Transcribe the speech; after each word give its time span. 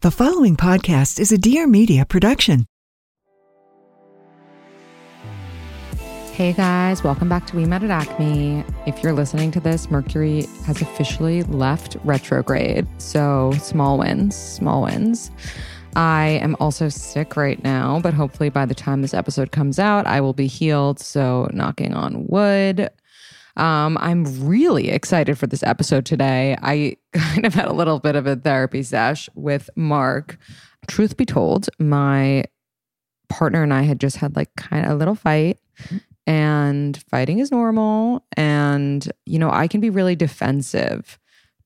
The 0.00 0.12
following 0.12 0.54
podcast 0.54 1.18
is 1.18 1.32
a 1.32 1.38
Dear 1.38 1.66
Media 1.66 2.06
production. 2.06 2.66
Hey 6.32 6.52
guys, 6.52 7.02
welcome 7.02 7.28
back 7.28 7.48
to 7.48 7.56
We 7.56 7.64
Met 7.64 7.82
at 7.82 7.90
Acme. 7.90 8.62
If 8.86 9.02
you're 9.02 9.12
listening 9.12 9.50
to 9.50 9.60
this, 9.60 9.90
Mercury 9.90 10.42
has 10.66 10.80
officially 10.80 11.42
left 11.42 11.96
retrograde. 12.04 12.86
So 12.98 13.52
small 13.60 13.98
wins, 13.98 14.36
small 14.36 14.84
wins. 14.84 15.32
I 15.96 16.38
am 16.42 16.54
also 16.60 16.88
sick 16.88 17.36
right 17.36 17.60
now, 17.64 17.98
but 17.98 18.14
hopefully 18.14 18.50
by 18.50 18.66
the 18.66 18.76
time 18.76 19.02
this 19.02 19.14
episode 19.14 19.50
comes 19.50 19.80
out, 19.80 20.06
I 20.06 20.20
will 20.20 20.32
be 20.32 20.46
healed. 20.46 21.00
So 21.00 21.50
knocking 21.52 21.92
on 21.92 22.24
wood. 22.28 22.88
Um, 23.58 23.98
I'm 24.00 24.46
really 24.46 24.88
excited 24.88 25.36
for 25.36 25.46
this 25.48 25.62
episode 25.64 26.06
today. 26.06 26.56
I 26.62 26.96
kind 27.12 27.44
of 27.44 27.54
had 27.54 27.66
a 27.66 27.72
little 27.72 27.98
bit 27.98 28.16
of 28.16 28.26
a 28.26 28.36
therapy 28.36 28.82
sesh 28.82 29.28
with 29.34 29.68
Mark. 29.76 30.38
Truth 30.86 31.16
be 31.16 31.26
told, 31.26 31.68
my 31.78 32.44
partner 33.28 33.62
and 33.62 33.74
I 33.74 33.82
had 33.82 34.00
just 34.00 34.16
had 34.16 34.36
like 34.36 34.54
kind 34.56 34.86
of 34.86 34.92
a 34.92 34.94
little 34.94 35.14
fight 35.14 35.58
and 36.26 37.02
fighting 37.10 37.40
is 37.40 37.50
normal 37.50 38.24
and 38.36 39.10
you 39.26 39.38
know, 39.38 39.50
I 39.50 39.66
can 39.68 39.80
be 39.80 39.90
really 39.90 40.16
defensive 40.16 41.18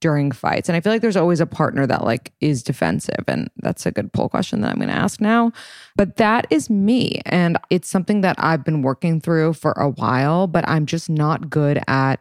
during 0.03 0.33
fights. 0.33 0.69
And 0.69 0.77
I 0.77 0.81
feel 0.81 0.93
like 0.93 1.01
there's 1.01 1.17
always 1.17 1.41
a 1.41 1.47
partner 1.47 1.87
that 1.87 2.05
like 2.05 2.33
is 2.41 2.63
defensive. 2.63 3.25
And 3.29 3.49
that's 3.57 3.87
a 3.87 3.93
good 3.93 4.13
poll 4.13 4.29
question 4.29 4.61
that 4.61 4.71
I'm 4.71 4.77
going 4.77 4.89
to 4.89 4.95
ask 4.95 5.21
now. 5.21 5.53
But 5.97 6.17
that 6.17 6.47
is 6.51 6.69
me. 6.69 7.23
And 7.25 7.57
it's 7.71 7.89
something 7.89 8.21
that 8.21 8.35
I've 8.39 8.65
been 8.65 8.83
working 8.83 9.21
through 9.21 9.55
for 9.55 9.73
a 9.73 9.89
while, 9.89 10.49
but 10.49 10.69
I'm 10.69 10.87
just 10.87 11.09
not 11.09 11.49
good 11.49 11.81
at 11.87 12.17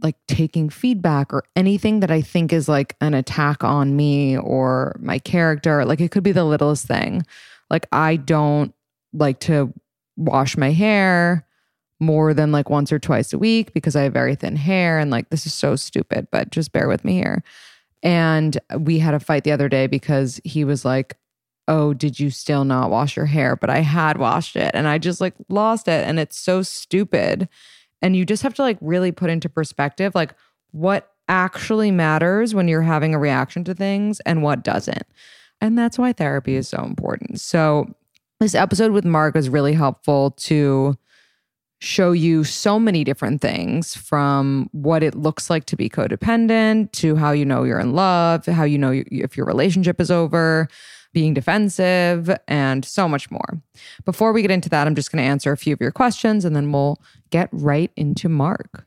like 0.00 0.16
taking 0.28 0.70
feedback 0.70 1.32
or 1.32 1.44
anything 1.56 2.00
that 2.00 2.10
I 2.10 2.22
think 2.22 2.52
is 2.52 2.68
like 2.68 2.96
an 3.00 3.14
attack 3.14 3.64
on 3.64 3.96
me 3.96 4.38
or 4.38 4.96
my 5.00 5.18
character. 5.18 5.84
Like 5.84 6.00
it 6.00 6.12
could 6.12 6.24
be 6.24 6.32
the 6.32 6.44
littlest 6.44 6.86
thing. 6.86 7.26
Like 7.68 7.86
I 7.90 8.16
don't 8.16 8.72
like 9.12 9.40
to 9.40 9.74
wash 10.16 10.56
my 10.56 10.70
hair 10.70 11.46
more 12.02 12.34
than 12.34 12.52
like 12.52 12.68
once 12.68 12.92
or 12.92 12.98
twice 12.98 13.32
a 13.32 13.38
week 13.38 13.72
because 13.72 13.96
I 13.96 14.02
have 14.02 14.12
very 14.12 14.34
thin 14.34 14.56
hair. 14.56 14.98
And 14.98 15.10
like, 15.10 15.30
this 15.30 15.46
is 15.46 15.54
so 15.54 15.76
stupid, 15.76 16.28
but 16.30 16.50
just 16.50 16.72
bear 16.72 16.88
with 16.88 17.04
me 17.04 17.14
here. 17.14 17.42
And 18.02 18.58
we 18.78 18.98
had 18.98 19.14
a 19.14 19.20
fight 19.20 19.44
the 19.44 19.52
other 19.52 19.68
day 19.68 19.86
because 19.86 20.40
he 20.44 20.64
was 20.64 20.84
like, 20.84 21.16
Oh, 21.68 21.94
did 21.94 22.18
you 22.18 22.28
still 22.28 22.64
not 22.64 22.90
wash 22.90 23.16
your 23.16 23.26
hair? 23.26 23.54
But 23.54 23.70
I 23.70 23.78
had 23.78 24.18
washed 24.18 24.56
it 24.56 24.72
and 24.74 24.88
I 24.88 24.98
just 24.98 25.20
like 25.20 25.34
lost 25.48 25.86
it. 25.86 26.06
And 26.06 26.18
it's 26.18 26.36
so 26.36 26.62
stupid. 26.62 27.48
And 28.02 28.16
you 28.16 28.26
just 28.26 28.42
have 28.42 28.54
to 28.54 28.62
like 28.62 28.78
really 28.80 29.12
put 29.12 29.30
into 29.30 29.48
perspective 29.48 30.12
like 30.14 30.34
what 30.72 31.12
actually 31.28 31.92
matters 31.92 32.52
when 32.52 32.66
you're 32.66 32.82
having 32.82 33.14
a 33.14 33.18
reaction 33.18 33.62
to 33.64 33.74
things 33.74 34.18
and 34.20 34.42
what 34.42 34.64
doesn't. 34.64 35.06
And 35.60 35.78
that's 35.78 35.98
why 35.98 36.12
therapy 36.12 36.56
is 36.56 36.66
so 36.66 36.82
important. 36.82 37.40
So, 37.40 37.94
this 38.40 38.56
episode 38.56 38.90
with 38.90 39.04
Mark 39.04 39.36
was 39.36 39.48
really 39.48 39.72
helpful 39.72 40.32
to 40.32 40.98
show 41.82 42.12
you 42.12 42.44
so 42.44 42.78
many 42.78 43.02
different 43.02 43.40
things 43.40 43.96
from 43.96 44.68
what 44.70 45.02
it 45.02 45.16
looks 45.16 45.50
like 45.50 45.64
to 45.64 45.74
be 45.74 45.88
codependent 45.88 46.92
to 46.92 47.16
how 47.16 47.32
you 47.32 47.44
know 47.44 47.64
you're 47.64 47.80
in 47.80 47.92
love, 47.92 48.46
how 48.46 48.62
you 48.62 48.78
know 48.78 49.02
if 49.10 49.36
your 49.36 49.44
relationship 49.44 50.00
is 50.00 50.08
over, 50.08 50.68
being 51.12 51.34
defensive, 51.34 52.30
and 52.46 52.84
so 52.84 53.08
much 53.08 53.32
more. 53.32 53.60
Before 54.04 54.32
we 54.32 54.42
get 54.42 54.52
into 54.52 54.68
that, 54.68 54.86
I'm 54.86 54.94
just 54.94 55.10
going 55.10 55.24
to 55.24 55.28
answer 55.28 55.50
a 55.50 55.56
few 55.56 55.72
of 55.72 55.80
your 55.80 55.90
questions 55.90 56.44
and 56.44 56.54
then 56.54 56.70
we'll 56.70 57.00
get 57.30 57.48
right 57.50 57.90
into 57.96 58.28
Mark. 58.28 58.86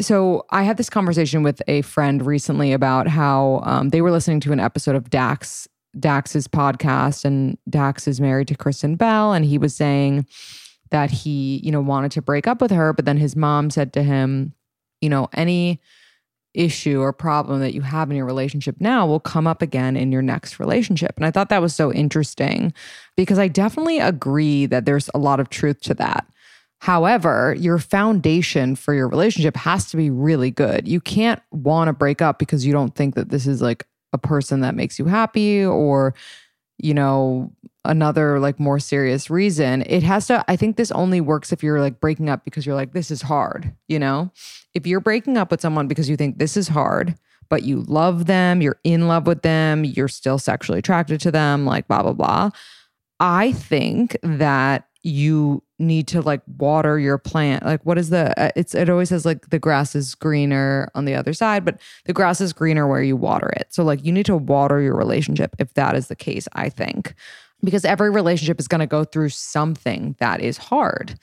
So, 0.00 0.46
I 0.48 0.62
had 0.62 0.78
this 0.78 0.90
conversation 0.90 1.42
with 1.42 1.60
a 1.68 1.82
friend 1.82 2.24
recently 2.24 2.72
about 2.72 3.06
how 3.06 3.60
um, 3.64 3.90
they 3.90 4.00
were 4.00 4.10
listening 4.10 4.40
to 4.40 4.52
an 4.52 4.60
episode 4.60 4.96
of 4.96 5.10
Dax 5.10 5.68
Dax's 6.00 6.48
podcast, 6.48 7.24
and 7.24 7.58
Dax 7.68 8.08
is 8.08 8.20
married 8.20 8.48
to 8.48 8.56
Kristen 8.56 8.96
Bell, 8.96 9.32
and 9.32 9.44
he 9.44 9.58
was 9.58 9.76
saying 9.76 10.26
that 10.94 11.10
he, 11.10 11.60
you 11.64 11.72
know, 11.72 11.80
wanted 11.80 12.12
to 12.12 12.22
break 12.22 12.46
up 12.46 12.60
with 12.60 12.70
her, 12.70 12.92
but 12.92 13.04
then 13.04 13.16
his 13.16 13.34
mom 13.34 13.68
said 13.68 13.92
to 13.92 14.00
him, 14.00 14.54
you 15.00 15.08
know, 15.08 15.28
any 15.32 15.80
issue 16.54 17.00
or 17.00 17.12
problem 17.12 17.58
that 17.58 17.74
you 17.74 17.80
have 17.80 18.12
in 18.12 18.16
your 18.16 18.24
relationship 18.24 18.76
now 18.78 19.04
will 19.04 19.18
come 19.18 19.44
up 19.44 19.60
again 19.60 19.96
in 19.96 20.12
your 20.12 20.22
next 20.22 20.60
relationship. 20.60 21.14
And 21.16 21.26
I 21.26 21.32
thought 21.32 21.48
that 21.48 21.60
was 21.60 21.74
so 21.74 21.92
interesting 21.92 22.72
because 23.16 23.40
I 23.40 23.48
definitely 23.48 23.98
agree 23.98 24.66
that 24.66 24.84
there's 24.84 25.10
a 25.16 25.18
lot 25.18 25.40
of 25.40 25.50
truth 25.50 25.80
to 25.80 25.94
that. 25.94 26.28
However, 26.78 27.56
your 27.58 27.80
foundation 27.80 28.76
for 28.76 28.94
your 28.94 29.08
relationship 29.08 29.56
has 29.56 29.90
to 29.90 29.96
be 29.96 30.10
really 30.10 30.52
good. 30.52 30.86
You 30.86 31.00
can't 31.00 31.42
want 31.50 31.88
to 31.88 31.92
break 31.92 32.22
up 32.22 32.38
because 32.38 32.64
you 32.64 32.72
don't 32.72 32.94
think 32.94 33.16
that 33.16 33.30
this 33.30 33.48
is 33.48 33.60
like 33.60 33.84
a 34.12 34.18
person 34.18 34.60
that 34.60 34.76
makes 34.76 35.00
you 35.00 35.06
happy 35.06 35.64
or 35.64 36.14
you 36.78 36.94
know, 36.94 37.52
another 37.84 38.38
like 38.38 38.58
more 38.58 38.78
serious 38.78 39.30
reason, 39.30 39.82
it 39.86 40.02
has 40.02 40.26
to, 40.28 40.44
I 40.48 40.56
think 40.56 40.76
this 40.76 40.90
only 40.92 41.20
works 41.20 41.52
if 41.52 41.62
you're 41.62 41.80
like 41.80 42.00
breaking 42.00 42.28
up 42.28 42.44
because 42.44 42.64
you're 42.66 42.74
like, 42.74 42.92
this 42.92 43.10
is 43.10 43.22
hard, 43.22 43.74
you 43.88 43.98
know? 43.98 44.30
If 44.74 44.86
you're 44.86 45.00
breaking 45.00 45.36
up 45.36 45.50
with 45.50 45.60
someone 45.60 45.88
because 45.88 46.08
you 46.08 46.16
think 46.16 46.38
this 46.38 46.56
is 46.56 46.68
hard, 46.68 47.14
but 47.48 47.62
you 47.62 47.82
love 47.82 48.26
them, 48.26 48.62
you're 48.62 48.80
in 48.84 49.06
love 49.06 49.26
with 49.26 49.42
them, 49.42 49.84
you're 49.84 50.08
still 50.08 50.38
sexually 50.38 50.78
attracted 50.78 51.20
to 51.20 51.30
them, 51.30 51.66
like 51.66 51.86
blah, 51.88 52.02
blah, 52.02 52.12
blah. 52.12 52.50
I 53.20 53.52
think 53.52 54.16
that 54.22 54.88
you 55.02 55.62
need 55.78 56.08
to 56.08 56.22
like 56.22 56.40
water 56.58 56.98
your 56.98 57.18
plant. 57.18 57.64
Like 57.64 57.84
what 57.84 57.98
is 57.98 58.08
the 58.08 58.38
uh, 58.40 58.50
it's 58.56 58.74
it 58.74 58.88
always 58.88 59.10
says 59.10 59.26
like 59.26 59.50
the 59.50 59.58
grass 59.58 59.94
is 59.94 60.14
greener 60.14 60.88
on 60.94 61.04
the 61.04 61.14
other 61.14 61.34
side, 61.34 61.64
but 61.64 61.80
the 62.06 62.12
grass 62.12 62.40
is 62.40 62.52
greener 62.52 62.88
where 62.88 63.02
you 63.02 63.16
water 63.16 63.48
it. 63.50 63.66
So 63.70 63.84
like 63.84 64.04
you 64.04 64.12
need 64.12 64.26
to 64.26 64.36
water 64.36 64.80
your 64.80 64.96
relationship 64.96 65.54
if 65.58 65.74
that 65.74 65.94
is 65.94 66.08
the 66.08 66.16
case, 66.16 66.48
I 66.54 66.70
think. 66.70 67.14
Because 67.64 67.84
every 67.84 68.10
relationship 68.10 68.60
is 68.60 68.68
going 68.68 68.80
to 68.80 68.86
go 68.86 69.04
through 69.04 69.30
something 69.30 70.16
that 70.20 70.40
is 70.40 70.58
hard. 70.58 71.18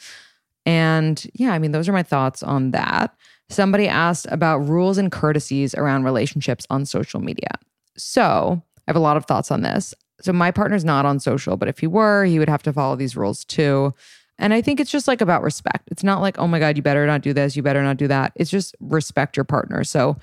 And 0.66 1.26
yeah, 1.34 1.54
I 1.54 1.60
mean 1.60 1.72
those 1.72 1.88
are 1.88 1.94
my 1.94 2.04
thoughts 2.04 2.44
on 2.44 2.72
that. 2.72 3.16
Somebody 3.50 3.88
asked 3.88 4.28
about 4.30 4.58
rules 4.58 4.98
and 4.98 5.12
courtesies 5.12 5.76
around 5.76 6.04
relationships 6.04 6.66
on 6.70 6.86
social 6.86 7.20
media. 7.20 7.52
So, 7.98 8.62
I 8.80 8.84
have 8.88 8.96
a 8.96 9.00
lot 9.00 9.18
of 9.18 9.26
thoughts 9.26 9.52
on 9.52 9.62
this. 9.62 9.94
So 10.22 10.34
my 10.34 10.52
partner's 10.52 10.86
not 10.86 11.06
on 11.06 11.20
social, 11.20 11.58
but 11.58 11.68
if 11.68 11.80
he 11.80 11.88
were, 11.88 12.26
he 12.26 12.40
would 12.40 12.50
have 12.50 12.64
to 12.64 12.74
follow 12.74 12.96
these 12.96 13.16
rules 13.16 13.44
too. 13.46 13.94
And 14.38 14.54
I 14.54 14.62
think 14.62 14.80
it's 14.80 14.92
just 14.92 15.08
like 15.08 15.22
about 15.22 15.44
respect. 15.44 15.90
It's 15.92 16.04
not 16.04 16.22
like, 16.22 16.40
oh 16.40 16.48
my 16.48 16.60
God, 16.60 16.78
you 16.78 16.84
better 16.84 17.06
not 17.06 17.22
do 17.22 17.34
this, 17.34 17.56
you 17.56 17.64
better 17.64 17.84
not 17.84 17.98
do 17.98 18.08
that. 18.08 18.34
It's 18.36 18.50
just 18.50 18.76
respect 18.80 19.38
your 19.38 19.44
partner. 19.44 19.84
So 19.84 20.18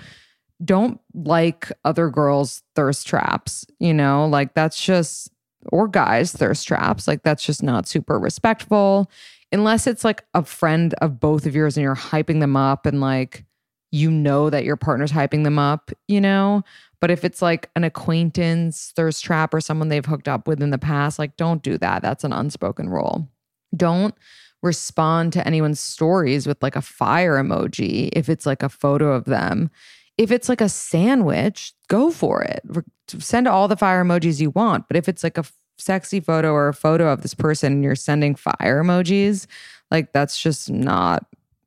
don't 0.64 1.00
like 1.14 1.70
other 1.84 2.10
girls' 2.10 2.62
thirst 2.74 3.06
traps, 3.06 3.64
you 3.78 3.94
know, 3.94 4.26
like 4.26 4.54
that's 4.54 4.82
just, 4.82 5.30
or 5.72 5.88
guys' 5.88 6.32
thirst 6.32 6.66
traps. 6.66 7.06
Like 7.08 7.22
that's 7.22 7.44
just 7.44 7.62
not 7.62 7.86
super 7.86 8.18
respectful. 8.18 9.10
Unless 9.52 9.86
it's 9.86 10.04
like 10.04 10.24
a 10.34 10.42
friend 10.44 10.94
of 11.00 11.18
both 11.20 11.46
of 11.46 11.54
yours 11.54 11.76
and 11.76 11.82
you're 11.82 11.94
hyping 11.96 12.40
them 12.40 12.56
up 12.56 12.84
and 12.86 13.00
like, 13.00 13.44
you 13.90 14.10
know 14.10 14.50
that 14.50 14.64
your 14.64 14.76
partner's 14.76 15.12
hyping 15.12 15.44
them 15.44 15.58
up, 15.58 15.90
you 16.08 16.20
know? 16.20 16.62
But 17.00 17.10
if 17.10 17.24
it's 17.24 17.40
like 17.40 17.70
an 17.76 17.84
acquaintance, 17.84 18.92
thirst 18.94 19.24
trap, 19.24 19.54
or 19.54 19.60
someone 19.62 19.88
they've 19.88 20.04
hooked 20.04 20.28
up 20.28 20.46
with 20.46 20.62
in 20.62 20.70
the 20.70 20.78
past, 20.78 21.18
like 21.18 21.36
don't 21.36 21.62
do 21.62 21.78
that. 21.78 22.02
That's 22.02 22.24
an 22.24 22.32
unspoken 22.32 22.90
rule. 22.90 23.28
Don't 23.74 24.14
respond 24.62 25.32
to 25.32 25.46
anyone's 25.46 25.80
stories 25.80 26.46
with 26.46 26.62
like 26.62 26.74
a 26.76 26.82
fire 26.82 27.42
emoji 27.42 28.10
if 28.12 28.28
it's 28.28 28.44
like 28.44 28.62
a 28.62 28.68
photo 28.68 29.12
of 29.12 29.24
them. 29.24 29.70
if 30.18 30.32
it's 30.32 30.48
like 30.48 30.60
a 30.60 30.68
sandwich, 30.68 31.72
go 31.86 32.10
for 32.10 32.42
it. 32.42 32.62
Send 33.06 33.46
all 33.46 33.68
the 33.68 33.76
fire 33.76 34.04
emojis 34.04 34.40
you 34.40 34.50
want. 34.50 34.88
But 34.88 34.96
if 34.96 35.08
it's 35.08 35.22
like 35.22 35.38
a 35.38 35.44
sexy 35.78 36.20
photo 36.20 36.52
or 36.52 36.68
a 36.68 36.74
photo 36.74 37.08
of 37.12 37.22
this 37.22 37.34
person 37.34 37.72
and 37.72 37.84
you're 37.84 37.94
sending 37.94 38.34
fire 38.34 38.82
emojis, 38.82 39.46
like 39.90 40.12
that's 40.12 40.40
just 40.40 40.70
not 40.70 41.26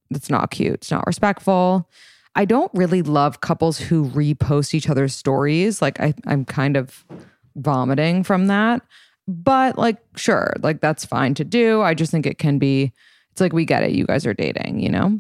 that's 0.10 0.30
not 0.30 0.52
cute. 0.52 0.76
It's 0.76 0.92
not 0.92 1.08
respectful. 1.08 1.90
I 2.36 2.46
don't 2.46 2.72
really 2.74 3.02
love 3.02 3.42
couples 3.42 3.78
who 3.78 4.10
repost 4.10 4.74
each 4.74 4.90
other's 4.90 5.16
stories. 5.16 5.82
Like 5.82 6.00
I, 6.00 6.14
I'm 6.26 6.46
kind 6.46 6.78
of 6.78 7.06
vomiting 7.56 8.24
from 8.24 8.48
that. 8.48 8.82
But 9.28 9.78
like, 9.78 9.98
sure, 10.16 10.54
like 10.62 10.82
that's 10.82 11.06
fine 11.06 11.34
to 11.36 11.44
do. 11.44 11.82
I 11.82 11.94
just 11.94 12.12
think 12.12 12.26
it 12.26 12.38
can 12.38 12.58
be, 12.58 12.92
it's 13.32 13.42
like 13.42 13.54
we 13.54 13.66
get 13.66 13.84
it. 13.84 13.92
You 13.92 14.06
guys 14.06 14.26
are 14.26 14.34
dating, 14.34 14.80
you 14.80 14.90
know? 14.90 15.18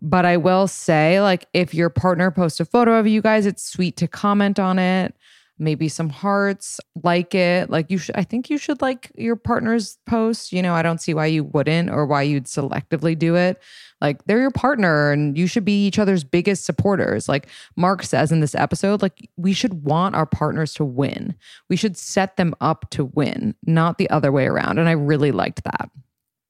But 0.00 0.24
I 0.24 0.36
will 0.36 0.66
say, 0.66 1.20
like, 1.20 1.46
if 1.52 1.74
your 1.74 1.88
partner 1.88 2.32
posts 2.32 2.58
a 2.58 2.64
photo 2.64 2.98
of 2.98 3.06
you 3.06 3.22
guys, 3.22 3.46
it's 3.46 3.62
sweet 3.62 3.96
to 3.98 4.08
comment 4.08 4.58
on 4.58 4.80
it. 4.80 5.14
Maybe 5.58 5.88
some 5.88 6.08
hearts, 6.08 6.80
like 7.02 7.34
it. 7.34 7.70
Like 7.70 7.90
you 7.90 7.98
should, 7.98 8.16
I 8.16 8.24
think 8.24 8.50
you 8.50 8.58
should 8.58 8.82
like 8.82 9.12
your 9.14 9.36
partner's 9.36 9.98
post. 10.06 10.52
You 10.52 10.62
know, 10.62 10.74
I 10.74 10.82
don't 10.82 11.00
see 11.00 11.14
why 11.14 11.26
you 11.26 11.44
wouldn't 11.44 11.90
or 11.90 12.06
why 12.06 12.22
you'd 12.22 12.46
selectively 12.46 13.16
do 13.18 13.36
it. 13.36 13.62
Like 14.00 14.24
they're 14.24 14.40
your 14.40 14.50
partner 14.50 15.12
and 15.12 15.38
you 15.38 15.46
should 15.46 15.64
be 15.64 15.86
each 15.86 15.98
other's 15.98 16.24
biggest 16.24 16.64
supporters. 16.64 17.28
Like 17.28 17.46
Mark 17.76 18.02
says 18.02 18.32
in 18.32 18.40
this 18.40 18.54
episode, 18.54 19.02
like 19.02 19.28
we 19.36 19.52
should 19.52 19.84
want 19.84 20.16
our 20.16 20.26
partners 20.26 20.74
to 20.74 20.84
win. 20.84 21.34
We 21.68 21.76
should 21.76 21.96
set 21.96 22.36
them 22.36 22.54
up 22.60 22.90
to 22.90 23.04
win, 23.04 23.54
not 23.64 23.98
the 23.98 24.10
other 24.10 24.32
way 24.32 24.46
around. 24.46 24.78
And 24.78 24.88
I 24.88 24.92
really 24.92 25.30
liked 25.30 25.62
that. 25.64 25.90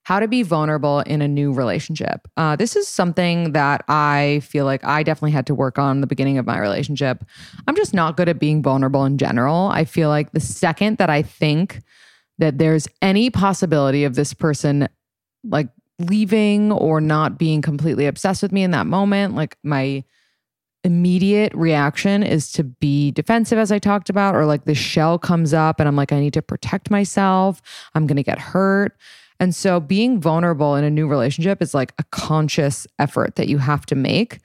How 0.05 0.19
to 0.19 0.27
be 0.27 0.43
vulnerable 0.43 1.01
in 1.01 1.23
a 1.23 1.29
new 1.29 1.53
relationship. 1.53 2.27
Uh, 2.37 2.57
this 2.57 2.75
is 2.75 2.89
something 2.89 3.53
that 3.53 3.85
I 3.89 4.41
feel 4.43 4.65
like 4.65 4.85
I 4.85 5.03
definitely 5.03 5.31
had 5.31 5.47
to 5.47 5.55
work 5.55 5.79
on 5.79 6.01
the 6.01 6.07
beginning 6.07 6.39
of 6.39 6.47
my 6.47 6.59
relationship. 6.59 7.25
I'm 7.69 7.77
just 7.77 7.95
not 7.95 8.17
good 8.17 8.29
at 8.29 8.39
being 8.41 8.63
vulnerable 8.63 9.05
in 9.05 9.17
general. 9.19 9.69
I 9.69 9.85
feel 9.85 10.09
like 10.09 10.33
the 10.33 10.41
second 10.41 10.99
that 10.99 11.09
I 11.09 11.23
think 11.23 11.83
that 12.39 12.59
there's 12.59 12.89
any 13.01 13.31
possibility 13.31 14.03
of 14.05 14.15
this 14.17 14.35
person 14.35 14.89
like 15.45 15.69
leaving 15.99 16.73
or 16.73 17.01
not 17.01 17.39
being 17.39 17.63
completely 17.63 18.07
obsessed 18.07 18.43
with 18.43 18.53
me 18.53 18.63
in 18.63 18.73
that 18.73 18.87
moment, 18.87 19.35
like 19.35 19.57
my 19.63 20.05
immediate 20.85 21.55
reaction 21.55 22.23
is 22.23 22.51
to 22.53 22.65
be 22.65 23.13
defensive, 23.13 23.59
as 23.59 23.71
I 23.71 23.79
talked 23.79 24.11
about, 24.11 24.35
or 24.35 24.47
like 24.47 24.65
the 24.65 24.75
shell 24.75 25.19
comes 25.19 25.55
up 25.55 25.79
and 25.79 25.89
I'm 25.89 25.97
like, 25.97 26.13
I 26.13 26.19
need 26.19 26.33
to 26.35 26.43
protect 26.43 26.91
myself. 26.91 27.63
I'm 27.95 28.07
going 28.07 28.17
to 28.17 28.23
get 28.23 28.39
hurt. 28.39 28.97
And 29.43 29.53
so 29.53 29.81
being 29.81 30.21
vulnerable 30.21 30.77
in 30.77 30.85
a 30.85 30.91
new 30.91 31.09
relationship 31.09 31.61
is 31.61 31.75
like 31.75 31.93
a 31.99 32.05
conscious 32.13 32.87
effort 33.01 33.35
that 33.35 33.49
you 33.49 33.59
have 33.59 33.85
to 33.87 33.97
make. 33.97 34.39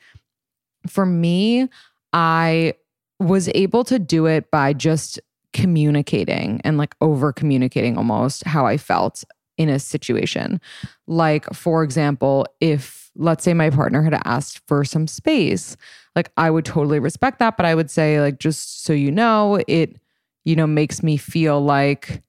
For 0.87 1.05
me, 1.05 1.67
I 2.13 2.73
was 3.19 3.47
able 3.53 3.83
to 3.83 3.99
do 3.99 4.25
it 4.25 4.49
by 4.49 4.73
just 4.73 5.19
communicating 5.53 6.61
and 6.63 6.79
like 6.79 6.95
over 6.99 7.31
communicating 7.31 7.95
almost 7.95 8.43
how 8.45 8.65
I 8.65 8.77
felt 8.77 9.23
in 9.59 9.69
a 9.69 9.77
situation. 9.77 10.59
Like, 11.05 11.45
for 11.53 11.83
example, 11.83 12.47
if 12.59 13.11
let's 13.15 13.43
say 13.43 13.53
my 13.53 13.69
partner 13.69 14.01
had 14.01 14.19
asked 14.25 14.61
for 14.67 14.83
some 14.83 15.05
space, 15.05 15.77
like 16.15 16.31
I 16.37 16.49
would 16.49 16.65
totally 16.65 16.97
respect 16.97 17.37
that. 17.37 17.55
But 17.55 17.67
I 17.67 17.75
would 17.75 17.91
say, 17.91 18.19
like, 18.19 18.39
just 18.39 18.83
so 18.83 18.93
you 18.93 19.11
know, 19.11 19.61
it, 19.67 19.97
you 20.43 20.55
know, 20.55 20.65
makes 20.65 21.03
me 21.03 21.17
feel 21.17 21.61
like 21.61 22.23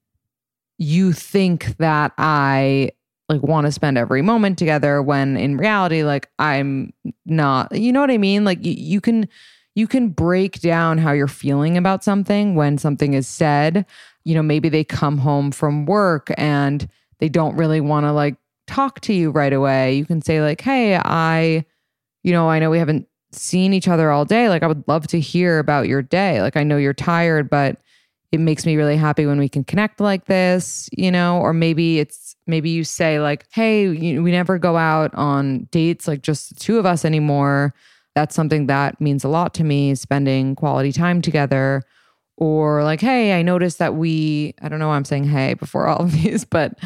you 0.78 1.12
think 1.12 1.76
that 1.78 2.12
I 2.16 2.92
like 3.28 3.42
want 3.42 3.66
to 3.66 3.72
spend 3.72 3.98
every 3.98 4.22
moment 4.22 4.58
together 4.58 5.02
when 5.02 5.36
in 5.36 5.56
reality 5.56 6.02
like 6.02 6.30
I'm 6.38 6.92
not 7.26 7.74
you 7.76 7.92
know 7.92 8.00
what 8.00 8.10
I 8.10 8.18
mean? 8.18 8.44
Like 8.44 8.64
you, 8.64 8.72
you 8.72 9.00
can 9.00 9.28
you 9.74 9.86
can 9.86 10.08
break 10.08 10.60
down 10.60 10.98
how 10.98 11.12
you're 11.12 11.28
feeling 11.28 11.76
about 11.76 12.02
something 12.02 12.54
when 12.54 12.78
something 12.78 13.14
is 13.14 13.28
said. 13.28 13.84
You 14.24 14.34
know 14.34 14.42
maybe 14.42 14.68
they 14.68 14.84
come 14.84 15.18
home 15.18 15.50
from 15.50 15.84
work 15.84 16.30
and 16.38 16.88
they 17.18 17.28
don't 17.28 17.56
really 17.56 17.80
want 17.80 18.06
to 18.06 18.12
like 18.12 18.36
talk 18.66 19.00
to 19.00 19.12
you 19.12 19.30
right 19.30 19.52
away. 19.52 19.94
You 19.94 20.06
can 20.06 20.22
say 20.22 20.40
like 20.40 20.60
hey 20.60 20.96
I 20.96 21.64
you 22.22 22.32
know 22.32 22.48
I 22.48 22.60
know 22.60 22.70
we 22.70 22.78
haven't 22.78 23.08
seen 23.32 23.74
each 23.74 23.88
other 23.88 24.10
all 24.10 24.24
day. 24.24 24.48
Like 24.48 24.62
I 24.62 24.68
would 24.68 24.84
love 24.86 25.06
to 25.08 25.20
hear 25.20 25.58
about 25.58 25.88
your 25.88 26.02
day. 26.02 26.40
Like 26.40 26.56
I 26.56 26.62
know 26.62 26.76
you're 26.76 26.94
tired 26.94 27.50
but 27.50 27.78
it 28.30 28.40
makes 28.40 28.66
me 28.66 28.76
really 28.76 28.96
happy 28.96 29.24
when 29.26 29.38
we 29.38 29.48
can 29.48 29.64
connect 29.64 30.00
like 30.00 30.26
this, 30.26 30.88
you 30.92 31.10
know, 31.10 31.38
or 31.40 31.52
maybe 31.54 31.98
it's 31.98 32.36
maybe 32.46 32.70
you 32.70 32.84
say 32.84 33.20
like, 33.20 33.46
"Hey, 33.52 33.88
we 33.88 34.30
never 34.30 34.58
go 34.58 34.76
out 34.76 35.14
on 35.14 35.68
dates 35.70 36.06
like 36.06 36.22
just 36.22 36.50
the 36.50 36.54
two 36.56 36.78
of 36.78 36.86
us 36.86 37.04
anymore." 37.04 37.74
That's 38.14 38.34
something 38.34 38.66
that 38.66 39.00
means 39.00 39.24
a 39.24 39.28
lot 39.28 39.54
to 39.54 39.64
me, 39.64 39.94
spending 39.94 40.56
quality 40.56 40.92
time 40.92 41.22
together. 41.22 41.82
Or 42.36 42.84
like, 42.84 43.00
"Hey, 43.00 43.38
I 43.38 43.42
noticed 43.42 43.78
that 43.78 43.94
we, 43.94 44.54
I 44.62 44.68
don't 44.68 44.78
know 44.78 44.88
why 44.88 44.96
I'm 44.96 45.04
saying 45.04 45.24
hey 45.24 45.54
before 45.54 45.86
all 45.88 46.02
of 46.02 46.12
these, 46.22 46.44
but 46.44 46.78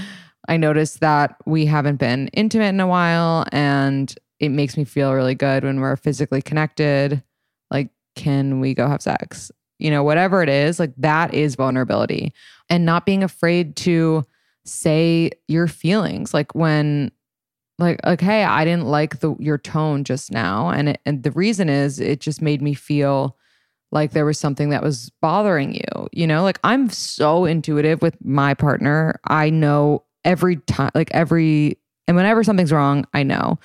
I 0.49 0.57
noticed 0.57 1.01
that 1.01 1.37
we 1.47 1.67
haven't 1.67 1.97
been 1.97 2.29
intimate 2.29 2.69
in 2.69 2.81
a 2.81 2.87
while 2.87 3.47
and 3.53 4.15
it 4.41 4.51
makes 4.51 4.77
me 4.77 4.85
feel 4.85 5.15
really 5.15 5.35
good 5.37 5.65
when 5.65 5.81
we're 5.81 5.97
physically 5.97 6.43
connected. 6.43 7.23
Like, 7.71 7.91
can 8.17 8.61
we 8.61 8.75
go 8.75 8.87
have 8.89 9.03
sex?" 9.03 9.51
You 9.83 9.91
know, 9.91 10.05
whatever 10.05 10.43
it 10.43 10.49
is, 10.49 10.79
like 10.79 10.93
that 10.97 11.35
is 11.35 11.57
vulnerability 11.57 12.33
and 12.71 12.87
not 12.87 13.05
being 13.05 13.25
afraid 13.25 13.75
to 13.75 14.25
say 14.65 15.31
your 15.49 15.67
feelings. 15.67 16.33
Like 16.33 16.55
when, 16.55 17.11
like, 17.79 18.21
hey, 18.21 18.45
I 18.45 18.65
didn't 18.65 18.87
like 18.87 19.19
the 19.19 19.35
your 19.41 19.59
tone 19.59 20.05
just 20.05 20.31
now, 20.31 20.69
and 20.69 20.91
it, 20.91 21.01
and 21.05 21.25
the 21.25 21.33
reason 21.33 21.69
is 21.69 21.99
it 21.99 22.21
just 22.21 22.41
made 22.41 22.63
me 22.63 22.75
feel 22.75 23.37
like 23.91 24.13
there 24.13 24.25
was 24.25 24.39
something 24.39 24.69
that 24.71 24.85
was 24.85 25.11
bothering 25.21 25.75
you. 25.75 26.09
You 26.13 26.29
know, 26.29 26.45
like 26.45 26.61
I'm 26.63 26.89
so 26.89 27.45
intuitive 27.45 28.03
with 28.03 28.17
my 28.25 28.55
partner. 28.55 29.19
I 29.25 29.51
know 29.51 30.05
every 30.25 30.57
time, 30.57 30.93
like 30.95 31.11
every, 31.11 31.79
and 32.07 32.17
whenever 32.17 32.45
something's 32.45 32.73
wrong, 32.73 33.05
I 33.15 33.25
know. 33.25 33.59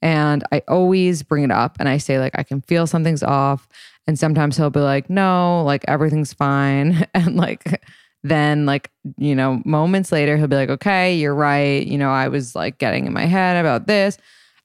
And 0.00 0.44
I 0.52 0.62
always 0.68 1.22
bring 1.22 1.44
it 1.44 1.50
up 1.50 1.78
and 1.80 1.88
I 1.88 1.96
say, 1.96 2.18
like, 2.20 2.38
I 2.38 2.42
can 2.42 2.60
feel 2.60 2.86
something's 2.86 3.22
off. 3.22 3.66
And 4.06 4.18
sometimes 4.18 4.56
he'll 4.56 4.70
be 4.70 4.80
like, 4.80 5.08
no, 5.08 5.62
like 5.64 5.84
everything's 5.88 6.32
fine. 6.32 7.06
And 7.14 7.36
like, 7.36 7.82
then 8.22 8.66
like, 8.66 8.90
you 9.18 9.34
know, 9.34 9.62
moments 9.64 10.10
later, 10.10 10.36
he'll 10.36 10.46
be 10.46 10.56
like, 10.56 10.70
okay, 10.70 11.16
you're 11.16 11.34
right. 11.34 11.86
You 11.86 11.98
know, 11.98 12.10
I 12.10 12.28
was 12.28 12.54
like 12.54 12.78
getting 12.78 13.06
in 13.06 13.12
my 13.12 13.26
head 13.26 13.56
about 13.58 13.86
this. 13.86 14.18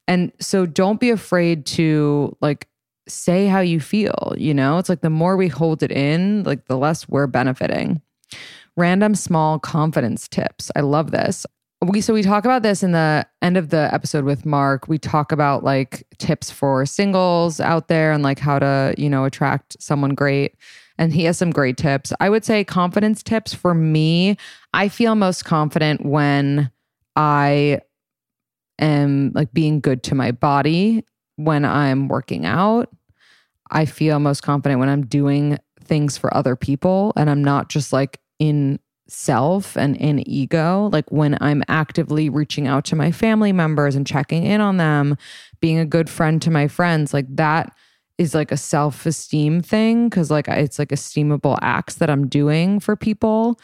And 0.08 0.32
so 0.40 0.66
don't 0.66 0.98
be 0.98 1.10
afraid 1.10 1.66
to 1.66 2.36
like 2.40 2.68
say 3.06 3.46
how 3.46 3.60
you 3.60 3.80
feel. 3.80 4.34
You 4.36 4.54
know, 4.54 4.78
it's 4.78 4.88
like 4.88 5.02
the 5.02 5.10
more 5.10 5.36
we 5.36 5.48
hold 5.48 5.82
it 5.82 5.92
in, 5.92 6.42
like 6.44 6.66
the 6.66 6.76
less 6.76 7.08
we're 7.08 7.26
benefiting. 7.26 8.00
Random 8.76 9.14
small 9.14 9.58
confidence 9.58 10.26
tips. 10.26 10.70
I 10.74 10.80
love 10.80 11.10
this 11.10 11.44
we 11.82 12.00
so 12.02 12.12
we 12.12 12.22
talk 12.22 12.44
about 12.44 12.62
this 12.62 12.82
in 12.82 12.92
the 12.92 13.26
end 13.40 13.56
of 13.56 13.70
the 13.70 13.92
episode 13.92 14.24
with 14.24 14.44
Mark. 14.44 14.86
We 14.86 14.98
talk 14.98 15.32
about 15.32 15.64
like 15.64 16.06
tips 16.18 16.50
for 16.50 16.84
singles 16.84 17.58
out 17.58 17.88
there 17.88 18.12
and 18.12 18.22
like 18.22 18.38
how 18.38 18.58
to, 18.58 18.94
you 18.98 19.08
know, 19.08 19.24
attract 19.24 19.76
someone 19.82 20.14
great. 20.14 20.56
And 20.98 21.12
he 21.12 21.24
has 21.24 21.38
some 21.38 21.50
great 21.50 21.78
tips. 21.78 22.12
I 22.20 22.28
would 22.28 22.44
say 22.44 22.62
confidence 22.64 23.22
tips 23.22 23.54
for 23.54 23.72
me. 23.72 24.36
I 24.74 24.88
feel 24.88 25.14
most 25.14 25.46
confident 25.46 26.04
when 26.04 26.70
I 27.16 27.80
am 28.78 29.32
like 29.34 29.52
being 29.54 29.80
good 29.80 30.02
to 30.04 30.14
my 30.14 30.32
body, 30.32 31.06
when 31.36 31.64
I'm 31.64 32.08
working 32.08 32.44
out. 32.44 32.90
I 33.70 33.86
feel 33.86 34.18
most 34.18 34.42
confident 34.42 34.80
when 34.80 34.90
I'm 34.90 35.06
doing 35.06 35.58
things 35.82 36.18
for 36.18 36.34
other 36.36 36.56
people 36.56 37.14
and 37.16 37.30
I'm 37.30 37.42
not 37.42 37.70
just 37.70 37.90
like 37.90 38.20
in 38.38 38.78
self 39.10 39.76
and 39.76 39.96
in 39.96 40.28
ego, 40.28 40.88
like 40.92 41.10
when 41.10 41.36
I'm 41.40 41.62
actively 41.68 42.28
reaching 42.28 42.66
out 42.66 42.84
to 42.86 42.96
my 42.96 43.12
family 43.12 43.52
members 43.52 43.94
and 43.94 44.06
checking 44.06 44.44
in 44.44 44.60
on 44.60 44.76
them, 44.76 45.16
being 45.60 45.78
a 45.78 45.84
good 45.84 46.08
friend 46.08 46.40
to 46.42 46.50
my 46.50 46.68
friends, 46.68 47.12
like 47.12 47.26
that 47.36 47.74
is 48.18 48.34
like 48.34 48.52
a 48.52 48.56
self 48.56 49.06
esteem 49.06 49.62
thing 49.62 50.08
because 50.08 50.30
like 50.30 50.46
it's 50.46 50.78
like 50.78 50.90
esteemable 50.90 51.58
acts 51.62 51.96
that 51.96 52.10
I'm 52.10 52.28
doing 52.28 52.78
for 52.78 52.94
people. 52.96 53.58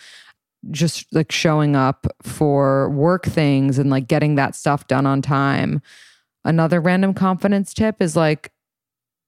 Just 0.71 1.07
like 1.15 1.31
showing 1.31 1.77
up 1.77 2.07
for 2.23 2.91
work 2.91 3.25
things 3.25 3.79
and 3.79 3.91
like 3.91 4.09
getting 4.09 4.35
that 4.35 4.57
stuff 4.57 4.87
done 4.89 5.07
on 5.07 5.23
time. 5.23 5.81
Another 6.45 6.81
random 6.81 7.15
confidence 7.15 7.73
tip 7.73 8.01
is 8.01 8.17
like, 8.17 8.51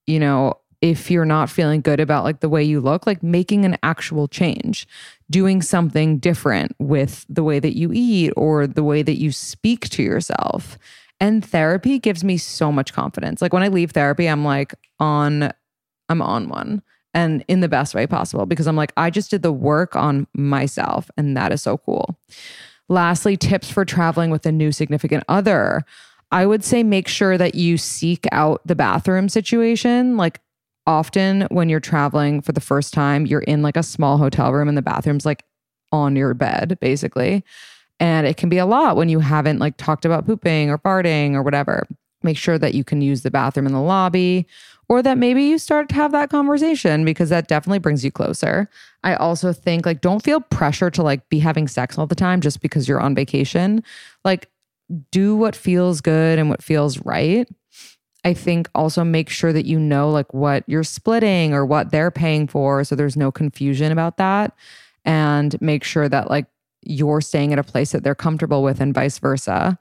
you 0.06 0.18
know, 0.18 0.54
if 0.80 1.10
you're 1.10 1.25
not 1.25 1.50
feeling 1.50 1.80
good 1.80 2.00
about 2.00 2.25
like 2.25 2.40
the 2.40 2.48
way 2.48 2.62
you 2.62 2.80
look, 2.80 3.06
like 3.06 3.22
making 3.22 3.64
an 3.64 3.76
actual 3.82 4.28
change, 4.28 4.87
doing 5.30 5.62
something 5.62 6.18
different 6.18 6.75
with 6.78 7.26
the 7.28 7.42
way 7.42 7.58
that 7.58 7.76
you 7.76 7.90
eat 7.92 8.32
or 8.37 8.66
the 8.66 8.85
way 8.85 9.02
that 9.02 9.20
you 9.20 9.32
speak 9.32 9.88
to 9.90 10.02
yourself. 10.02 10.78
And 11.20 11.44
therapy 11.44 11.99
gives 11.99 12.25
me 12.25 12.38
so 12.38 12.70
much 12.70 12.92
confidence. 12.92 13.42
Like 13.42 13.52
when 13.52 13.62
I 13.62 13.68
leave 13.68 13.90
therapy, 13.90 14.26
I'm 14.26 14.44
like 14.44 14.75
on 15.00 15.52
I'm 16.08 16.23
on 16.23 16.49
one 16.49 16.82
and 17.12 17.44
in 17.49 17.61
the 17.61 17.68
best 17.68 17.94
way 17.94 18.06
possible 18.06 18.47
because 18.47 18.66
I'm 18.66 18.76
like 18.76 18.92
I 18.97 19.11
just 19.11 19.30
did 19.30 19.42
the 19.42 19.52
work 19.52 19.97
on 19.97 20.26
myself 20.35 21.11
and 21.16 21.37
that 21.37 21.52
is 21.52 21.62
so 21.62 21.76
cool. 21.78 22.18
Lastly, 22.88 23.37
tips 23.37 23.70
for 23.70 23.85
traveling 23.85 24.30
with 24.30 24.47
a 24.47 24.52
new 24.52 24.73
significant 24.73 25.25
other. 25.28 25.85
I 26.30 26.47
would 26.47 26.64
say 26.64 26.82
make 26.82 27.08
sure 27.08 27.37
that 27.37 27.54
you 27.54 27.76
seek 27.78 28.26
out 28.32 28.61
the 28.66 28.75
bathroom 28.75 29.28
situation. 29.28 30.16
Like 30.16 30.40
often 30.88 31.42
when 31.50 31.68
you're 31.68 31.80
traveling 31.80 32.40
for 32.40 32.52
the 32.52 32.62
first 32.62 32.95
time, 32.95 33.26
you're 33.26 33.40
in 33.42 33.62
like 33.62 33.76
a 33.76 33.83
small 33.83 34.16
hotel 34.16 34.52
room 34.52 34.68
and 34.68 34.76
the 34.76 34.83
bathroom's 34.83 35.26
like 35.26 35.45
on 35.92 36.16
your 36.16 36.33
bed, 36.33 36.78
basically. 36.80 37.45
And 38.00 38.26
it 38.26 38.38
can 38.38 38.49
be 38.49 38.59
a 38.59 38.66
lot 38.66 38.97
when 38.97 39.11
you 39.11 39.21
haven't 39.21 39.59
like 39.59 39.76
talked 39.76 40.07
about 40.07 40.25
pooping 40.25 40.71
or 40.71 40.78
farting 40.78 41.35
or 41.35 41.42
whatever. 41.42 41.87
Make 42.23 42.38
sure 42.38 42.59
that 42.59 42.75
you 42.75 42.85
can 42.85 43.02
use 43.02 43.23
the 43.23 43.30
bathroom 43.30 43.66
in 43.66 43.75
the 43.75 43.83
lobby 43.83 44.47
or 44.88 45.02
that 45.02 45.18
maybe 45.18 45.42
you 45.42 45.59
start 45.59 45.90
to 45.90 45.95
have 45.95 46.12
that 46.12 46.30
conversation 46.30 47.04
because 47.04 47.28
that 47.28 47.49
definitely 47.49 47.80
brings 47.80 48.02
you 48.02 48.11
closer. 48.11 48.71
I 49.04 49.14
also 49.14 49.52
think 49.52 49.85
like 49.85 50.00
don't 50.00 50.25
feel 50.25 50.40
pressure 50.40 50.90
to 50.90 51.02
like 51.02 51.28
be 51.28 51.38
having 51.38 51.68
sex 51.68 51.99
all 51.99 52.07
the 52.07 52.14
time 52.14 52.40
just 52.40 52.62
because 52.62 52.88
you're 52.88 53.00
on 53.00 53.14
vacation. 53.14 53.85
Like 54.25 54.49
do 55.11 55.37
what 55.37 55.54
feels 55.54 56.00
good 56.00 56.38
and 56.38 56.49
what 56.49 56.62
feels 56.62 56.99
right. 57.04 57.47
I 58.25 58.34
think 58.34 58.68
also 58.75 59.04
make 59.04 59.28
sure 59.28 59.52
that 59.52 59.66
you 59.66 59.78
know 59.78 60.10
like 60.10 60.32
what 60.34 60.64
you're 60.66 60.84
splitting 60.84 61.54
or 61.54 61.64
what 61.64 61.90
they're 61.90 62.10
paying 62.10 62.46
for 62.48 62.82
so 62.84 62.94
there's 62.94 63.16
no 63.16 63.30
confusion 63.30 63.92
about 63.92 64.16
that. 64.16 64.54
And 65.04 65.60
make 65.62 65.84
sure 65.84 66.08
that 66.08 66.28
like 66.28 66.46
you're 66.82 67.20
staying 67.20 67.52
at 67.52 67.58
a 67.58 67.62
place 67.62 67.92
that 67.92 68.02
they're 68.02 68.14
comfortable 68.14 68.62
with 68.62 68.80
and 68.80 68.94
vice 68.94 69.18
versa. 69.18 69.78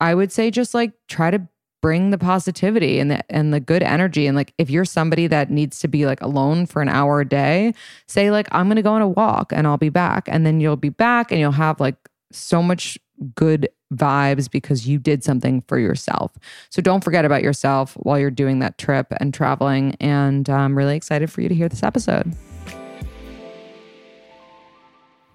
I 0.00 0.14
would 0.14 0.32
say 0.32 0.50
just 0.50 0.74
like 0.74 0.92
try 1.08 1.30
to 1.30 1.46
bring 1.82 2.10
the 2.10 2.18
positivity 2.18 2.98
and 2.98 3.10
the 3.10 3.22
and 3.32 3.52
the 3.52 3.60
good 3.60 3.82
energy. 3.82 4.26
And 4.26 4.36
like 4.36 4.52
if 4.58 4.70
you're 4.70 4.84
somebody 4.84 5.26
that 5.28 5.50
needs 5.50 5.78
to 5.80 5.88
be 5.88 6.06
like 6.06 6.20
alone 6.20 6.66
for 6.66 6.82
an 6.82 6.88
hour 6.88 7.20
a 7.20 7.28
day, 7.28 7.74
say 8.06 8.30
like 8.30 8.48
I'm 8.50 8.66
going 8.66 8.76
to 8.76 8.82
go 8.82 8.92
on 8.92 9.02
a 9.02 9.08
walk 9.08 9.52
and 9.52 9.66
I'll 9.66 9.76
be 9.76 9.88
back. 9.88 10.28
And 10.28 10.44
then 10.44 10.60
you'll 10.60 10.76
be 10.76 10.88
back 10.88 11.30
and 11.30 11.40
you'll 11.40 11.52
have 11.52 11.78
like 11.78 11.96
so 12.36 12.62
much 12.62 12.98
good 13.34 13.68
vibes 13.94 14.50
because 14.50 14.86
you 14.86 14.98
did 14.98 15.24
something 15.24 15.62
for 15.68 15.78
yourself. 15.78 16.32
So 16.70 16.82
don't 16.82 17.04
forget 17.04 17.24
about 17.24 17.42
yourself 17.42 17.94
while 17.94 18.18
you're 18.18 18.30
doing 18.30 18.58
that 18.58 18.78
trip 18.78 19.12
and 19.20 19.32
traveling 19.32 19.94
and 20.00 20.48
I'm 20.50 20.76
really 20.76 20.96
excited 20.96 21.30
for 21.30 21.40
you 21.40 21.48
to 21.48 21.54
hear 21.54 21.68
this 21.68 21.82
episode 21.82 22.34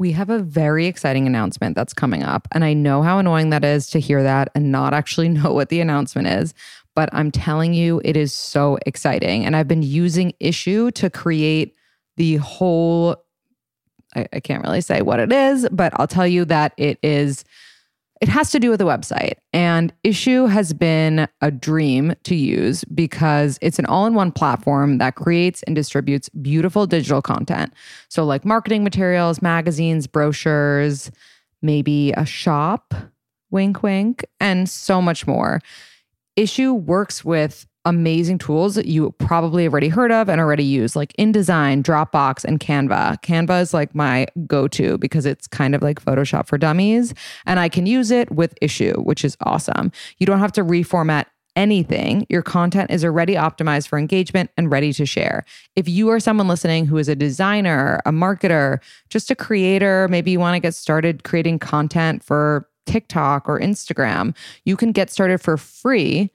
we 0.02 0.12
have 0.14 0.32
a 0.32 0.40
very 0.40 0.88
exciting 0.88 1.28
announcement 1.28 1.76
that's 1.76 1.94
coming 1.94 2.24
up. 2.24 2.48
And 2.54 2.66
I 2.66 2.74
know 2.74 3.04
how 3.04 3.20
annoying 3.20 3.52
that 3.52 3.64
is 3.64 3.88
to 3.92 4.00
hear 4.00 4.24
that 4.24 4.50
and 4.56 4.72
not 4.72 4.96
actually 4.96 5.30
know 5.38 5.54
what 5.54 5.70
the 5.70 5.80
announcement 5.80 6.28
is. 6.28 6.56
But 6.96 7.10
I'm 7.14 7.30
telling 7.30 7.76
you, 7.76 8.02
it 8.04 8.18
is 8.18 8.34
so 8.34 8.80
exciting. 8.88 9.46
And 9.46 9.56
I've 9.56 9.68
been 9.68 9.84
using 9.84 10.34
Issuu 10.42 10.92
to 10.96 11.12
create 11.12 11.76
the 12.18 12.38
whole, 12.38 13.16
I, 14.16 14.28
I 14.34 14.40
can't 14.40 14.64
really 14.64 14.82
say 14.82 15.02
what 15.02 15.20
it 15.20 15.32
is, 15.32 15.68
but 15.72 15.94
I'll 16.00 16.08
tell 16.08 16.28
you 16.28 16.46
that 16.46 16.74
it 16.78 17.00
is 17.02 17.46
it 18.22 18.30
has 18.30 18.52
to 18.52 18.60
do 18.60 18.70
with 18.70 18.78
the 18.78 18.86
website. 18.86 19.34
And 19.52 19.92
Issuu 20.04 20.48
has 20.48 20.74
been 20.74 21.28
a 21.42 21.50
dream 21.50 22.14
to 22.24 22.36
use 22.36 22.84
because 22.84 23.58
it's 23.64 23.80
an 23.80 23.88
all 23.88 24.06
in 24.06 24.14
one 24.14 24.32
platform 24.32 25.00
that 25.00 25.16
creates 25.16 25.64
and 25.64 25.76
distributes 25.76 26.30
beautiful 26.30 26.86
digital 26.86 27.24
content. 27.24 27.74
So, 28.10 28.24
like 28.24 28.46
marketing 28.46 28.84
materials, 28.84 29.42
magazines, 29.42 30.06
brochures, 30.06 31.12
maybe 31.64 32.14
a 32.16 32.26
shop, 32.26 32.94
wink, 33.50 33.82
wink, 33.82 34.24
and 34.40 34.70
so 34.70 35.02
much 35.02 35.26
more. 35.26 35.60
Issuu 36.38 36.80
works 36.80 37.26
with 37.26 37.66
amazing 37.86 38.38
tools 38.38 38.76
that 38.76 38.86
you 38.86 39.12
probably 39.18 39.68
already 39.68 39.90
heard 39.90 40.12
of 40.12 40.30
and 40.30 40.40
already 40.40 40.64
use, 40.64 40.96
like 40.96 41.14
InDesign, 41.14 41.84
Dropbox, 41.84 42.44
and 42.44 42.60
Canva. 42.60 43.22
Canva 43.24 43.62
is 43.62 43.74
like 43.74 43.96
my 43.96 44.28
go 44.46 44.68
to 44.70 44.98
because 44.98 45.26
it's 45.26 45.48
kind 45.48 45.74
of 45.74 45.82
like 45.82 46.04
Photoshop 46.04 46.48
for 46.48 46.58
dummies. 46.58 47.14
And 47.46 47.60
I 47.60 47.70
can 47.70 47.86
use 47.86 48.12
it 48.12 48.32
with 48.32 48.54
Issuu, 48.62 49.04
which 49.04 49.26
is 49.26 49.36
awesome. 49.42 49.92
You 50.18 50.26
don't 50.26 50.40
have 50.40 50.52
to 50.54 50.64
reformat 50.64 51.26
anything, 51.56 52.26
your 52.30 52.42
content 52.42 52.92
is 52.92 53.04
already 53.04 53.36
optimized 53.36 53.88
for 53.88 54.00
engagement 54.00 54.50
and 54.58 54.72
ready 54.72 54.94
to 54.94 55.06
share. 55.06 55.44
If 55.76 55.88
you 55.88 56.10
are 56.10 56.20
someone 56.20 56.48
listening 56.48 56.86
who 56.86 56.98
is 56.98 57.10
a 57.10 57.16
designer, 57.16 58.00
a 58.06 58.12
marketer, 58.12 58.80
just 59.10 59.32
a 59.32 59.36
creator, 59.36 60.08
maybe 60.10 60.32
you 60.32 60.40
want 60.40 60.56
to 60.56 60.60
get 60.60 60.76
started 60.76 61.24
creating 61.24 61.60
content 61.60 62.24
for 62.24 62.70
TikTok 62.86 63.48
or 63.48 63.60
Instagram, 63.60 64.36
you 64.66 64.76
can 64.76 64.92
get 64.92 65.10
started 65.10 65.42
for 65.42 65.58
free 65.58 66.32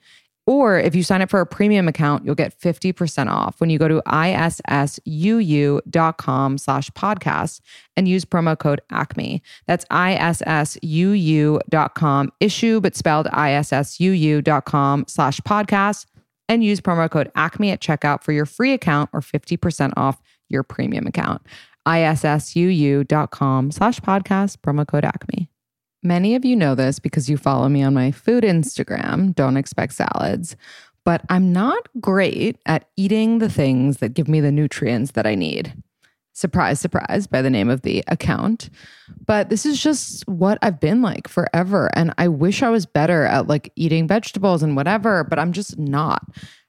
or 0.47 0.79
if 0.79 0.95
you 0.95 1.03
sign 1.03 1.21
up 1.21 1.29
for 1.29 1.41
a 1.41 1.45
premium 1.45 1.87
account, 1.89 2.25
you'll 2.25 2.33
get 2.33 2.57
50% 2.59 3.29
off 3.29 3.59
when 3.59 3.69
you 3.69 3.77
go 3.77 3.89
to 3.89 4.01
issuu.com 4.07 4.57
slash 6.57 6.89
podcast 6.91 7.59
and 7.97 8.07
use 8.07 8.23
promo 8.23 8.57
code 8.57 8.79
ACME. 8.89 9.43
That's 9.67 9.83
issuu.com, 9.85 10.71
issue, 12.39 12.79
but 12.79 12.95
spelled 12.95 13.27
issuu.com 13.27 15.05
slash 15.07 15.39
podcast 15.41 16.05
and 16.49 16.63
use 16.63 16.79
promo 16.79 17.11
code 17.11 17.29
ACME 17.35 17.71
at 17.71 17.81
checkout 17.81 18.23
for 18.23 18.31
your 18.31 18.45
free 18.45 18.71
account 18.71 19.09
or 19.11 19.19
50% 19.19 19.91
off 19.97 20.21
your 20.47 20.63
premium 20.63 21.05
account. 21.07 21.41
issuu.com 21.85 23.71
slash 23.71 23.99
podcast, 23.99 24.57
promo 24.57 24.87
code 24.87 25.03
ACME. 25.03 25.49
Many 26.07 26.35
of 26.35 26.45
you 26.45 26.55
know 26.55 26.73
this 26.73 26.99
because 26.99 27.29
you 27.29 27.35
follow 27.35 27.67
me 27.67 27.83
on 27.83 27.93
my 27.93 28.11
food 28.11 28.45
Instagram, 28.45 29.35
Don't 29.35 29.57
Expect 29.57 29.91
Salads, 29.91 30.55
but 31.03 31.21
I'm 31.27 31.51
not 31.51 31.89
great 31.99 32.57
at 32.65 32.87
eating 32.95 33.39
the 33.39 33.49
things 33.49 33.97
that 33.97 34.13
give 34.13 34.29
me 34.29 34.39
the 34.39 34.51
nutrients 34.51 35.11
that 35.11 35.27
I 35.27 35.35
need. 35.35 35.73
Surprise, 36.31 36.79
surprise, 36.79 37.27
by 37.27 37.41
the 37.41 37.49
name 37.49 37.69
of 37.69 37.81
the 37.81 38.05
account. 38.07 38.69
But 39.25 39.49
this 39.49 39.65
is 39.65 39.83
just 39.83 40.25
what 40.29 40.57
I've 40.61 40.79
been 40.79 41.01
like 41.01 41.27
forever. 41.27 41.89
And 41.93 42.13
I 42.17 42.29
wish 42.29 42.63
I 42.63 42.69
was 42.69 42.85
better 42.85 43.25
at 43.25 43.47
like 43.47 43.73
eating 43.75 44.07
vegetables 44.07 44.63
and 44.63 44.77
whatever, 44.77 45.25
but 45.25 45.39
I'm 45.39 45.51
just 45.51 45.77
not. 45.77 46.23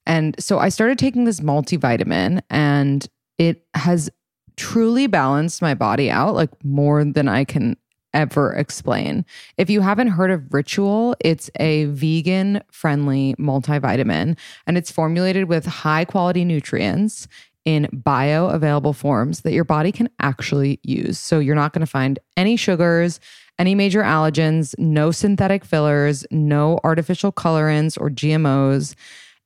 And 0.05 0.35
so 0.43 0.59
I 0.59 0.69
started 0.69 0.99
taking 0.99 1.27
this 1.27 1.39
multivitamin 1.39 2.41
and 2.51 3.07
it 3.39 3.65
has 3.75 4.11
truly 4.57 5.07
balanced 5.07 5.63
my 5.63 5.75
body 5.75 6.11
out 6.11 6.35
like 6.35 6.51
more 6.65 7.05
than 7.05 7.29
I 7.29 7.45
can 7.45 7.77
ever 8.15 8.53
explain. 8.55 9.25
If 9.57 9.71
you 9.71 9.81
haven't 9.81 10.09
heard 10.09 10.31
of 10.31 10.53
Ritual, 10.53 11.15
it's 11.21 11.51
a 11.61 11.87
vegan 11.87 12.63
friendly 12.71 13.35
multivitamin 13.39 14.37
and 14.67 14.79
it's 14.79 14.91
formulated 14.91 15.49
with 15.49 15.67
high 15.67 16.05
quality 16.05 16.45
nutrients 16.45 17.29
in 17.65 17.87
bioavailable 17.93 18.95
forms 18.95 19.43
that 19.43 19.53
your 19.53 19.65
body 19.65 19.93
can 19.93 20.09
actually 20.21 20.81
use. 20.83 21.19
So 21.19 21.39
you're 21.39 21.55
not 21.55 21.73
going 21.73 21.81
to 21.81 21.87
find 21.87 22.19
any 22.37 22.57
sugars, 22.57 23.21
any 23.59 23.75
major 23.75 24.03
allergens, 24.03 24.75
no 24.79 25.11
synthetic 25.11 25.65
fillers, 25.65 26.25
no 26.31 26.81
artificial 26.85 27.33
colorants 27.33 28.01
or 28.01 28.09
GMOs 28.09 28.95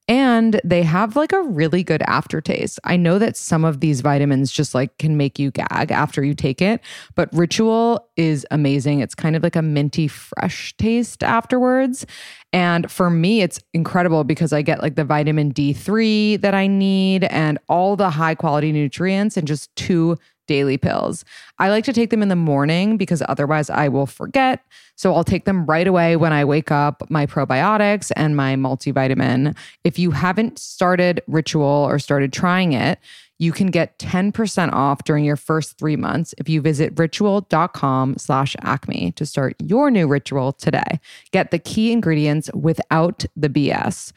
and 0.09 0.61
they 0.64 0.82
have 0.82 1.14
like 1.16 1.32
a 1.32 1.42
really 1.42 1.85
good 1.85 2.02
aftertaste. 2.02 2.80
I 2.85 2.97
know 2.97 3.18
that 3.18 3.37
some 3.37 3.64
of 3.64 3.80
these 3.80 4.00
vitamins 4.00 4.50
just 4.50 4.75
like 4.75 4.99
can 4.99 5.16
make 5.16 5.38
you 5.38 5.50
gag 5.50 5.90
after 5.90 6.25
you 6.25 6.35
take 6.35 6.61
it, 6.61 6.80
but 7.14 7.32
Ritual 7.32 8.09
is 8.16 8.44
amazing. 8.50 9.00
It's 9.00 9.14
kind 9.14 9.37
of 9.37 9.42
like 9.42 9.56
a 9.56 9.62
minty 9.62 10.09
fresh 10.09 10.76
taste 10.76 11.23
afterwards. 11.23 12.04
And 12.52 12.90
for 12.90 13.11
me, 13.11 13.42
it's 13.42 13.61
incredible 13.73 14.25
because 14.25 14.52
I 14.52 14.62
get 14.62 14.82
like 14.82 14.97
the 14.97 15.04
vitamin 15.04 15.52
D3 15.52 16.40
that 16.40 16.54
I 16.54 16.66
need 16.66 17.25
and 17.25 17.59
all 17.68 17.97
the 17.97 18.11
high 18.11 18.35
quality 18.35 18.73
nutrients 18.73 19.37
in 19.37 19.47
just 19.47 19.75
two 19.76 20.18
daily 20.52 20.76
pills. 20.76 21.25
I 21.59 21.71
like 21.71 21.85
to 21.85 21.94
take 21.94 22.11
them 22.11 22.21
in 22.21 22.28
the 22.28 22.37
morning 22.37 22.99
because 22.99 23.23
otherwise 23.26 23.71
I 23.71 23.88
will 23.88 24.04
forget. 24.04 24.62
So 24.97 25.14
I'll 25.14 25.25
take 25.25 25.47
them 25.47 25.64
right 25.64 25.87
away 25.87 26.14
when 26.16 26.35
I 26.35 26.44
wake 26.44 26.71
up, 26.71 27.09
my 27.09 27.25
probiotics 27.25 28.12
and 28.16 28.37
my 28.37 28.54
multivitamin. 28.54 29.56
If 29.82 29.99
you 29.99 30.11
haven't 30.11 30.59
started 30.59 31.23
Ritual 31.26 31.64
or 31.88 31.99
started 31.99 32.35
trying 32.35 32.75
it, 32.75 32.99
you 33.38 33.50
can 33.50 33.68
get 33.68 33.99
10% 33.99 34.73
off 34.75 35.04
during 35.04 35.25
your 35.25 35.37
first 35.37 35.78
three 35.78 35.97
months 35.97 36.35
if 36.37 36.50
you 36.50 36.61
visit 36.61 36.92
ritual.com 36.99 38.18
slash 38.18 38.54
acme 38.61 39.12
to 39.12 39.25
start 39.25 39.56
your 39.59 39.90
new 39.90 40.06
ritual 40.06 40.52
today. 40.52 41.00
Get 41.30 41.50
the 41.50 41.59
key 41.59 41.92
ingredients 41.92 42.50
without 42.52 43.25
the 43.35 43.49
BS. 43.49 44.12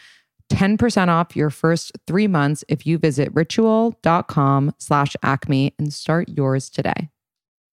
10% 0.52 1.08
off 1.10 1.36
your 1.36 1.50
first 1.50 1.92
three 2.08 2.28
months 2.28 2.64
if 2.68 2.86
you 2.86 2.98
visit 2.98 3.30
ritual.com 3.34 4.74
slash 4.78 5.16
acme 5.24 5.74
and 5.80 5.94
start 5.94 6.30
yours 6.30 6.70
today. 6.70 7.10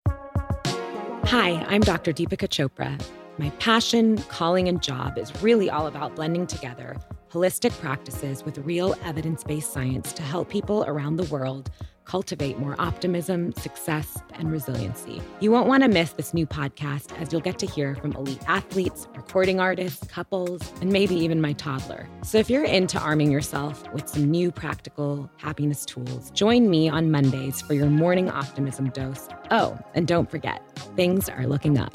Hi, 0.08 1.64
I'm 1.68 1.80
Dr. 1.80 2.12
Deepika 2.12 2.48
Chopra. 2.48 3.00
My 3.38 3.50
passion, 3.58 4.18
calling, 4.28 4.68
and 4.68 4.82
job 4.82 5.18
is 5.18 5.42
really 5.42 5.68
all 5.68 5.86
about 5.86 6.16
blending 6.16 6.46
together 6.46 6.96
holistic 7.32 7.78
practices 7.80 8.44
with 8.44 8.56
real 8.58 8.94
evidence 9.04 9.44
based 9.44 9.72
science 9.72 10.12
to 10.14 10.22
help 10.22 10.48
people 10.48 10.84
around 10.84 11.16
the 11.16 11.24
world 11.24 11.70
cultivate 12.06 12.58
more 12.58 12.74
optimism, 12.78 13.52
success, 13.52 14.18
and 14.34 14.50
resiliency. 14.50 15.20
You 15.40 15.50
won't 15.50 15.68
want 15.68 15.82
to 15.82 15.88
miss 15.88 16.12
this 16.12 16.32
new 16.32 16.46
podcast 16.46 17.12
as 17.20 17.32
you'll 17.32 17.42
get 17.42 17.58
to 17.58 17.66
hear 17.66 17.94
from 17.96 18.12
elite 18.12 18.42
athletes, 18.48 19.06
recording 19.14 19.60
artists, 19.60 20.06
couples, 20.06 20.62
and 20.80 20.90
maybe 20.90 21.14
even 21.14 21.40
my 21.40 21.52
toddler. 21.52 22.08
So 22.22 22.38
if 22.38 22.48
you're 22.48 22.64
into 22.64 22.98
arming 22.98 23.30
yourself 23.30 23.92
with 23.92 24.08
some 24.08 24.30
new 24.30 24.50
practical 24.50 25.30
happiness 25.36 25.84
tools, 25.84 26.30
join 26.30 26.70
me 26.70 26.88
on 26.88 27.10
Mondays 27.10 27.60
for 27.60 27.74
your 27.74 27.90
morning 27.90 28.30
optimism 28.30 28.90
dose. 28.90 29.28
Oh, 29.50 29.78
and 29.94 30.06
don't 30.06 30.30
forget, 30.30 30.62
things 30.96 31.28
are 31.28 31.46
looking 31.46 31.78
up. 31.78 31.94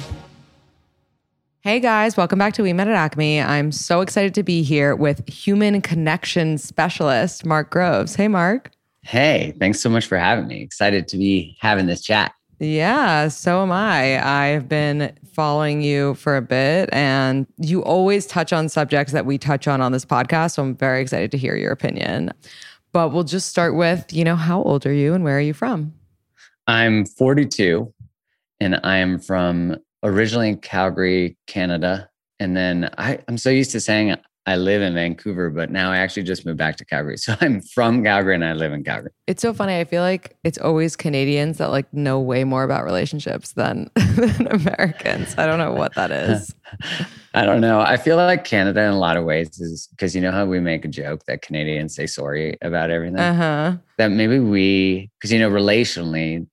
Hey 1.64 1.80
guys, 1.80 2.18
welcome 2.18 2.40
back 2.40 2.54
to 2.54 2.64
We 2.64 2.74
Met 2.74 2.88
at 2.88 2.96
Acme. 2.96 3.40
I'm 3.40 3.72
so 3.72 4.02
excited 4.02 4.34
to 4.34 4.42
be 4.42 4.64
here 4.64 4.96
with 4.96 5.30
human 5.30 5.80
connection 5.80 6.58
specialist 6.58 7.46
Mark 7.46 7.70
Groves. 7.70 8.16
Hey, 8.16 8.28
Mark. 8.28 8.72
Hey, 9.04 9.54
thanks 9.60 9.80
so 9.80 9.90
much 9.90 10.06
for 10.06 10.18
having 10.18 10.48
me. 10.48 10.62
Excited 10.62 11.08
to 11.10 11.18
be 11.18 11.58
having 11.60 11.88
this 11.88 12.02
chat. 12.02 12.34
Yeah, 12.60 13.28
so 13.30 13.64
am 13.64 13.72
I. 13.72 14.24
I've 14.24 14.70
been 14.70 15.12
following 15.34 15.82
you 15.82 16.14
for 16.14 16.38
a 16.38 16.42
bit, 16.44 16.90
and 16.94 17.48
you 17.58 17.84
always 17.84 18.28
touch 18.28 18.54
on 18.54 18.70
subjects 18.70 19.14
that 19.14 19.26
we 19.26 19.40
touch 19.40 19.68
on 19.68 19.82
on 19.82 19.92
this 19.92 20.06
podcast. 20.06 20.52
So 20.52 20.64
I'm 20.64 20.76
very 20.76 21.02
excited 21.02 21.32
to 21.32 21.38
hear 21.38 21.56
your 21.56 21.72
opinion. 21.72 22.32
But 22.92 23.10
we'll 23.14 23.24
just 23.24 23.50
start 23.50 23.76
with, 23.76 24.06
you 24.12 24.24
know, 24.24 24.36
how 24.36 24.62
old 24.62 24.86
are 24.86 24.94
you 24.94 25.14
and 25.14 25.24
where 25.24 25.38
are 25.38 25.42
you 25.42 25.54
from? 25.54 25.94
I'm 26.68 27.06
42 27.06 27.92
and 28.60 28.80
I 28.84 28.98
am 28.98 29.18
from 29.20 29.78
originally 30.04 30.50
in 30.50 30.58
Calgary, 30.58 31.38
Canada. 31.48 32.10
And 32.40 32.56
then 32.56 32.90
I, 32.98 33.20
I'm 33.28 33.38
so 33.38 33.50
used 33.50 33.72
to 33.72 33.80
saying 33.80 34.16
I 34.48 34.56
live 34.56 34.82
in 34.82 34.96
Vancouver, 34.96 35.52
but 35.52 35.70
now 35.70 35.92
I 35.92 35.98
actually 35.98 36.24
just 36.24 36.46
moved 36.46 36.58
back 36.58 36.76
to 36.78 36.86
Calgary. 36.86 37.18
So 37.22 37.36
I'm 37.40 37.62
from 37.62 38.04
Calgary 38.04 38.34
and 38.34 38.44
I 38.44 38.54
live 38.54 38.74
in 38.74 38.84
Calgary. 38.84 39.12
It's 39.28 39.42
so 39.42 39.54
funny. 39.54 39.78
I 39.78 39.84
feel 39.84 40.02
like 40.02 40.36
it's 40.44 40.58
always 40.58 40.96
Canadians 40.96 41.60
that 41.60 41.70
like 41.70 41.94
know 41.94 42.20
way 42.20 42.44
more 42.44 42.64
about 42.64 42.84
relationships 42.84 43.54
than, 43.54 43.92
than 43.96 44.48
Americans. 44.48 45.36
I 45.38 45.46
don't 45.46 45.60
know 45.60 45.74
what 45.74 45.94
that 45.96 46.10
is. 46.12 46.56
I 47.36 47.46
don't 47.46 47.62
know. 47.62 47.80
I 47.80 47.98
feel 47.98 48.18
like 48.18 48.44
Canada 48.44 48.82
in 48.82 48.92
a 48.92 48.98
lot 48.98 49.18
of 49.18 49.24
ways 49.24 49.60
is 49.60 49.88
because 49.92 50.16
you 50.16 50.22
know 50.22 50.32
how 50.32 50.46
we 50.46 50.60
make 50.60 50.84
a 50.84 50.88
joke 50.88 51.24
that 51.28 51.44
Canadians 51.44 51.96
say 51.96 52.08
sorry 52.08 52.58
about 52.64 52.90
everything? 52.90 53.20
Uh-huh. 53.20 53.78
That 53.98 54.10
maybe 54.10 54.40
we, 54.40 55.12
because 55.20 55.32
you 55.32 55.40
know, 55.40 55.52
relationally, 55.52 56.48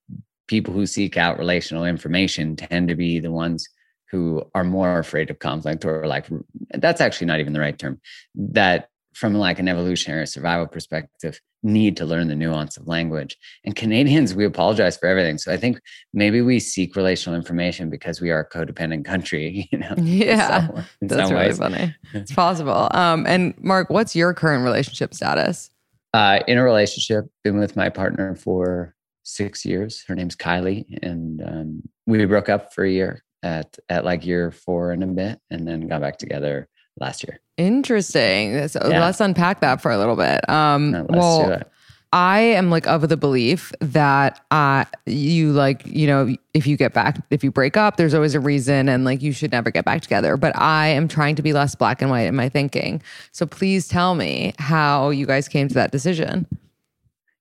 people 0.48 0.74
who 0.74 0.84
seek 0.84 1.16
out 1.16 1.38
relational 1.38 1.84
information 1.84 2.56
tend 2.56 2.88
to 2.88 2.94
be 2.94 3.20
the 3.20 3.30
ones 3.30 3.66
who 4.10 4.42
are 4.54 4.64
more 4.64 4.98
afraid 4.98 5.30
of 5.30 5.38
conflict 5.38 5.84
or 5.84 6.06
like 6.06 6.26
that's 6.70 7.00
actually 7.00 7.26
not 7.26 7.40
even 7.40 7.52
the 7.52 7.60
right 7.60 7.78
term 7.78 8.00
that 8.34 8.88
from 9.14 9.34
like 9.34 9.58
an 9.58 9.68
evolutionary 9.68 10.26
survival 10.26 10.66
perspective 10.66 11.40
need 11.64 11.96
to 11.96 12.06
learn 12.06 12.28
the 12.28 12.36
nuance 12.36 12.76
of 12.76 12.86
language. 12.86 13.36
And 13.64 13.74
canadians 13.74 14.32
we 14.32 14.44
apologize 14.44 14.96
for 14.96 15.08
everything. 15.08 15.38
So 15.38 15.52
i 15.52 15.56
think 15.56 15.80
maybe 16.12 16.40
we 16.40 16.60
seek 16.60 16.94
relational 16.94 17.36
information 17.36 17.90
because 17.90 18.20
we 18.20 18.30
are 18.30 18.40
a 18.40 18.48
codependent 18.48 19.04
country 19.04 19.68
you 19.72 19.78
know 19.78 19.94
yeah 19.96 20.68
some, 20.68 20.84
that's 21.02 21.30
really 21.30 21.46
ways. 21.46 21.58
funny. 21.58 21.94
It's 22.14 22.32
possible. 22.44 22.88
Um, 22.92 23.26
and 23.26 23.54
mark 23.58 23.90
what's 23.90 24.14
your 24.14 24.32
current 24.34 24.64
relationship 24.64 25.14
status? 25.14 25.70
Uh, 26.14 26.40
in 26.48 26.56
a 26.56 26.64
relationship 26.64 27.26
been 27.44 27.58
with 27.58 27.76
my 27.76 27.88
partner 27.88 28.34
for 28.34 28.94
six 29.24 29.64
years. 29.64 30.02
Her 30.08 30.14
name's 30.14 30.34
Kylie, 30.34 30.86
and 31.02 31.42
um, 31.42 31.82
we 32.06 32.24
broke 32.24 32.48
up 32.48 32.72
for 32.72 32.82
a 32.82 32.90
year 32.90 33.22
at 33.42 33.78
at 33.88 34.04
like 34.04 34.24
year 34.26 34.50
four 34.50 34.92
and 34.92 35.02
a 35.02 35.06
bit, 35.06 35.40
and 35.50 35.66
then 35.66 35.88
got 35.88 36.00
back 36.00 36.18
together 36.18 36.68
last 37.00 37.24
year. 37.24 37.40
Interesting. 37.56 38.68
So 38.68 38.80
yeah. 38.88 39.00
let's 39.00 39.20
unpack 39.20 39.60
that 39.60 39.80
for 39.80 39.90
a 39.90 39.98
little 39.98 40.16
bit. 40.16 40.48
Um, 40.48 40.92
no, 40.92 41.06
well, 41.08 41.62
I 42.12 42.40
am 42.40 42.70
like 42.70 42.86
of 42.86 43.08
the 43.08 43.16
belief 43.16 43.72
that 43.80 44.40
uh, 44.50 44.84
you 45.04 45.52
like, 45.52 45.82
you 45.84 46.06
know, 46.06 46.34
if 46.54 46.66
you 46.66 46.76
get 46.76 46.94
back, 46.94 47.20
if 47.30 47.44
you 47.44 47.50
break 47.50 47.76
up, 47.76 47.96
there's 47.96 48.14
always 48.14 48.34
a 48.34 48.40
reason 48.40 48.88
and 48.88 49.04
like 49.04 49.20
you 49.20 49.32
should 49.32 49.52
never 49.52 49.70
get 49.70 49.84
back 49.84 50.00
together. 50.00 50.36
But 50.36 50.56
I 50.56 50.88
am 50.88 51.06
trying 51.06 51.36
to 51.36 51.42
be 51.42 51.52
less 51.52 51.74
black 51.74 52.00
and 52.00 52.10
white 52.10 52.22
in 52.22 52.34
my 52.34 52.48
thinking. 52.48 53.02
So 53.32 53.44
please 53.44 53.88
tell 53.88 54.14
me 54.14 54.54
how 54.58 55.10
you 55.10 55.26
guys 55.26 55.48
came 55.48 55.68
to 55.68 55.74
that 55.74 55.92
decision. 55.92 56.46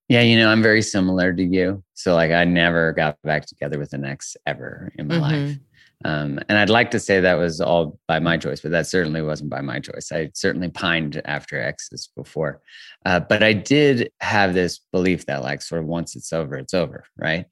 Yeah, 0.09 0.21
you 0.21 0.37
know, 0.37 0.49
I'm 0.49 0.63
very 0.63 0.81
similar 0.81 1.33
to 1.33 1.43
you. 1.43 1.83
So 1.93 2.15
like 2.15 2.31
I 2.31 2.43
never 2.43 2.91
got 2.91 3.21
back 3.23 3.45
together 3.45 3.79
with 3.79 3.93
an 3.93 4.03
ex 4.03 4.35
ever 4.45 4.91
in 4.97 5.07
my 5.07 5.15
mm-hmm. 5.15 5.21
life. 5.21 5.57
Um, 6.05 6.39
and 6.47 6.57
I'd 6.59 6.69
like 6.69 6.91
to 6.91 6.99
say 6.99 7.19
that 7.19 7.39
was 7.39 7.59
all 7.59 7.99
by 8.07 8.19
my 8.19 8.37
choice, 8.37 8.61
but 8.61 8.71
that 8.71 8.87
certainly 8.87 9.21
wasn't 9.21 9.49
by 9.49 9.61
my 9.61 9.79
choice. 9.79 10.11
I 10.11 10.29
certainly 10.33 10.69
pined 10.69 11.21
after 11.25 11.59
exes 11.59 12.09
before. 12.15 12.61
Uh, 13.05 13.19
but 13.19 13.41
I 13.41 13.53
did 13.53 14.11
have 14.21 14.53
this 14.53 14.79
belief 14.91 15.25
that 15.25 15.41
like 15.41 15.61
sort 15.61 15.81
of 15.81 15.87
once 15.87 16.15
it's 16.15 16.31
over, 16.31 16.55
it's 16.55 16.73
over. 16.73 17.03
Right. 17.17 17.45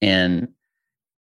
And 0.00 0.48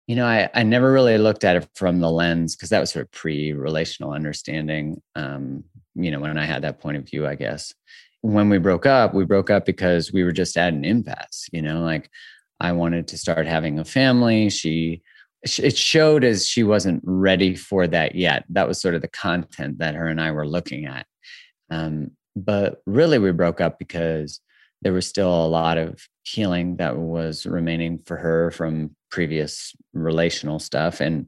you 0.07 0.15
know, 0.15 0.25
I, 0.25 0.49
I 0.53 0.63
never 0.63 0.91
really 0.91 1.17
looked 1.17 1.43
at 1.43 1.57
it 1.57 1.67
from 1.75 1.99
the 1.99 2.09
lens 2.09 2.55
because 2.55 2.69
that 2.69 2.79
was 2.79 2.91
sort 2.91 3.05
of 3.05 3.11
pre-relational 3.11 4.13
understanding. 4.13 5.01
Um, 5.15 5.65
you 5.95 6.11
know, 6.11 6.19
when 6.21 6.37
I 6.37 6.45
had 6.45 6.63
that 6.63 6.79
point 6.79 6.95
of 6.95 7.03
view, 7.03 7.27
I 7.27 7.35
guess 7.35 7.73
when 8.21 8.49
we 8.49 8.57
broke 8.57 8.85
up, 8.85 9.13
we 9.13 9.25
broke 9.25 9.49
up 9.49 9.65
because 9.65 10.13
we 10.13 10.23
were 10.23 10.31
just 10.31 10.55
at 10.57 10.73
an 10.73 10.85
impasse, 10.85 11.49
you 11.51 11.61
know, 11.61 11.81
like 11.81 12.09
I 12.59 12.71
wanted 12.71 13.09
to 13.09 13.17
start 13.17 13.47
having 13.47 13.79
a 13.79 13.85
family. 13.85 14.49
She, 14.49 15.01
it 15.43 15.77
showed 15.77 16.23
as 16.23 16.47
she 16.47 16.63
wasn't 16.63 17.01
ready 17.03 17.55
for 17.55 17.87
that 17.87 18.15
yet. 18.15 18.45
That 18.49 18.67
was 18.67 18.81
sort 18.81 18.95
of 18.95 19.01
the 19.01 19.07
content 19.07 19.79
that 19.79 19.95
her 19.95 20.07
and 20.07 20.19
I 20.19 20.31
were 20.31 20.47
looking 20.47 20.85
at. 20.85 21.05
Um, 21.69 22.11
but 22.35 22.81
really, 22.85 23.19
we 23.19 23.31
broke 23.31 23.61
up 23.61 23.79
because 23.79 24.39
there 24.81 24.93
was 24.93 25.07
still 25.07 25.29
a 25.29 25.47
lot 25.47 25.77
of 25.77 26.07
healing 26.23 26.77
that 26.77 26.97
was 26.97 27.45
remaining 27.45 27.99
for 28.05 28.17
her 28.17 28.51
from 28.51 28.95
previous 29.09 29.75
relational 29.93 30.59
stuff 30.59 30.99
and 30.99 31.25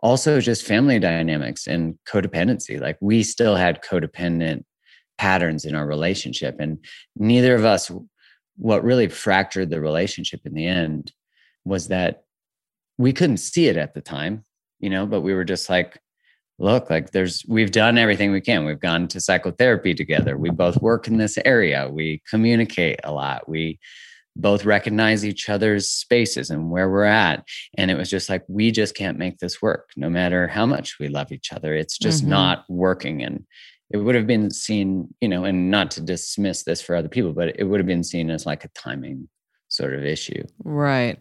also 0.00 0.40
just 0.40 0.66
family 0.66 0.98
dynamics 0.98 1.66
and 1.66 1.98
codependency. 2.06 2.80
Like 2.80 2.98
we 3.00 3.22
still 3.22 3.56
had 3.56 3.82
codependent 3.82 4.64
patterns 5.18 5.64
in 5.64 5.74
our 5.74 5.86
relationship. 5.86 6.56
And 6.58 6.78
neither 7.16 7.54
of 7.54 7.64
us, 7.64 7.90
what 8.56 8.84
really 8.84 9.08
fractured 9.08 9.70
the 9.70 9.80
relationship 9.80 10.40
in 10.44 10.54
the 10.54 10.66
end 10.66 11.12
was 11.64 11.88
that 11.88 12.24
we 13.00 13.12
couldn't 13.12 13.38
see 13.38 13.68
it 13.68 13.76
at 13.76 13.94
the 13.94 14.00
time, 14.00 14.44
you 14.78 14.90
know, 14.90 15.06
but 15.06 15.22
we 15.22 15.34
were 15.34 15.44
just 15.44 15.70
like, 15.70 15.98
look, 16.58 16.90
like 16.90 17.12
there's, 17.12 17.44
we've 17.48 17.70
done 17.70 17.96
everything 17.96 18.30
we 18.30 18.40
can. 18.40 18.66
We've 18.66 18.78
gone 18.78 19.08
to 19.08 19.20
psychotherapy 19.20 19.94
together. 19.94 20.36
We 20.36 20.50
both 20.50 20.82
work 20.82 21.08
in 21.08 21.16
this 21.16 21.38
area. 21.44 21.88
We 21.90 22.22
communicate 22.28 23.00
a 23.02 23.12
lot. 23.12 23.48
We, 23.48 23.78
both 24.36 24.64
recognize 24.64 25.24
each 25.24 25.48
other's 25.48 25.90
spaces 25.90 26.50
and 26.50 26.70
where 26.70 26.88
we're 26.88 27.04
at. 27.04 27.44
And 27.76 27.90
it 27.90 27.96
was 27.96 28.08
just 28.08 28.28
like, 28.28 28.44
we 28.48 28.70
just 28.70 28.94
can't 28.94 29.18
make 29.18 29.38
this 29.38 29.60
work 29.60 29.90
no 29.96 30.08
matter 30.08 30.46
how 30.46 30.66
much 30.66 30.98
we 30.98 31.08
love 31.08 31.32
each 31.32 31.52
other. 31.52 31.74
It's 31.74 31.98
just 31.98 32.22
mm-hmm. 32.22 32.30
not 32.30 32.64
working. 32.68 33.22
And 33.22 33.44
it 33.90 33.98
would 33.98 34.14
have 34.14 34.26
been 34.26 34.50
seen, 34.50 35.12
you 35.20 35.28
know, 35.28 35.44
and 35.44 35.70
not 35.70 35.90
to 35.92 36.00
dismiss 36.00 36.62
this 36.62 36.80
for 36.80 36.94
other 36.94 37.08
people, 37.08 37.32
but 37.32 37.58
it 37.58 37.64
would 37.64 37.80
have 37.80 37.88
been 37.88 38.04
seen 38.04 38.30
as 38.30 38.46
like 38.46 38.64
a 38.64 38.70
timing 38.74 39.28
sort 39.68 39.94
of 39.94 40.04
issue. 40.04 40.44
Right. 40.62 41.18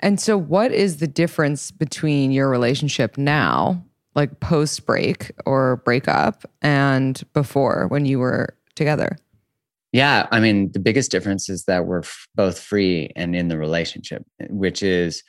And 0.00 0.20
so, 0.20 0.36
what 0.36 0.72
is 0.72 0.96
the 0.96 1.06
difference 1.06 1.70
between 1.70 2.32
your 2.32 2.48
relationship 2.48 3.16
now, 3.16 3.84
like 4.14 4.40
post 4.40 4.86
break 4.86 5.30
or 5.46 5.76
breakup, 5.84 6.44
and 6.62 7.22
before 7.32 7.86
when 7.88 8.06
you 8.06 8.18
were 8.18 8.56
together? 8.74 9.16
Yeah. 9.92 10.26
I 10.30 10.40
mean, 10.40 10.70
the 10.72 10.78
biggest 10.78 11.10
difference 11.10 11.48
is 11.48 11.64
that 11.64 11.86
we're 11.86 12.00
f- 12.00 12.28
both 12.36 12.60
free 12.60 13.10
and 13.16 13.34
in 13.34 13.48
the 13.48 13.58
relationship, 13.58 14.24
which 14.48 14.82
is 14.82 15.24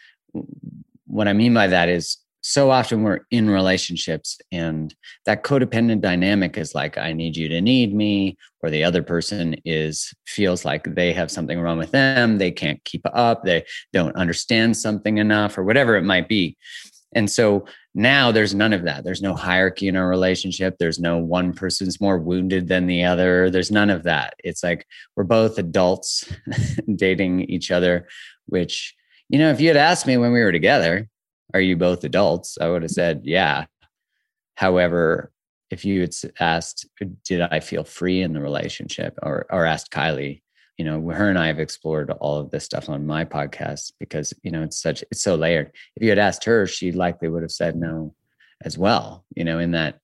what 1.08 1.28
I 1.28 1.34
mean 1.34 1.54
by 1.54 1.68
that 1.68 1.90
is 1.90 2.18
so 2.42 2.72
often 2.72 3.04
we're 3.04 3.20
in 3.30 3.50
relationships 3.50 4.40
and 4.52 4.96
that 5.26 5.44
codependent 5.44 6.02
dynamic 6.02 6.58
is 6.58 6.74
like 6.74 6.98
i 6.98 7.14
need 7.14 7.38
you 7.38 7.48
to 7.48 7.62
need 7.62 7.94
me 7.94 8.38
or 8.64 8.70
the 8.70 8.84
other 8.84 9.04
person 9.04 9.56
is 9.66 10.14
feels 10.26 10.66
like 10.66 10.84
they 10.96 11.14
have 11.14 11.32
something 11.32 11.60
wrong 11.60 11.78
with 11.78 11.92
them 11.92 12.38
they 12.38 12.52
can't 12.52 12.84
keep 12.84 13.02
up 13.14 13.44
they 13.44 13.64
don't 13.94 14.16
understand 14.16 14.76
something 14.76 15.18
enough 15.18 15.58
or 15.58 15.64
whatever 15.64 15.96
it 15.96 16.04
might 16.04 16.28
be. 16.28 16.58
And 17.14 17.30
so 17.30 17.66
now 17.94 18.32
there's 18.32 18.56
none 18.56 18.72
of 18.72 18.84
that. 18.84 19.04
There's 19.04 19.22
no 19.22 19.36
hierarchy 19.36 19.90
in 19.90 19.98
our 19.98 20.08
relationship. 20.08 20.78
There's 20.78 21.00
no 21.00 21.18
one 21.18 21.52
person's 21.52 22.00
more 22.00 22.18
wounded 22.18 22.70
than 22.70 22.88
the 22.88 23.04
other. 23.04 23.50
There's 23.50 23.70
none 23.72 23.90
of 23.90 24.04
that. 24.04 24.36
It's 24.44 24.64
like 24.64 24.88
we're 25.16 25.26
both 25.26 25.58
adults 25.58 26.32
dating 26.96 27.42
each 27.42 27.70
other 27.70 28.08
which 28.48 28.96
you 29.30 29.40
know 29.40 29.50
if 29.50 29.60
you 29.60 29.68
had 29.68 29.78
asked 29.78 30.06
me 30.06 30.18
when 30.18 30.32
we 30.32 30.42
were 30.42 30.52
together 30.52 31.08
are 31.54 31.62
you 31.62 31.76
both 31.76 32.04
adults? 32.04 32.58
I 32.60 32.70
would 32.70 32.82
have 32.84 32.92
said, 32.92 33.22
yeah. 33.24 33.66
However, 34.56 35.32
if 35.70 35.86
you 35.86 36.02
had 36.02 36.14
asked, 36.40 36.88
did 37.24 37.42
I 37.42 37.60
feel 37.60 37.84
free 37.84 38.22
in 38.22 38.34
the 38.34 38.42
relationship 38.42 39.18
or, 39.24 39.46
or 39.50 39.66
asked 39.66 39.92
Kylie, 39.92 40.42
you 40.78 40.86
know, 40.86 41.10
her 41.10 41.30
and 41.30 41.40
I 41.40 41.48
have 41.48 41.60
explored 41.60 42.12
all 42.12 42.38
of 42.38 42.52
this 42.52 42.66
stuff 42.66 42.90
on 42.90 43.06
my 43.06 43.26
podcast 43.26 43.94
because, 44.00 44.34
you 44.44 44.52
know, 44.52 44.64
it's 44.64 44.82
such, 44.82 45.04
it's 45.12 45.22
so 45.22 45.36
layered. 45.36 45.72
If 45.96 46.04
you 46.04 46.10
had 46.10 46.20
asked 46.20 46.44
her, 46.46 46.68
she 46.68 46.92
likely 46.92 47.30
would 47.30 47.44
have 47.44 47.52
said 47.52 47.76
no 47.76 48.14
as 48.64 48.78
well, 48.78 49.26
you 49.36 49.44
know, 49.44 49.60
in 49.60 49.72
that 49.72 50.00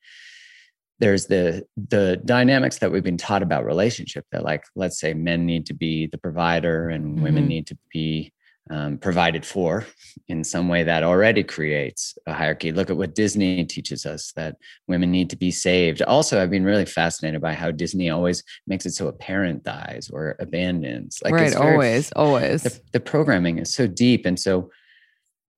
there's 0.99 1.27
the 1.27 1.65
the 1.75 2.19
dynamics 2.25 2.79
that 2.79 2.91
we've 2.91 3.03
been 3.03 3.17
taught 3.17 3.43
about 3.43 3.65
relationship 3.65 4.25
that 4.31 4.43
like 4.43 4.63
let's 4.75 4.99
say 4.99 5.13
men 5.13 5.45
need 5.45 5.65
to 5.67 5.73
be 5.73 6.07
the 6.07 6.17
provider 6.17 6.89
and 6.89 7.05
mm-hmm. 7.05 7.23
women 7.23 7.47
need 7.47 7.67
to 7.67 7.77
be 7.91 8.31
um, 8.69 8.97
provided 8.97 9.45
for 9.45 9.85
in 10.27 10.43
some 10.43 10.67
way 10.67 10.83
that 10.83 11.03
already 11.03 11.43
creates 11.43 12.17
a 12.25 12.33
hierarchy. 12.33 12.71
Look 12.71 12.89
at 12.89 12.97
what 12.97 13.15
Disney 13.15 13.65
teaches 13.65 14.05
us 14.05 14.31
that 14.35 14.57
women 14.87 15.11
need 15.11 15.29
to 15.29 15.35
be 15.35 15.51
saved. 15.51 16.01
Also, 16.01 16.41
I've 16.41 16.49
been 16.49 16.65
really 16.65 16.85
fascinated 16.85 17.41
by 17.41 17.53
how 17.53 17.71
Disney 17.71 18.09
always 18.09 18.43
makes 18.65 18.85
it 18.85 18.91
so 18.91 19.07
a 19.07 19.13
parent 19.13 19.63
dies 19.63 20.09
or 20.11 20.35
abandons. 20.39 21.19
Like 21.23 21.33
right, 21.33 21.53
very, 21.53 21.73
always, 21.73 22.11
always. 22.13 22.63
The, 22.63 22.81
the, 22.93 22.99
programming 22.99 23.59
is 23.59 23.73
so 23.73 23.87
deep, 23.87 24.25
and 24.25 24.39
so 24.39 24.69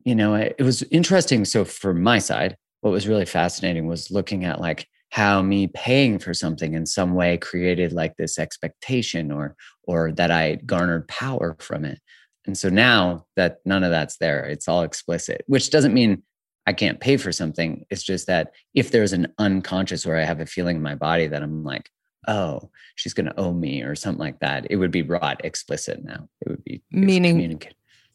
you 0.06 0.16
know, 0.16 0.34
it 0.34 0.62
was 0.62 0.84
interesting. 0.84 1.46
So 1.46 1.66
for 1.66 1.94
my 1.94 2.20
side, 2.20 2.58
what 2.82 2.92
was 2.92 3.08
really 3.08 3.26
fascinating 3.26 3.88
was 3.88 4.12
looking 4.12 4.46
at 4.46 4.62
like 4.62 4.88
how 5.12 5.42
me 5.42 5.68
paying 5.68 6.20
for 6.20 6.34
something 6.34 6.74
in 6.74 6.86
some 6.86 7.14
way 7.14 7.38
created 7.38 7.92
like 7.92 8.16
this 8.18 8.38
expectation 8.38 9.32
or 9.32 9.56
or 9.84 10.12
that 10.14 10.32
I 10.32 10.56
garnered 10.56 11.08
power 11.08 11.56
from 11.60 11.84
it. 11.84 12.00
And 12.46 12.58
so 12.58 12.70
now 12.70 13.26
that 13.36 13.60
none 13.66 13.84
of 13.84 13.92
that's 13.92 14.18
there, 14.18 14.46
it's 14.46 14.68
all 14.68 14.84
explicit, 14.84 15.44
which 15.48 15.70
doesn't 15.70 15.94
mean 15.94 16.24
I 16.66 16.74
can't 16.74 17.00
pay 17.00 17.18
for 17.18 17.32
something. 17.32 17.86
It's 17.90 18.04
just 18.04 18.28
that 18.28 18.54
if 18.74 18.92
there's 18.92 19.14
an 19.14 19.34
unconscious 19.38 20.06
or 20.06 20.16
I 20.16 20.24
have 20.24 20.40
a 20.40 20.46
feeling 20.46 20.78
in 20.78 20.82
my 20.84 20.96
body 20.96 21.28
that 21.28 21.44
I'm 21.44 21.64
like, 21.64 21.90
oh, 22.28 22.70
she's 22.96 23.14
going 23.14 23.26
to 23.26 23.40
owe 23.40 23.54
me 23.54 23.82
or 23.82 23.96
something 23.96 24.20
like 24.20 24.40
that, 24.40 24.68
it 24.70 24.76
would 24.76 24.92
be 24.92 25.02
brought 25.02 25.44
explicit 25.44 26.04
now. 26.04 26.28
It 26.42 26.50
would 26.50 26.64
be 26.64 26.82
meaning. 26.92 27.62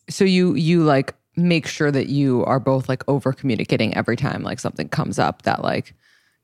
So 0.09 0.25
you 0.25 0.55
you 0.55 0.85
like 0.85 1.15
make 1.37 1.67
sure 1.67 1.91
that 1.91 2.09
you 2.09 2.45
are 2.45 2.61
both 2.61 2.89
like 2.89 3.03
over 3.09 3.33
communicating 3.33 3.97
every 3.97 4.17
time 4.17 4.43
like 4.43 4.61
something 4.61 4.89
comes 4.89 5.19
up 5.19 5.43
that 5.43 5.63
like 5.63 5.95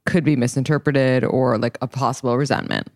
could 0.07 0.25
be 0.25 0.37
misinterpreted 0.37 1.25
or 1.25 1.59
like 1.59 1.79
a 1.81 1.87
possible 1.87 2.37
resentment. 2.37 2.89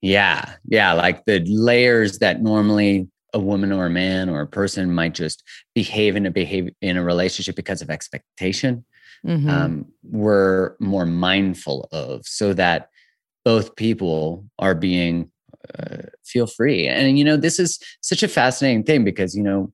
Yeah. 0.00 0.54
Yeah. 0.64 0.94
Like 0.94 1.26
the 1.26 1.44
layers 1.46 2.18
that 2.18 2.42
normally 2.42 3.08
a 3.32 3.38
woman 3.38 3.72
or 3.72 3.86
a 3.86 3.90
man 3.90 4.28
or 4.28 4.40
a 4.40 4.46
person 4.46 4.94
might 4.94 5.14
just 5.14 5.42
behave 5.74 6.16
in 6.16 6.26
a 6.26 6.30
behave 6.30 6.70
in 6.80 6.96
a 6.96 7.04
relationship 7.04 7.56
because 7.56 7.82
of 7.82 7.90
expectation. 7.90 8.84
Mm-hmm. 9.26 9.50
Um, 9.50 9.86
we're 10.02 10.76
more 10.80 11.06
mindful 11.06 11.88
of 11.92 12.26
so 12.26 12.54
that 12.54 12.88
both 13.44 13.76
people 13.76 14.46
are 14.58 14.74
being 14.74 15.30
uh, 15.78 15.98
feel 16.24 16.46
free. 16.46 16.86
And 16.86 17.18
you 17.18 17.24
know, 17.24 17.36
this 17.36 17.58
is 17.58 17.78
such 18.00 18.22
a 18.22 18.28
fascinating 18.28 18.84
thing 18.84 19.04
because 19.04 19.34
you 19.34 19.42
know, 19.42 19.72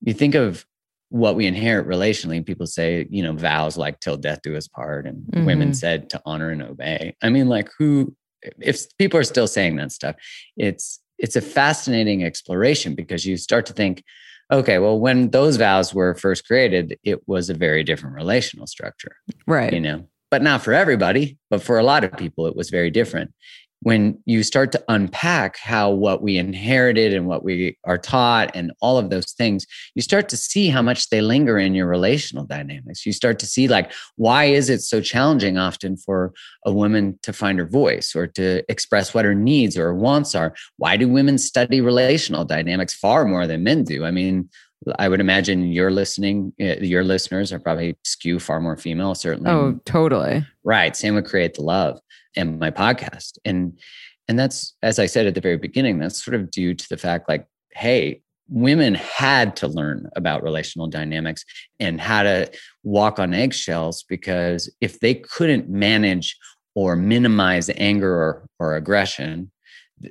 you 0.00 0.14
think 0.14 0.34
of 0.34 0.64
what 1.10 1.36
we 1.36 1.46
inherit 1.46 1.86
relationally. 1.86 2.44
People 2.44 2.66
say, 2.66 3.06
you 3.10 3.22
know, 3.22 3.32
vows 3.32 3.76
like 3.76 4.00
till 4.00 4.16
death 4.16 4.40
do 4.42 4.56
us 4.56 4.68
part, 4.68 5.06
and 5.06 5.24
mm-hmm. 5.26 5.46
women 5.46 5.74
said 5.74 6.10
to 6.10 6.22
honor 6.24 6.50
and 6.50 6.62
obey. 6.62 7.16
I 7.22 7.30
mean, 7.30 7.48
like 7.48 7.68
who? 7.78 8.14
If 8.60 8.96
people 8.98 9.18
are 9.18 9.24
still 9.24 9.48
saying 9.48 9.76
that 9.76 9.92
stuff, 9.92 10.16
it's 10.56 11.00
it's 11.18 11.36
a 11.36 11.40
fascinating 11.40 12.24
exploration 12.24 12.94
because 12.94 13.24
you 13.24 13.36
start 13.36 13.66
to 13.66 13.72
think, 13.72 14.04
okay, 14.52 14.78
well, 14.78 14.98
when 14.98 15.30
those 15.30 15.56
vows 15.56 15.94
were 15.94 16.14
first 16.14 16.46
created, 16.46 16.98
it 17.02 17.26
was 17.26 17.50
a 17.50 17.54
very 17.54 17.82
different 17.82 18.14
relational 18.14 18.66
structure, 18.66 19.16
right? 19.46 19.72
You 19.72 19.80
know, 19.80 20.08
but 20.30 20.42
not 20.42 20.62
for 20.62 20.72
everybody, 20.72 21.38
but 21.50 21.62
for 21.62 21.78
a 21.78 21.82
lot 21.82 22.04
of 22.04 22.12
people, 22.16 22.46
it 22.46 22.56
was 22.56 22.70
very 22.70 22.90
different 22.90 23.32
when 23.80 24.18
you 24.24 24.42
start 24.42 24.72
to 24.72 24.82
unpack 24.88 25.58
how 25.58 25.90
what 25.90 26.22
we 26.22 26.38
inherited 26.38 27.12
and 27.12 27.26
what 27.26 27.44
we 27.44 27.76
are 27.84 27.98
taught 27.98 28.50
and 28.54 28.72
all 28.80 28.98
of 28.98 29.10
those 29.10 29.32
things, 29.32 29.66
you 29.94 30.02
start 30.02 30.28
to 30.30 30.36
see 30.36 30.68
how 30.68 30.82
much 30.82 31.08
they 31.10 31.20
linger 31.20 31.58
in 31.58 31.74
your 31.74 31.86
relational 31.86 32.44
dynamics. 32.44 33.04
You 33.04 33.12
start 33.12 33.38
to 33.40 33.46
see, 33.46 33.68
like, 33.68 33.92
why 34.16 34.44
is 34.44 34.70
it 34.70 34.80
so 34.80 35.00
challenging 35.00 35.58
often 35.58 35.96
for 35.96 36.32
a 36.64 36.72
woman 36.72 37.18
to 37.22 37.32
find 37.32 37.58
her 37.58 37.66
voice 37.66 38.16
or 38.16 38.26
to 38.28 38.64
express 38.70 39.14
what 39.14 39.24
her 39.24 39.34
needs 39.34 39.76
or 39.76 39.94
wants 39.94 40.34
are? 40.34 40.54
Why 40.78 40.96
do 40.96 41.08
women 41.08 41.38
study 41.38 41.80
relational 41.80 42.44
dynamics 42.44 42.94
far 42.94 43.24
more 43.24 43.46
than 43.46 43.62
men 43.62 43.84
do? 43.84 44.04
I 44.04 44.10
mean, 44.10 44.48
I 44.98 45.08
would 45.08 45.20
imagine 45.20 45.72
you're 45.72 45.90
listening, 45.90 46.52
eh, 46.58 46.78
your 46.80 47.02
listeners 47.02 47.52
are 47.52 47.58
probably 47.58 47.96
skew 48.04 48.38
far 48.38 48.60
more 48.60 48.76
female, 48.76 49.14
certainly. 49.14 49.50
Oh, 49.50 49.80
totally. 49.84 50.46
Right. 50.64 50.94
Same 50.94 51.14
with 51.14 51.26
Create 51.26 51.54
the 51.54 51.62
Love 51.62 52.00
and 52.36 52.58
my 52.58 52.70
podcast. 52.70 53.38
And 53.44 53.78
and 54.28 54.38
that's 54.38 54.74
as 54.82 54.98
I 54.98 55.06
said 55.06 55.26
at 55.26 55.34
the 55.34 55.40
very 55.40 55.56
beginning, 55.56 55.98
that's 55.98 56.22
sort 56.22 56.34
of 56.34 56.50
due 56.50 56.74
to 56.74 56.88
the 56.88 56.96
fact 56.96 57.28
like, 57.28 57.46
hey, 57.72 58.22
women 58.48 58.94
had 58.94 59.56
to 59.56 59.68
learn 59.68 60.08
about 60.14 60.42
relational 60.42 60.86
dynamics 60.86 61.44
and 61.80 62.00
how 62.00 62.22
to 62.22 62.50
walk 62.84 63.18
on 63.18 63.34
eggshells 63.34 64.04
because 64.04 64.70
if 64.80 65.00
they 65.00 65.14
couldn't 65.14 65.68
manage 65.68 66.36
or 66.74 66.94
minimize 66.94 67.70
anger 67.76 68.14
or, 68.14 68.48
or 68.58 68.76
aggression, 68.76 69.50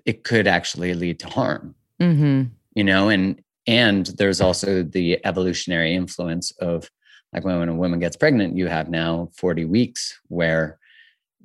it 0.06 0.24
could 0.24 0.48
actually 0.48 0.94
lead 0.94 1.20
to 1.20 1.28
harm. 1.28 1.76
Mm-hmm. 2.02 2.44
You 2.74 2.84
know, 2.84 3.10
and 3.10 3.42
and 3.68 4.08
there's 4.18 4.42
also 4.42 4.84
the 4.84 5.20
evolutionary 5.26 5.96
influence 5.96 6.52
of 6.60 6.90
like 7.34 7.44
when 7.44 7.68
a 7.68 7.76
woman 7.76 8.00
gets 8.00 8.16
pregnant, 8.16 8.56
you 8.56 8.68
have 8.68 8.90
now 8.90 9.30
40 9.36 9.66
weeks 9.66 10.20
where 10.30 10.80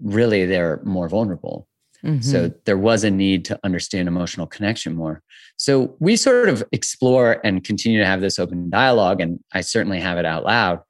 really 0.00 0.46
they're 0.46 0.80
more 0.84 1.08
vulnerable. 1.08 1.66
Mm-hmm. 2.04 2.22
So 2.22 2.52
there 2.64 2.78
was 2.78 3.04
a 3.04 3.10
need 3.10 3.44
to 3.46 3.58
understand 3.64 4.08
emotional 4.08 4.46
connection 4.46 4.94
more. 4.94 5.22
So 5.56 5.96
we 5.98 6.16
sort 6.16 6.48
of 6.48 6.62
explore 6.72 7.40
and 7.44 7.64
continue 7.64 7.98
to 7.98 8.06
have 8.06 8.20
this 8.20 8.38
open 8.38 8.70
dialogue, 8.70 9.20
and 9.20 9.40
I 9.52 9.60
certainly 9.60 10.00
have 10.00 10.16
it 10.16 10.24
out 10.24 10.44
loud 10.44 10.80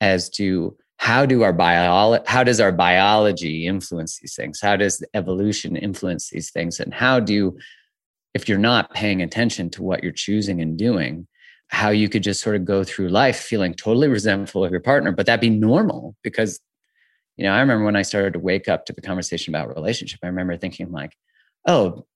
as 0.00 0.28
to 0.30 0.76
how 0.98 1.26
do 1.26 1.42
our 1.42 1.52
bio 1.52 2.20
how 2.26 2.42
does 2.42 2.58
our 2.58 2.72
biology 2.72 3.66
influence 3.66 4.18
these 4.18 4.34
things? 4.34 4.60
How 4.60 4.76
does 4.76 5.04
evolution 5.14 5.76
influence 5.76 6.30
these 6.30 6.50
things? 6.50 6.80
And 6.80 6.92
how 6.92 7.20
do 7.20 7.56
if 8.36 8.50
you're 8.50 8.58
not 8.58 8.92
paying 8.92 9.22
attention 9.22 9.70
to 9.70 9.82
what 9.82 10.02
you're 10.02 10.12
choosing 10.12 10.60
and 10.60 10.76
doing, 10.76 11.26
how 11.68 11.88
you 11.88 12.06
could 12.06 12.22
just 12.22 12.42
sort 12.42 12.54
of 12.54 12.66
go 12.66 12.84
through 12.84 13.08
life 13.08 13.38
feeling 13.38 13.72
totally 13.72 14.08
resentful 14.08 14.62
of 14.62 14.70
your 14.70 14.80
partner, 14.80 15.10
but 15.10 15.24
that'd 15.24 15.40
be 15.40 15.48
normal 15.48 16.14
because 16.22 16.60
you 17.36 17.44
know, 17.44 17.52
I 17.52 17.60
remember 17.60 17.84
when 17.84 17.96
I 17.96 18.02
started 18.02 18.32
to 18.34 18.38
wake 18.38 18.68
up 18.68 18.86
to 18.86 18.92
the 18.92 19.00
conversation 19.00 19.54
about 19.54 19.74
relationship, 19.74 20.20
I 20.22 20.28
remember 20.28 20.56
thinking 20.56 20.90
like, 20.90 21.12
oh, 21.66 22.06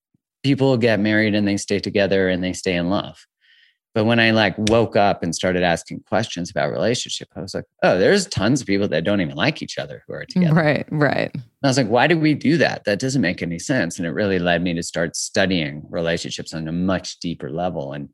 people 0.43 0.77
get 0.77 1.01
married 1.01 1.35
and 1.35 1.47
they 1.49 1.57
stay 1.57 1.79
together 1.79 2.29
and 2.29 2.43
they 2.43 2.53
stay 2.53 2.75
in 2.75 2.89
love. 2.89 3.27
But 3.93 4.05
when 4.05 4.21
I 4.21 4.31
like 4.31 4.55
woke 4.57 4.95
up 4.95 5.23
and 5.23 5.35
started 5.35 5.65
asking 5.65 6.05
questions 6.09 6.51
about 6.51 6.71
relationship, 6.71 7.29
I 7.35 7.41
was 7.41 7.55
like, 7.55 7.65
oh, 7.83 7.99
there's 7.99 8.27
tons 8.27 8.61
of 8.61 8.67
people 8.69 8.87
that 8.87 9.03
don't 9.03 9.21
even 9.21 9.35
like 9.35 9.63
each 9.63 9.79
other 9.79 10.05
who 10.07 10.15
are 10.15 10.25
together. 10.25 10.55
Right, 10.55 10.87
right. 10.91 11.31
And 11.35 11.43
I 11.65 11.69
was 11.69 11.77
like, 11.77 11.89
why 11.89 12.07
do 12.07 12.17
we 12.17 12.35
do 12.35 12.57
that? 12.59 12.85
That 12.85 13.01
doesn't 13.01 13.21
make 13.21 13.43
any 13.43 13.59
sense. 13.59 13.99
And 13.99 14.07
it 14.07 14.13
really 14.13 14.39
led 14.39 14.63
me 14.63 14.75
to 14.75 14.83
start 14.83 15.17
studying 15.17 15.83
relationships 15.91 16.55
on 16.55 16.69
a 16.69 16.73
much 16.73 17.19
deeper 17.19 17.51
level. 17.51 17.93
And 17.93 18.11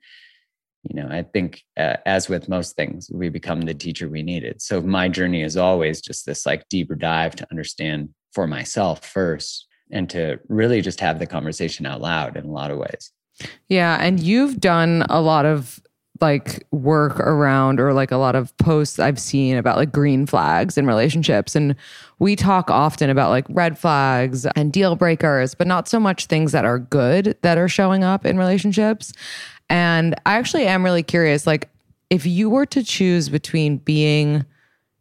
you 0.88 0.94
know 0.94 1.08
i 1.10 1.22
think 1.22 1.62
uh, 1.76 1.96
as 2.06 2.28
with 2.28 2.48
most 2.48 2.76
things 2.76 3.10
we 3.12 3.28
become 3.28 3.62
the 3.62 3.74
teacher 3.74 4.08
we 4.08 4.22
needed 4.22 4.60
so 4.60 4.80
my 4.80 5.08
journey 5.08 5.42
is 5.42 5.56
always 5.56 6.00
just 6.00 6.26
this 6.26 6.46
like 6.46 6.68
deeper 6.68 6.94
dive 6.94 7.34
to 7.34 7.46
understand 7.50 8.08
for 8.32 8.46
myself 8.46 9.04
first 9.04 9.66
and 9.90 10.10
to 10.10 10.38
really 10.48 10.80
just 10.80 11.00
have 11.00 11.18
the 11.18 11.26
conversation 11.26 11.86
out 11.86 12.00
loud 12.00 12.36
in 12.36 12.44
a 12.44 12.50
lot 12.50 12.70
of 12.70 12.78
ways 12.78 13.12
yeah 13.68 13.98
and 14.00 14.20
you've 14.20 14.60
done 14.60 15.04
a 15.08 15.20
lot 15.20 15.44
of 15.44 15.80
like 16.20 16.66
work 16.70 17.18
around 17.20 17.80
or 17.80 17.92
like 17.92 18.10
a 18.10 18.16
lot 18.16 18.34
of 18.34 18.56
posts 18.58 18.98
I've 18.98 19.18
seen 19.18 19.56
about 19.56 19.76
like 19.76 19.92
green 19.92 20.26
flags 20.26 20.78
in 20.78 20.86
relationships. 20.86 21.54
And 21.54 21.76
we 22.18 22.36
talk 22.36 22.70
often 22.70 23.10
about 23.10 23.30
like 23.30 23.46
red 23.48 23.78
flags 23.78 24.46
and 24.56 24.72
deal 24.72 24.96
breakers, 24.96 25.54
but 25.54 25.66
not 25.66 25.88
so 25.88 26.00
much 26.00 26.26
things 26.26 26.52
that 26.52 26.64
are 26.64 26.78
good 26.78 27.36
that 27.42 27.58
are 27.58 27.68
showing 27.68 28.04
up 28.04 28.24
in 28.24 28.38
relationships. 28.38 29.12
And 29.68 30.14
I 30.24 30.36
actually 30.36 30.66
am 30.66 30.84
really 30.84 31.02
curious 31.02 31.46
like, 31.46 31.68
if 32.08 32.24
you 32.24 32.48
were 32.48 32.66
to 32.66 32.84
choose 32.84 33.28
between 33.28 33.78
being 33.78 34.44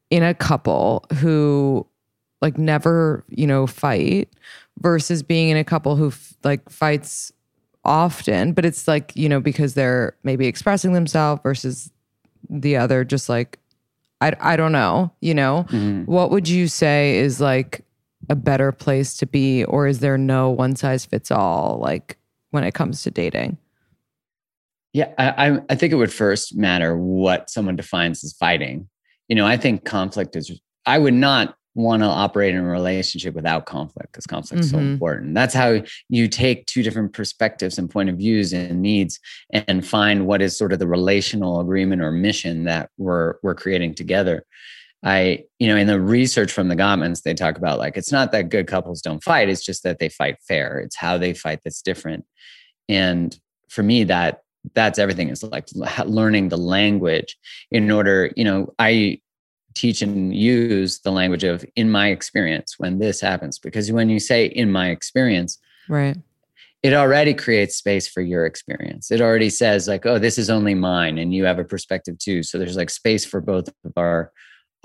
in 0.10 0.24
a 0.24 0.34
couple 0.34 1.06
who 1.18 1.86
like 2.42 2.58
never, 2.58 3.24
you 3.30 3.46
know, 3.48 3.68
fight 3.68 4.30
versus 4.80 5.24
being 5.24 5.50
in 5.50 5.58
a 5.58 5.64
couple 5.64 5.96
who 5.96 6.12
like 6.44 6.68
fights 6.70 7.32
often, 7.86 8.54
but 8.54 8.66
it's 8.66 8.88
like, 8.88 9.16
you 9.16 9.30
know, 9.30 9.40
because 9.40 9.74
they're 9.74 10.16
maybe 10.24 10.48
expressing 10.48 10.94
themselves 10.94 11.42
versus 11.44 11.92
the 12.50 12.78
other 12.78 13.04
just 13.04 13.30
like 13.30 13.60
I 14.22 14.34
I 14.40 14.56
don't 14.56 14.72
know, 14.72 15.12
you 15.22 15.34
know. 15.34 15.66
Mm-hmm. 15.70 16.04
What 16.04 16.32
would 16.32 16.48
you 16.48 16.68
say 16.68 17.18
is 17.18 17.40
like 17.40 17.84
a 18.30 18.36
better 18.36 18.72
place 18.72 19.18
to 19.18 19.26
be 19.26 19.64
or 19.66 19.88
is 19.88 20.00
there 20.00 20.18
no 20.18 20.50
one 20.50 20.76
size 20.76 21.06
fits 21.06 21.32
all 21.32 21.80
like 21.80 22.18
when 22.52 22.64
it 22.64 22.74
comes 22.74 23.04
to 23.04 23.12
dating? 23.12 23.58
Yeah, 24.94 25.12
I, 25.18 25.60
I 25.70 25.76
think 25.76 25.92
it 25.92 25.98
would 25.98 26.14
first 26.14 26.56
matter 26.56 26.96
what 26.96 27.50
someone 27.50 27.76
defines 27.76 28.24
as 28.24 28.32
fighting. 28.32 28.88
You 29.28 29.36
know, 29.36 29.46
I 29.46 29.58
think 29.58 29.84
conflict 29.84 30.38
is, 30.38 30.58
I 30.86 31.00
would 31.00 31.14
not 31.14 31.58
want 31.76 32.02
to 32.02 32.08
operate 32.08 32.56
in 32.56 32.62
a 32.62 32.68
relationship 32.68 33.36
without 33.36 33.66
conflict 33.66 34.12
because 34.12 34.26
conflict 34.26 34.64
is 34.64 34.72
mm-hmm. 34.72 34.80
so 34.80 34.92
important. 34.92 35.36
That's 35.36 35.54
how 35.54 35.82
you 36.10 36.28
take 36.28 36.66
two 36.66 36.82
different 36.82 37.14
perspectives 37.14 37.78
and 37.78 37.90
point 37.90 38.10
of 38.10 38.18
views 38.18 38.54
and 38.54 38.82
needs 38.82 39.20
and 39.52 39.86
find 39.86 40.26
what 40.26 40.42
is 40.42 40.58
sort 40.58 40.74
of 40.74 40.80
the 40.80 40.88
relational 40.88 41.60
agreement 41.60 42.02
or 42.02 42.12
mission 42.12 42.64
that 42.64 42.90
we're 42.98 43.36
we're 43.44 43.56
creating 43.56 43.94
together. 43.94 44.46
I, 45.04 45.44
you 45.60 45.68
know, 45.68 45.76
in 45.76 45.86
the 45.86 46.02
research 46.02 46.52
from 46.52 46.70
the 46.70 46.76
Gottmans, 46.76 47.22
they 47.22 47.36
talk 47.36 47.58
about 47.58 47.78
like 47.78 47.98
it's 47.98 48.12
not 48.12 48.32
that 48.32 48.50
good 48.50 48.68
couples 48.68 49.02
don't 49.02 49.24
fight, 49.24 49.50
it's 49.50 49.64
just 49.64 49.84
that 49.84 50.00
they 50.00 50.10
fight 50.10 50.38
fair. 50.48 50.80
It's 50.80 50.96
how 50.96 51.18
they 51.18 51.34
fight 51.34 51.60
that's 51.64 51.82
different. 51.82 52.26
And 52.90 53.38
for 53.70 53.84
me, 53.84 54.06
that 54.06 54.42
that's 54.74 54.98
everything 54.98 55.30
is 55.30 55.44
like 55.44 55.68
learning 56.06 56.50
the 56.50 56.58
language 56.58 57.38
in 57.72 57.92
order 57.92 58.32
you 58.36 58.44
know 58.44 58.74
i 58.80 59.20
teach 59.76 60.02
and 60.02 60.36
use 60.36 61.00
the 61.00 61.12
language 61.12 61.44
of 61.44 61.66
in 61.76 61.92
my 61.92 62.10
experience 62.10 62.76
when 62.78 63.00
this 63.00 63.22
happens 63.22 63.60
because 63.60 63.92
when 63.92 64.10
you 64.10 64.20
say 64.20 64.46
in 64.46 64.72
my 64.72 64.90
experience 64.90 65.60
right 65.90 66.18
it 66.82 66.94
already 66.94 67.34
creates 67.34 67.76
space 67.76 68.08
for 68.08 68.22
your 68.22 68.46
experience 68.46 69.12
it 69.12 69.22
already 69.22 69.50
says 69.50 69.88
like 69.88 70.06
oh 70.06 70.18
this 70.18 70.38
is 70.38 70.50
only 70.50 70.74
mine 70.74 71.18
and 71.18 71.34
you 71.34 71.44
have 71.46 71.60
a 71.60 71.64
perspective 71.64 72.18
too 72.18 72.42
so 72.42 72.58
there's 72.58 72.78
like 72.78 72.90
space 72.90 73.26
for 73.26 73.42
both 73.42 73.68
of 73.84 73.94
our 73.98 74.32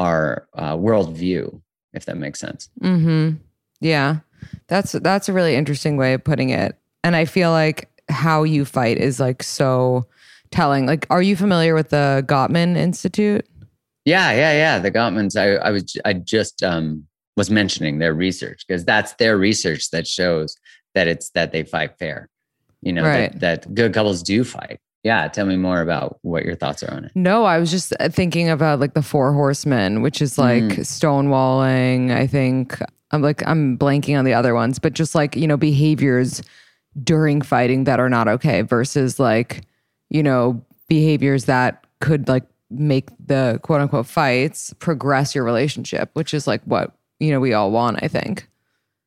our 0.01 0.49
uh, 0.55 0.75
worldview, 0.77 1.61
if 1.93 2.07
that 2.07 2.17
makes 2.17 2.41
sense. 2.41 2.71
Mm-hmm. 2.83 3.37
Yeah. 3.81 4.21
That's 4.67 4.93
that's 4.93 5.29
a 5.29 5.33
really 5.33 5.55
interesting 5.55 5.99
way 5.99 6.15
of 6.15 6.25
putting 6.25 6.51
it. 6.51 6.77
And 7.05 7.15
I 7.15 7.27
feel 7.27 7.51
like 7.51 7.91
how 8.09 8.43
you 8.43 8.65
fight 8.65 8.97
is 8.97 9.21
like 9.21 9.43
so 9.43 10.07
telling. 10.51 10.87
Like, 10.87 11.07
are 11.11 11.23
you 11.23 11.37
familiar 11.37 11.75
with 11.75 11.91
the 11.91 12.25
Gottman 12.27 12.77
Institute? 12.77 13.47
Yeah, 14.05 14.33
yeah, 14.33 14.53
yeah. 14.53 14.79
The 14.79 14.91
Gottmans. 14.91 15.37
I, 15.39 15.57
I 15.57 15.71
was. 15.71 15.97
I 16.05 16.15
just 16.15 16.63
um, 16.63 17.07
was 17.37 17.51
mentioning 17.51 17.99
their 17.99 18.15
research 18.15 18.65
because 18.67 18.85
that's 18.85 19.13
their 19.15 19.37
research 19.37 19.91
that 19.91 20.07
shows 20.07 20.57
that 20.95 21.07
it's 21.09 21.31
that 21.31 21.53
they 21.53 21.63
fight 21.63 21.99
fair. 21.99 22.29
You 22.83 22.93
know 22.95 23.03
Right. 23.05 23.33
that, 23.39 23.65
that 23.65 23.75
good 23.75 23.93
couples 23.95 24.23
do 24.23 24.43
fight. 24.45 24.79
Yeah, 25.05 25.29
tell 25.29 25.47
me 25.47 25.57
more 25.57 25.81
about 25.81 26.19
what 26.23 26.45
your 26.45 26.55
thoughts 26.57 26.83
are 26.83 26.93
on 26.93 27.05
it. 27.07 27.13
No, 27.15 27.45
I 27.45 27.59
was 27.59 27.71
just 27.71 27.95
uh, 28.01 28.09
thinking 28.11 28.49
about 28.51 28.81
like 28.81 28.93
the 28.95 29.03
Four 29.03 29.33
Horsemen, 29.33 30.03
which 30.03 30.21
is 30.23 30.37
like 30.39 30.63
Mm. 30.63 30.79
stonewalling. 30.81 32.15
I 32.15 32.27
think 32.27 32.79
I'm 33.11 33.23
like 33.23 33.47
I'm 33.47 33.77
blanking 33.79 34.19
on 34.19 34.25
the 34.25 34.35
other 34.35 34.55
ones, 34.55 34.79
but 34.79 34.93
just 34.93 35.15
like 35.15 35.37
you 35.37 35.47
know 35.47 35.57
behaviors 35.57 36.43
during 37.05 37.41
fighting 37.43 37.85
that 37.85 38.01
are 38.01 38.09
not 38.09 38.29
okay 38.29 38.63
versus 38.63 39.19
like 39.21 39.63
you 40.09 40.23
know 40.23 40.63
behaviors 40.89 41.45
that 41.45 41.85
could 42.01 42.29
like 42.29 42.45
make 42.71 43.09
the 43.25 43.59
quote 43.63 43.81
unquote 43.81 44.07
fights 44.07 44.73
progress 44.75 45.35
your 45.35 45.45
relationship, 45.45 46.11
which 46.15 46.33
is 46.33 46.47
like 46.47 46.63
what 46.65 46.93
you 47.19 47.31
know 47.31 47.41
we 47.41 47.53
all 47.53 47.71
want. 47.71 48.03
I 48.03 48.09
think. 48.09 48.47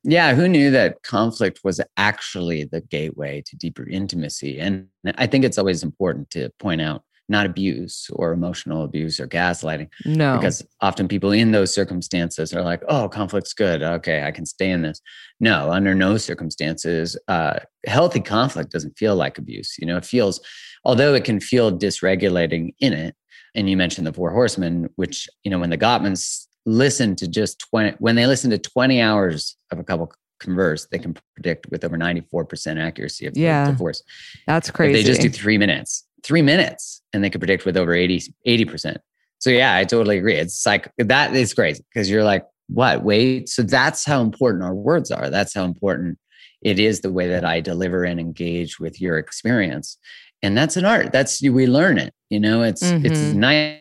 Yeah, 0.06 0.36
who 0.36 0.49
knew 0.49 0.69
that 0.71 1.02
conflict 1.04 1.62
was 1.63 1.80
actually 1.95 2.65
the 2.65 2.82
gateway 2.82 3.41
to 3.45 3.56
deeper 3.56 3.88
intimacy? 3.88 4.60
And 4.60 4.88
I 5.15 5.28
think 5.28 5.45
it's 5.45 5.58
always 5.58 5.82
important 5.82 6.30
to 6.32 6.49
point 6.60 6.82
out 6.82 7.04
not 7.30 7.45
abuse 7.45 8.10
or 8.13 8.34
emotional 8.34 8.84
abuse 8.84 9.19
or 9.19 9.28
gaslighting, 9.28 9.89
No, 10.06 10.36
because 10.36 10.65
often 10.82 11.08
people 11.08 11.32
in 11.32 11.52
those 11.52 11.73
circumstances 11.73 12.54
are 12.54 12.62
like, 12.62 12.84
oh, 12.89 13.08
conflict's 13.08 13.54
good. 13.54 13.82
Okay, 13.82 14.23
I 14.23 14.32
can 14.32 14.45
stay 14.45 14.69
in 14.69 14.82
this. 14.82 15.02
No, 15.39 15.71
under 15.71 15.95
no 15.95 16.17
circumstances, 16.17 17.17
uh, 17.30 17.60
healthy 17.86 18.19
conflict 18.19 18.71
doesn't 18.71 18.97
feel 18.97 19.15
like 19.15 19.38
abuse. 19.38 19.78
You 19.80 19.88
know, 19.88 19.97
it 19.97 20.06
feels, 20.06 20.41
although 20.84 21.13
it 21.13 21.23
can 21.23 21.39
feel 21.39 21.71
dysregulating 21.78 22.73
in 22.80 22.93
it. 22.93 23.15
And 23.56 23.70
you 23.70 23.78
mentioned 23.78 24.08
the 24.08 24.13
Four 24.13 24.32
Horsemen, 24.32 24.89
which, 24.96 25.30
you 25.44 25.52
know, 25.52 25.60
when 25.60 25.70
the 25.70 25.78
Gottmans 25.78 26.48
listen 26.66 27.16
to 27.18 27.28
just 27.28 27.60
20, 27.70 27.98
when 28.00 28.16
they 28.16 28.26
listen 28.26 28.50
to 28.52 28.58
20 28.58 29.02
hours 29.02 29.56
of 29.72 29.80
a 29.80 29.84
couple 29.84 30.12
converse, 30.39 30.88
they 30.92 31.00
can 31.00 31.16
predict 31.36 31.68
with 31.70 31.84
over 31.84 31.98
94% 31.98 32.80
accuracy 32.80 33.26
of 33.28 33.38
Yeah. 33.38 33.68
divorce. 33.70 34.02
that's 34.48 34.70
If 34.70 34.74
crazy. 34.74 34.94
they 34.94 35.04
just 35.04 35.22
do 35.22 35.30
three 35.30 35.58
minutes, 35.58 36.06
three 36.24 36.42
minutes, 36.42 37.02
and 37.13 37.24
they 37.24 37.30
can 37.30 37.39
predict 37.39 37.66
with 37.66 37.78
over 37.78 37.94
80, 37.94 38.34
80%. 38.48 38.98
So 39.39 39.50
yeah, 39.50 39.76
I 39.76 39.84
totally 39.84 40.18
agree. 40.18 40.36
It's 40.36 40.66
like 40.66 40.89
that 40.98 41.36
is 41.36 41.54
crazy 41.54 41.84
because 41.94 42.10
you're 42.10 42.24
like, 42.24 42.46
what? 42.70 43.04
Wait. 43.04 43.50
So 43.50 43.62
that's 43.62 44.06
how 44.06 44.22
important 44.22 44.63
our 44.63 44.74
words 44.74 45.12
are. 45.12 45.30
That's 45.30 45.54
how 45.54 45.66
important 45.66 46.18
it 46.62 46.80
is 46.80 47.02
the 47.02 47.12
way 47.12 47.28
that 47.28 47.44
I 47.44 47.60
deliver 47.60 48.06
and 48.06 48.20
engage 48.22 48.80
with 48.80 49.02
your 49.02 49.18
experience. 49.18 49.98
And 50.43 50.58
that's 50.58 50.75
an 50.77 50.86
art. 50.86 51.12
That's 51.12 51.41
we 51.41 51.65
learn 51.65 51.97
it. 51.97 52.13
You 52.29 52.39
know, 52.39 52.62
it's 52.63 52.82
it's 52.84 53.19
Mhm. 53.19 53.36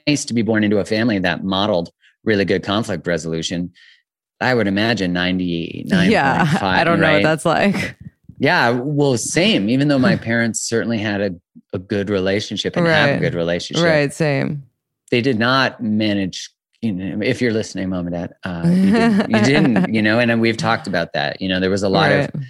nice 0.06 0.24
to 0.24 0.32
be 0.32 0.42
born 0.42 0.62
into 0.64 0.78
a 0.78 0.84
family 0.84 1.18
that 1.18 1.42
modeled 1.44 1.90
really 2.24 2.44
good 2.44 2.62
conflict 2.62 3.06
resolution. 3.06 3.72
I 4.40 4.54
would 4.54 4.66
imagine 4.68 5.12
99. 5.12 6.10
yeah, 6.10 6.58
I 6.62 6.84
don't 6.84 7.00
know 7.00 7.12
what 7.12 7.22
that's 7.22 7.44
like. 7.44 7.96
Yeah, 8.38 8.70
well, 8.70 9.16
same. 9.18 9.68
Even 9.68 9.86
though 9.88 9.98
my 10.00 10.16
parents 10.16 10.60
certainly 10.60 10.98
had 10.98 11.20
a, 11.20 11.30
a 11.72 11.78
good 11.78 12.10
relationship 12.10 12.76
and 12.76 12.86
have 12.86 13.16
a 13.18 13.20
good 13.20 13.34
relationship, 13.34 13.84
Right, 13.84 14.12
same. 14.12 14.64
they 15.12 15.20
did 15.20 15.38
not 15.38 15.80
manage. 15.82 16.50
You 16.80 16.90
know, 16.92 17.24
if 17.24 17.40
you're 17.40 17.52
listening, 17.52 17.88
mom 17.90 18.08
and 18.08 18.14
dad, 18.16 18.34
uh, 18.42 18.62
you, 18.66 18.90
didn't, 18.90 19.30
you 19.30 19.40
didn't. 19.42 19.94
You 19.94 20.02
know, 20.02 20.18
and 20.18 20.40
we've 20.40 20.56
talked 20.56 20.88
about 20.88 21.12
that. 21.12 21.40
You 21.40 21.48
know, 21.48 21.60
there 21.60 21.70
was 21.70 21.84
a 21.84 21.88
lot 21.88 22.10
right. 22.10 22.34
of 22.34 22.42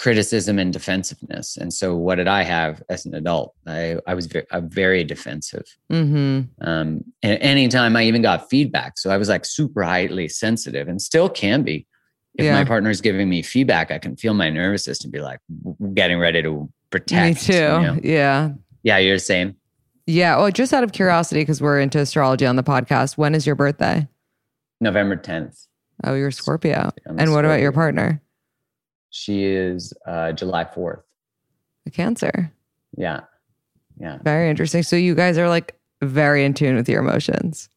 criticism 0.00 0.58
and 0.58 0.72
defensiveness. 0.72 1.58
And 1.58 1.74
so, 1.74 1.94
what 1.94 2.14
did 2.14 2.26
I 2.26 2.42
have 2.42 2.82
as 2.88 3.04
an 3.04 3.14
adult? 3.14 3.54
I 3.66 3.98
I 4.06 4.14
was 4.14 4.26
ve- 4.26 4.46
I'm 4.50 4.68
very 4.70 5.04
defensive. 5.04 5.66
Mm-hmm. 5.92 6.66
Um, 6.66 7.04
and 7.22 7.38
anytime 7.42 7.96
I 7.96 8.04
even 8.04 8.22
got 8.22 8.48
feedback, 8.48 8.96
so 8.98 9.10
I 9.10 9.18
was 9.18 9.28
like 9.28 9.44
super 9.44 9.82
highly 9.82 10.26
sensitive, 10.28 10.88
and 10.88 11.00
still 11.02 11.28
can 11.28 11.62
be. 11.62 11.86
If 12.38 12.44
Yeah. 12.46 12.62
my 12.62 12.88
is 12.88 13.00
giving 13.02 13.28
me 13.28 13.42
feedback, 13.42 13.90
I 13.90 13.98
can 13.98 14.16
feel 14.16 14.32
my 14.32 14.48
nervous 14.48 14.84
system 14.84 15.10
be 15.10 15.20
like 15.20 15.40
getting 15.92 16.18
ready 16.18 16.42
to 16.42 16.70
protect. 16.88 17.46
Me 17.48 17.54
too. 17.54 17.58
you 17.58 17.58
know? 17.58 17.98
Yeah. 18.02 18.50
Yeah, 18.82 18.98
you're 18.98 19.16
the 19.16 19.20
same. 19.20 19.56
Yeah. 20.06 20.38
Well, 20.38 20.50
just 20.50 20.72
out 20.72 20.82
of 20.84 20.92
curiosity, 20.92 21.40
because 21.40 21.60
we're 21.60 21.80
into 21.80 21.98
astrology 21.98 22.46
on 22.46 22.56
the 22.56 22.62
podcast, 22.62 23.18
when 23.18 23.34
is 23.34 23.46
your 23.46 23.56
birthday? 23.56 24.08
November 24.80 25.16
10th. 25.16 25.66
Oh, 26.04 26.14
you're 26.14 26.28
a 26.28 26.32
Scorpio. 26.32 26.90
And 27.04 27.32
what 27.32 27.44
about 27.44 27.60
your 27.60 27.72
partner? 27.72 28.22
She 29.10 29.44
is 29.44 29.92
uh, 30.06 30.32
July 30.32 30.64
4th. 30.64 31.02
A 31.86 31.90
Cancer. 31.90 32.52
Yeah. 32.96 33.20
Yeah. 33.98 34.18
Very 34.22 34.48
interesting. 34.48 34.82
So 34.82 34.96
you 34.96 35.14
guys 35.14 35.36
are 35.38 35.48
like 35.48 35.76
very 36.02 36.44
in 36.44 36.54
tune 36.54 36.76
with 36.76 36.88
your 36.88 37.00
emotions. 37.00 37.68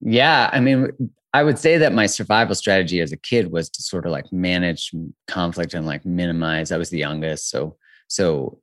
Yeah. 0.00 0.50
I 0.52 0.60
mean, 0.60 0.90
I 1.32 1.42
would 1.42 1.58
say 1.58 1.76
that 1.78 1.92
my 1.92 2.06
survival 2.06 2.54
strategy 2.54 3.00
as 3.00 3.12
a 3.12 3.16
kid 3.16 3.52
was 3.52 3.68
to 3.70 3.82
sort 3.82 4.06
of 4.06 4.12
like 4.12 4.32
manage 4.32 4.92
conflict 5.28 5.74
and 5.74 5.86
like 5.86 6.04
minimize. 6.04 6.72
I 6.72 6.78
was 6.78 6.90
the 6.90 6.98
youngest. 6.98 7.50
So, 7.50 7.76
so, 8.08 8.60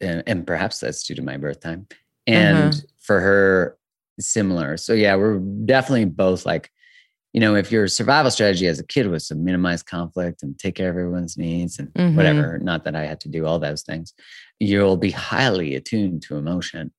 and, 0.00 0.22
and 0.26 0.46
perhaps 0.46 0.80
that's 0.80 1.02
due 1.02 1.14
to 1.14 1.22
my 1.22 1.36
birth 1.36 1.60
time. 1.60 1.86
And 2.26 2.84
for 2.98 3.20
her, 3.20 3.76
similar. 4.20 4.76
So, 4.76 4.92
yeah, 4.92 5.16
we're 5.16 5.38
definitely 5.38 6.04
both 6.04 6.46
like, 6.46 6.70
you 7.32 7.40
know, 7.40 7.54
if 7.54 7.70
your 7.70 7.86
survival 7.88 8.30
strategy 8.30 8.66
as 8.66 8.80
a 8.80 8.86
kid 8.86 9.06
was 9.06 9.28
to 9.28 9.34
minimize 9.34 9.82
conflict 9.82 10.42
and 10.42 10.58
take 10.58 10.74
care 10.74 10.90
of 10.90 10.96
everyone's 10.96 11.36
needs 11.38 11.78
and 11.78 11.88
Mhm. 11.94 12.16
whatever, 12.16 12.58
not 12.58 12.84
that 12.84 12.96
I 12.96 13.04
had 13.06 13.20
to 13.20 13.28
do 13.28 13.46
all 13.46 13.58
those 13.58 13.82
things, 13.82 14.14
you'll 14.58 14.96
be 14.96 15.10
highly 15.12 15.74
attuned 15.74 16.22
to 16.22 16.36
emotion 16.36 16.92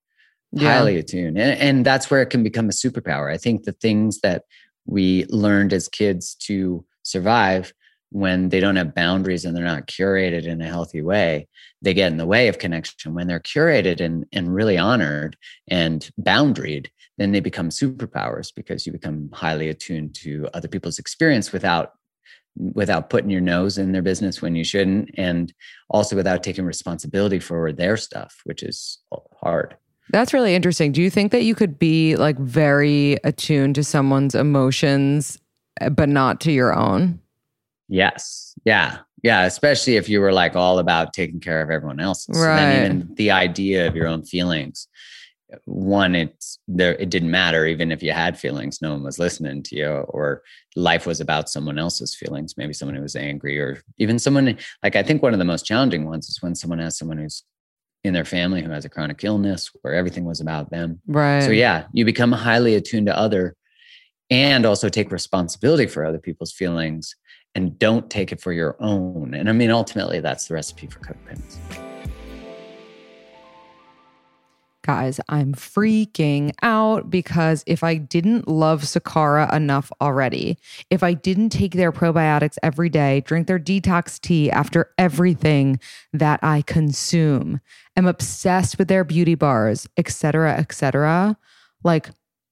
Yeah. 0.54 0.74
highly 0.74 0.98
attuned 0.98 1.38
and, 1.38 1.58
and 1.60 1.86
that's 1.86 2.12
where 2.12 2.22
it 2.22 2.30
can 2.30 2.44
become 2.44 2.68
a 2.68 2.74
superpower 2.74 3.32
i 3.34 3.38
think 3.38 3.64
the 3.64 3.72
things 3.72 4.20
that 4.20 4.44
we 4.86 5.26
learned 5.30 5.72
as 5.72 5.88
kids 5.88 6.36
to 6.36 6.84
survive 7.04 7.72
when 8.10 8.50
they 8.50 8.60
don't 8.60 8.76
have 8.76 8.94
boundaries 8.94 9.46
and 9.46 9.56
they're 9.56 9.64
not 9.64 9.88
curated 9.88 10.44
in 10.46 10.60
a 10.62 10.68
healthy 10.68 11.02
way 11.02 11.48
they 11.82 11.94
get 11.94 12.12
in 12.12 12.18
the 12.18 12.26
way 12.26 12.50
of 12.50 12.58
connection 12.60 13.14
when 13.14 13.28
they're 13.28 13.40
curated 13.40 14.02
and, 14.02 14.26
and 14.34 14.54
really 14.54 14.78
honored 14.78 15.38
and 15.70 16.10
boundaried 16.22 16.88
then 17.22 17.32
they 17.32 17.40
become 17.40 17.70
superpowers 17.70 18.52
because 18.54 18.86
you 18.86 18.92
become 18.92 19.30
highly 19.32 19.70
attuned 19.70 20.16
to 20.16 20.50
other 20.54 20.68
people's 20.68 21.00
experience 21.00 21.52
without 21.54 21.94
without 22.74 23.10
putting 23.10 23.30
your 23.30 23.40
nose 23.42 23.78
in 23.78 23.94
their 23.94 24.02
business 24.02 24.42
when 24.42 24.56
you 24.56 24.64
shouldn't 24.64 25.10
and 25.18 25.54
also 25.90 26.18
without 26.18 26.44
taking 26.44 26.66
responsibility 26.66 27.40
for 27.40 27.72
their 27.72 27.96
stuff 27.96 28.42
which 28.44 28.62
is 28.62 28.98
hard 29.42 29.76
That's 30.10 30.34
really 30.34 30.54
interesting. 30.56 30.92
Do 30.92 31.02
you 31.02 31.10
think 31.10 31.32
that 31.32 31.44
you 31.44 31.56
could 31.56 31.80
be 31.80 32.18
like 32.18 32.38
very 32.38 33.18
attuned 33.24 33.76
to 33.76 33.84
someone's 33.84 34.36
emotions, 34.36 35.38
uh, 35.80 35.90
but 35.90 36.10
not 36.10 36.42
to 36.42 36.52
your 36.52 36.74
own? 36.76 37.20
Yes. 37.88 38.54
Yeah. 38.66 38.98
Yeah. 39.24 39.44
Especially 39.46 39.96
if 39.96 40.10
you 40.10 40.20
were 40.20 40.34
like 40.34 40.56
all 40.56 40.80
about 40.80 41.14
taking 41.14 41.40
care 41.40 41.62
of 41.62 41.70
everyone 41.70 42.00
else's. 42.02 42.36
Then 42.36 42.46
Right. 42.46 42.86
even 42.86 43.16
the 43.16 43.32
idea 43.32 43.88
of 43.88 43.96
your 43.96 44.08
own 44.08 44.24
feelings, 44.24 44.88
one, 45.66 46.16
it's 46.16 46.60
there, 46.68 46.96
it 46.96 47.10
didn't 47.10 47.32
matter. 47.32 47.66
Even 47.66 47.92
if 47.92 48.02
you 48.02 48.12
had 48.12 48.40
feelings, 48.40 48.82
no 48.82 48.92
one 48.92 49.04
was 49.04 49.20
listening 49.20 49.64
to 49.64 49.76
you, 49.76 49.90
or 49.90 50.44
life 50.76 51.06
was 51.06 51.20
about 51.20 51.50
someone 51.50 51.78
else's 51.78 52.16
feelings. 52.16 52.58
Maybe 52.58 52.74
someone 52.74 52.96
who 52.96 53.02
was 53.02 53.16
angry, 53.16 53.60
or 53.60 53.82
even 53.98 54.20
someone 54.20 54.58
like 54.84 54.96
I 54.96 55.04
think 55.04 55.22
one 55.22 55.34
of 55.34 55.40
the 55.40 55.46
most 55.46 55.66
challenging 55.66 56.06
ones 56.06 56.30
is 56.30 56.42
when 56.42 56.56
someone 56.56 56.80
has 56.80 56.98
someone 56.98 57.18
who's 57.18 57.44
in 58.04 58.14
their 58.14 58.26
family 58.26 58.62
who 58.62 58.72
has 58.72 58.86
a 58.86 58.90
chronic 58.90 59.24
illness 59.24 59.70
where 59.82 59.94
everything 59.94 60.26
was 60.26 60.42
about 60.42 60.72
them. 60.72 61.00
Right. 61.08 61.44
So 61.44 61.52
yeah, 61.52 61.86
you 61.94 62.06
become 62.06 62.32
highly 62.32 62.76
attuned 62.76 63.08
to 63.08 63.18
other 63.18 63.56
and 64.30 64.66
also 64.66 64.90
take 64.90 65.12
responsibility 65.12 65.86
for 65.86 66.06
other 66.06 66.20
people's 66.20 66.52
feelings 66.52 67.16
and 67.54 67.78
don't 67.78 68.10
take 68.10 68.32
it 68.32 68.42
for 68.42 68.54
your 68.54 68.78
own. 68.80 69.34
And 69.34 69.50
I 69.50 69.52
mean 69.52 69.72
ultimately 69.72 70.20
that's 70.20 70.48
the 70.48 70.56
recipe 70.56 70.88
for 70.88 71.00
codependence. 71.00 71.91
Guys, 74.84 75.20
I'm 75.30 75.54
freaking 75.54 76.52
out 76.64 77.12
because 77.12 77.64
if 77.68 77.84
I 77.84 77.98
didn't 77.98 78.48
love 78.48 78.82
Sakara 78.82 79.54
enough 79.54 79.92
already, 80.02 80.58
if 80.90 81.04
I 81.04 81.14
didn't 81.14 81.50
take 81.50 81.74
their 81.74 81.92
probiotics 81.92 82.58
every 82.64 82.90
day, 82.90 83.22
drink 83.22 83.46
their 83.46 83.60
detox 83.60 84.20
tea 84.20 84.50
after 84.50 84.92
everything 84.98 85.80
that 86.14 86.40
I 86.42 86.64
consume, 86.64 87.62
am 87.96 88.08
obsessed 88.08 88.80
with 88.80 88.88
their 88.88 89.04
beauty 89.04 89.36
bars, 89.36 89.88
etc., 89.98 90.54
etc., 90.58 91.38
like 91.84 92.10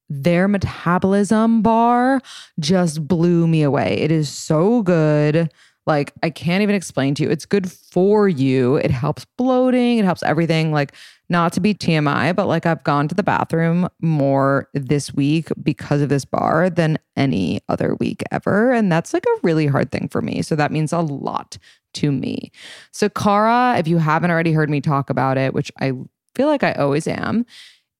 their 0.08 0.46
metabolism 0.46 1.62
bar 1.62 2.20
just 2.60 3.08
blew 3.08 3.48
me 3.48 3.62
away. 3.62 3.98
It 3.98 4.12
is 4.12 4.28
so 4.28 4.82
good. 4.82 5.50
Like, 5.90 6.12
I 6.22 6.30
can't 6.30 6.62
even 6.62 6.76
explain 6.76 7.16
to 7.16 7.24
you. 7.24 7.30
It's 7.30 7.46
good 7.46 7.68
for 7.68 8.28
you. 8.28 8.76
It 8.76 8.92
helps 8.92 9.26
bloating, 9.36 9.98
it 9.98 10.04
helps 10.04 10.22
everything. 10.22 10.70
Like, 10.70 10.94
not 11.28 11.52
to 11.54 11.60
be 11.60 11.74
TMI, 11.74 12.36
but 12.36 12.46
like 12.46 12.64
I've 12.64 12.84
gone 12.84 13.08
to 13.08 13.14
the 13.16 13.24
bathroom 13.24 13.88
more 14.00 14.68
this 14.72 15.12
week 15.12 15.48
because 15.60 16.00
of 16.00 16.08
this 16.08 16.24
bar 16.24 16.70
than 16.70 16.96
any 17.16 17.60
other 17.68 17.96
week 17.96 18.22
ever. 18.30 18.70
And 18.70 18.90
that's 18.90 19.12
like 19.12 19.24
a 19.24 19.40
really 19.42 19.66
hard 19.66 19.90
thing 19.90 20.06
for 20.06 20.22
me. 20.22 20.42
So 20.42 20.54
that 20.54 20.70
means 20.70 20.92
a 20.92 21.00
lot 21.00 21.58
to 21.94 22.12
me. 22.12 22.52
Sakara, 22.92 23.76
if 23.80 23.88
you 23.88 23.98
haven't 23.98 24.30
already 24.30 24.52
heard 24.52 24.70
me 24.70 24.80
talk 24.80 25.10
about 25.10 25.38
it, 25.38 25.54
which 25.54 25.72
I 25.80 25.92
feel 26.36 26.46
like 26.46 26.62
I 26.62 26.72
always 26.74 27.08
am, 27.08 27.44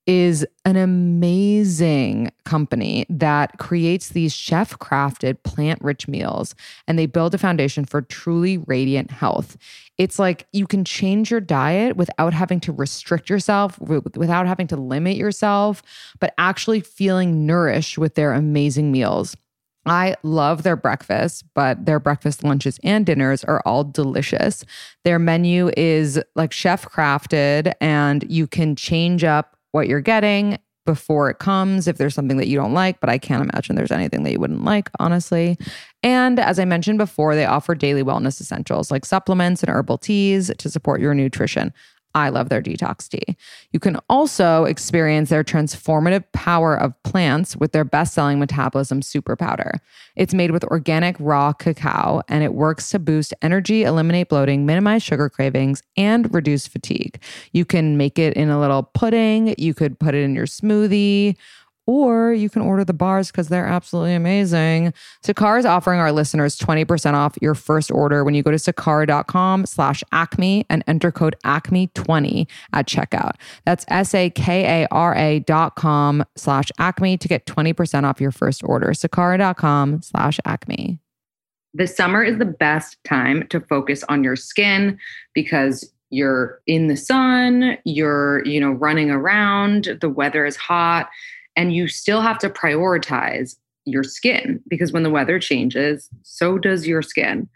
is 0.06 0.46
an 0.64 0.76
amazing 0.76 2.30
company 2.44 3.06
that 3.08 3.58
creates 3.58 4.10
these 4.10 4.32
chef 4.32 4.78
crafted 4.78 5.42
plant 5.42 5.80
rich 5.82 6.08
meals 6.08 6.54
and 6.88 6.98
they 6.98 7.06
build 7.06 7.34
a 7.34 7.38
foundation 7.38 7.84
for 7.84 8.02
truly 8.02 8.58
radiant 8.58 9.10
health. 9.10 9.56
It's 9.98 10.18
like 10.18 10.46
you 10.52 10.66
can 10.66 10.84
change 10.84 11.30
your 11.30 11.40
diet 11.40 11.96
without 11.96 12.32
having 12.32 12.60
to 12.60 12.72
restrict 12.72 13.28
yourself, 13.28 13.78
without 13.78 14.46
having 14.46 14.66
to 14.68 14.76
limit 14.76 15.16
yourself, 15.16 15.82
but 16.18 16.34
actually 16.38 16.80
feeling 16.80 17.46
nourished 17.46 17.98
with 17.98 18.14
their 18.14 18.32
amazing 18.32 18.90
meals. 18.90 19.36
I 19.86 20.16
love 20.22 20.62
their 20.62 20.76
breakfast, 20.76 21.44
but 21.54 21.86
their 21.86 21.98
breakfast, 22.00 22.44
lunches, 22.44 22.78
and 22.82 23.06
dinners 23.06 23.44
are 23.44 23.62
all 23.64 23.84
delicious. 23.84 24.64
Their 25.04 25.18
menu 25.18 25.70
is 25.76 26.20
like 26.34 26.52
chef 26.52 26.84
crafted, 26.86 27.72
and 27.80 28.24
you 28.28 28.46
can 28.46 28.76
change 28.76 29.24
up 29.24 29.56
what 29.72 29.88
you're 29.88 30.00
getting 30.00 30.58
before 30.86 31.30
it 31.30 31.38
comes 31.38 31.86
if 31.86 31.98
there's 31.98 32.14
something 32.14 32.36
that 32.38 32.48
you 32.48 32.56
don't 32.56 32.74
like, 32.74 33.00
but 33.00 33.10
I 33.10 33.18
can't 33.18 33.42
imagine 33.42 33.76
there's 33.76 33.92
anything 33.92 34.22
that 34.24 34.32
you 34.32 34.40
wouldn't 34.40 34.64
like, 34.64 34.90
honestly. 34.98 35.58
And 36.02 36.40
as 36.40 36.58
I 36.58 36.64
mentioned 36.64 36.98
before, 36.98 37.34
they 37.34 37.44
offer 37.44 37.74
daily 37.74 38.02
wellness 38.02 38.40
essentials 38.40 38.90
like 38.90 39.04
supplements 39.04 39.62
and 39.62 39.70
herbal 39.70 39.98
teas 39.98 40.50
to 40.56 40.70
support 40.70 41.00
your 41.00 41.14
nutrition. 41.14 41.72
I 42.14 42.28
love 42.28 42.48
their 42.48 42.62
detox 42.62 43.08
tea. 43.08 43.36
You 43.72 43.80
can 43.80 43.98
also 44.08 44.64
experience 44.64 45.30
their 45.30 45.44
transformative 45.44 46.24
power 46.32 46.76
of 46.76 47.00
plants 47.02 47.56
with 47.56 47.72
their 47.72 47.84
best 47.84 48.14
selling 48.14 48.38
metabolism 48.38 49.02
super 49.02 49.36
powder. 49.36 49.74
It's 50.16 50.34
made 50.34 50.50
with 50.50 50.64
organic 50.64 51.16
raw 51.18 51.52
cacao 51.52 52.22
and 52.28 52.42
it 52.42 52.54
works 52.54 52.90
to 52.90 52.98
boost 52.98 53.32
energy, 53.42 53.84
eliminate 53.84 54.28
bloating, 54.28 54.66
minimize 54.66 55.02
sugar 55.02 55.28
cravings, 55.28 55.82
and 55.96 56.32
reduce 56.34 56.66
fatigue. 56.66 57.22
You 57.52 57.64
can 57.64 57.96
make 57.96 58.18
it 58.18 58.34
in 58.34 58.50
a 58.50 58.60
little 58.60 58.82
pudding, 58.82 59.54
you 59.56 59.74
could 59.74 59.98
put 59.98 60.14
it 60.14 60.22
in 60.22 60.34
your 60.34 60.46
smoothie 60.46 61.36
or 61.90 62.32
you 62.32 62.48
can 62.48 62.62
order 62.62 62.84
the 62.84 62.92
bars 62.92 63.32
because 63.32 63.48
they're 63.48 63.66
absolutely 63.66 64.14
amazing. 64.14 64.94
Sakara 65.24 65.58
is 65.58 65.64
offering 65.64 65.98
our 65.98 66.12
listeners 66.12 66.56
20% 66.56 67.14
off 67.14 67.36
your 67.42 67.56
first 67.56 67.90
order 67.90 68.22
when 68.22 68.32
you 68.32 68.44
go 68.44 68.52
to 68.52 68.58
sakara.com 68.58 69.66
slash 69.66 70.04
acme 70.12 70.64
and 70.70 70.84
enter 70.86 71.10
code 71.10 71.34
acme20 71.44 72.46
at 72.72 72.86
checkout. 72.86 73.32
That's 73.64 73.84
S-A-K-A-R-A 73.88 75.40
dot 75.40 75.74
com 75.74 76.24
slash 76.36 76.70
acme 76.78 77.18
to 77.18 77.26
get 77.26 77.44
20% 77.46 78.04
off 78.04 78.20
your 78.20 78.30
first 78.30 78.62
order. 78.62 78.90
Sakara.com 78.90 80.00
slash 80.00 80.38
acme. 80.44 81.00
The 81.74 81.88
summer 81.88 82.22
is 82.22 82.38
the 82.38 82.44
best 82.44 82.98
time 83.02 83.48
to 83.48 83.60
focus 83.62 84.04
on 84.08 84.22
your 84.22 84.36
skin 84.36 84.96
because 85.34 85.90
you're 86.10 86.60
in 86.68 86.86
the 86.86 86.96
sun, 86.96 87.78
you're, 87.84 88.44
you 88.46 88.60
know, 88.60 88.70
running 88.70 89.10
around, 89.10 89.98
the 90.00 90.08
weather 90.08 90.46
is 90.46 90.54
hot 90.54 91.08
and 91.60 91.74
you 91.74 91.88
still 91.88 92.22
have 92.22 92.38
to 92.38 92.48
prioritize 92.48 93.56
your 93.84 94.02
skin 94.02 94.62
because 94.66 94.92
when 94.92 95.02
the 95.02 95.10
weather 95.10 95.38
changes, 95.38 96.08
so 96.22 96.56
does 96.56 96.86
your 96.86 97.02
skin. 97.02 97.46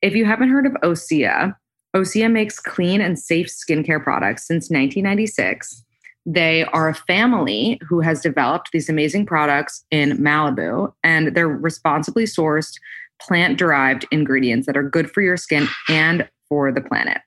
If 0.00 0.16
you 0.16 0.24
haven't 0.24 0.48
heard 0.48 0.66
of 0.66 0.72
Osea, 0.82 1.54
Osea 1.94 2.28
makes 2.28 2.58
clean 2.58 3.00
and 3.00 3.16
safe 3.16 3.46
skincare 3.46 4.02
products 4.02 4.48
since 4.48 4.64
1996. 4.64 5.84
They 6.26 6.64
are 6.64 6.88
a 6.88 6.94
family 6.94 7.80
who 7.88 8.00
has 8.00 8.20
developed 8.20 8.70
these 8.72 8.88
amazing 8.88 9.26
products 9.26 9.84
in 9.92 10.18
Malibu, 10.18 10.92
and 11.04 11.32
they're 11.36 11.46
responsibly 11.46 12.24
sourced 12.24 12.74
plant 13.20 13.58
derived 13.58 14.06
ingredients 14.10 14.66
that 14.66 14.76
are 14.76 14.82
good 14.82 15.08
for 15.08 15.20
your 15.20 15.36
skin 15.36 15.68
and 15.88 16.28
for 16.48 16.72
the 16.72 16.80
planet. 16.80 17.18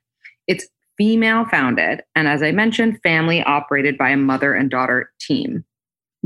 It's 0.46 0.68
female 0.98 1.46
founded, 1.46 2.02
and 2.14 2.28
as 2.28 2.42
I 2.42 2.52
mentioned, 2.52 3.00
family 3.02 3.42
operated 3.42 3.96
by 3.96 4.10
a 4.10 4.18
mother 4.18 4.52
and 4.52 4.70
daughter 4.70 5.10
team 5.18 5.64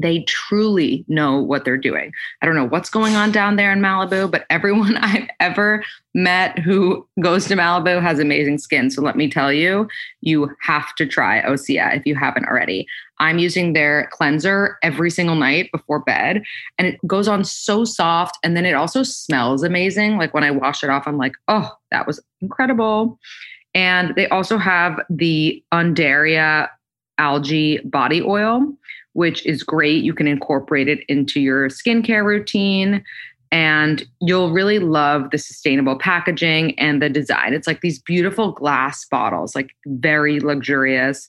they 0.01 0.23
truly 0.23 1.05
know 1.09 1.41
what 1.41 1.65
they're 1.65 1.77
doing. 1.77 2.13
I 2.41 2.47
don't 2.47 2.55
know 2.55 2.67
what's 2.67 2.91
going 2.91 3.17
on 3.17 3.33
down 3.33 3.57
there 3.57 3.73
in 3.73 3.81
Malibu, 3.81 4.31
but 4.31 4.47
everyone 4.51 4.97
I've 5.01 5.29
ever 5.41 5.85
met 6.15 6.59
who 6.59 7.07
goes 7.21 7.47
to 7.47 7.55
Malibu 7.55 8.01
has 8.01 8.19
amazing 8.19 8.59
skin. 8.59 8.91
So 8.91 9.03
let 9.03 9.17
me 9.17 9.29
tell 9.29 9.53
you, 9.53 9.89
you 10.21 10.51
have 10.61 10.95
to 10.97 11.07
try 11.07 11.43
Osea 11.43 11.97
if 11.97 12.07
you 12.07 12.15
haven't 12.15 12.47
already. 12.47 12.87
I'm 13.19 13.39
using 13.39 13.75
their 13.75 14.09
cleanser 14.11 14.79
every 14.83 15.11
single 15.11 15.37
night 15.37 15.71
before 15.73 16.01
bed, 16.01 16.43
and 16.79 16.89
it 16.89 16.99
goes 17.07 17.29
on 17.29 17.45
so 17.45 17.85
soft. 17.85 18.39
And 18.43 18.57
then 18.57 18.65
it 18.65 18.73
also 18.73 19.03
smells 19.03 19.63
amazing. 19.63 20.17
Like 20.17 20.33
when 20.33 20.45
I 20.45 20.51
wash 20.51 20.83
it 20.83 20.91
off, 20.91 21.07
I'm 21.07 21.19
like, 21.19 21.35
oh, 21.49 21.71
that 21.91 22.07
was 22.07 22.21
incredible. 22.41 23.19
And 23.75 24.15
they 24.17 24.27
also 24.29 24.57
have 24.57 25.01
the 25.11 25.63
Undaria 25.73 26.69
algae 27.19 27.79
body 27.85 28.23
oil 28.23 28.67
which 29.13 29.45
is 29.47 29.63
great. 29.63 30.03
You 30.03 30.15
can 30.15 30.27
incorporate 30.27 30.89
it 30.89 31.01
into 31.09 31.41
your 31.41 31.69
skincare 31.69 32.25
routine 32.25 33.05
and 33.53 34.07
you'll 34.21 34.53
really 34.53 34.79
love 34.79 35.31
the 35.31 35.39
sustainable 35.39 35.99
packaging 35.99 36.79
and 36.79 37.03
the 37.03 37.09
design. 37.09 37.53
It's 37.53 37.67
like 37.67 37.81
these 37.81 37.99
beautiful 37.99 38.53
glass 38.53 39.05
bottles, 39.05 39.55
like 39.55 39.75
very 39.87 40.39
luxurious, 40.41 41.29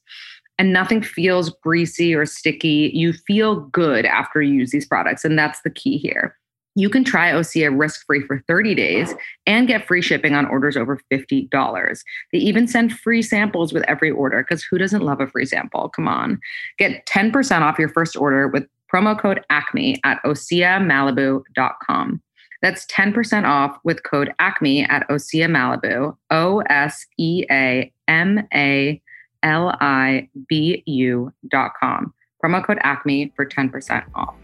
and 0.60 0.72
nothing 0.72 1.02
feels 1.02 1.50
greasy 1.64 2.14
or 2.14 2.26
sticky. 2.28 2.92
You 2.94 3.14
feel 3.14 3.62
good 3.62 4.06
after 4.06 4.42
you 4.42 4.54
use 4.54 4.72
these 4.72 4.86
products, 4.86 5.26
and 5.26 5.38
that's 5.38 5.62
the 5.64 5.72
key 5.72 5.98
here. 5.98 6.38
You 6.76 6.90
can 6.90 7.04
try 7.04 7.32
Osea 7.32 7.78
risk 7.78 8.06
free 8.06 8.22
for 8.22 8.42
30 8.48 8.76
days 8.76 9.14
and 9.46 9.68
get 9.68 9.86
free 9.86 10.02
shipping 10.02 10.36
on 10.36 10.46
orders 10.46 10.78
over 10.78 11.00
$50. 11.12 12.00
They 12.32 12.40
even 12.40 12.68
send 12.68 12.98
free 12.98 13.22
samples 13.22 13.74
with 13.74 13.84
every 13.84 14.12
order 14.12 14.42
because 14.42 14.64
who 14.64 14.78
doesn't 14.78 15.04
love 15.04 15.20
a 15.20 15.28
free 15.28 15.46
sample? 15.46 15.90
Come 15.90 16.08
on. 16.08 16.40
Get 16.78 17.06
10% 17.08 17.62
off 17.62 17.78
your 17.78 17.90
first 17.90 18.16
order 18.16 18.48
with 18.48 18.66
promo 18.94 19.20
code 19.20 19.44
ACME 19.50 20.00
at 20.04 20.22
OseaMalibu.com. 20.24 22.22
That's 22.62 22.86
10% 22.86 23.46
off 23.46 23.78
with 23.84 24.04
code 24.04 24.34
ACME 24.40 24.84
at 24.84 25.08
Osea 25.10 25.48
Malibu, 25.48 26.16
O 26.30 26.60
S 26.70 27.06
E 27.18 27.44
A 27.50 27.92
M 28.08 28.48
A 28.54 29.02
L 29.44 29.76
I 29.82 30.30
B 30.48 30.84
U.com. 30.86 32.14
Promo 32.44 32.66
code 32.66 32.80
ACME 32.84 33.34
for 33.36 33.46
10% 33.46 34.04
off. 34.16 34.36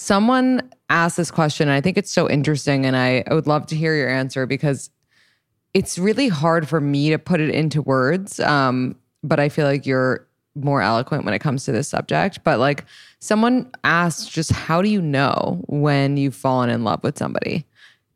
Someone 0.00 0.62
asked 0.88 1.18
this 1.18 1.30
question, 1.30 1.68
and 1.68 1.76
I 1.76 1.82
think 1.82 1.98
it's 1.98 2.10
so 2.10 2.28
interesting, 2.28 2.86
and 2.86 2.96
I, 2.96 3.22
I 3.26 3.34
would 3.34 3.46
love 3.46 3.66
to 3.66 3.76
hear 3.76 3.94
your 3.94 4.08
answer 4.08 4.46
because 4.46 4.88
it's 5.74 5.98
really 5.98 6.28
hard 6.28 6.66
for 6.66 6.80
me 6.80 7.10
to 7.10 7.18
put 7.18 7.38
it 7.38 7.50
into 7.50 7.82
words. 7.82 8.40
Um, 8.40 8.96
but 9.22 9.38
I 9.38 9.50
feel 9.50 9.66
like 9.66 9.84
you're 9.84 10.26
more 10.54 10.80
eloquent 10.80 11.26
when 11.26 11.34
it 11.34 11.40
comes 11.40 11.64
to 11.66 11.72
this 11.72 11.86
subject. 11.86 12.42
But 12.44 12.58
like 12.58 12.86
someone 13.18 13.70
asked, 13.84 14.32
just 14.32 14.52
how 14.52 14.80
do 14.80 14.88
you 14.88 15.02
know 15.02 15.62
when 15.68 16.16
you've 16.16 16.34
fallen 16.34 16.70
in 16.70 16.82
love 16.82 17.04
with 17.04 17.18
somebody? 17.18 17.66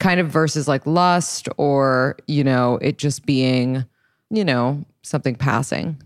Kind 0.00 0.20
of 0.20 0.28
versus 0.28 0.66
like 0.66 0.86
lust 0.86 1.50
or, 1.58 2.16
you 2.26 2.42
know, 2.42 2.78
it 2.80 2.96
just 2.96 3.26
being, 3.26 3.84
you 4.30 4.44
know, 4.44 4.82
something 5.02 5.36
passing. 5.36 6.00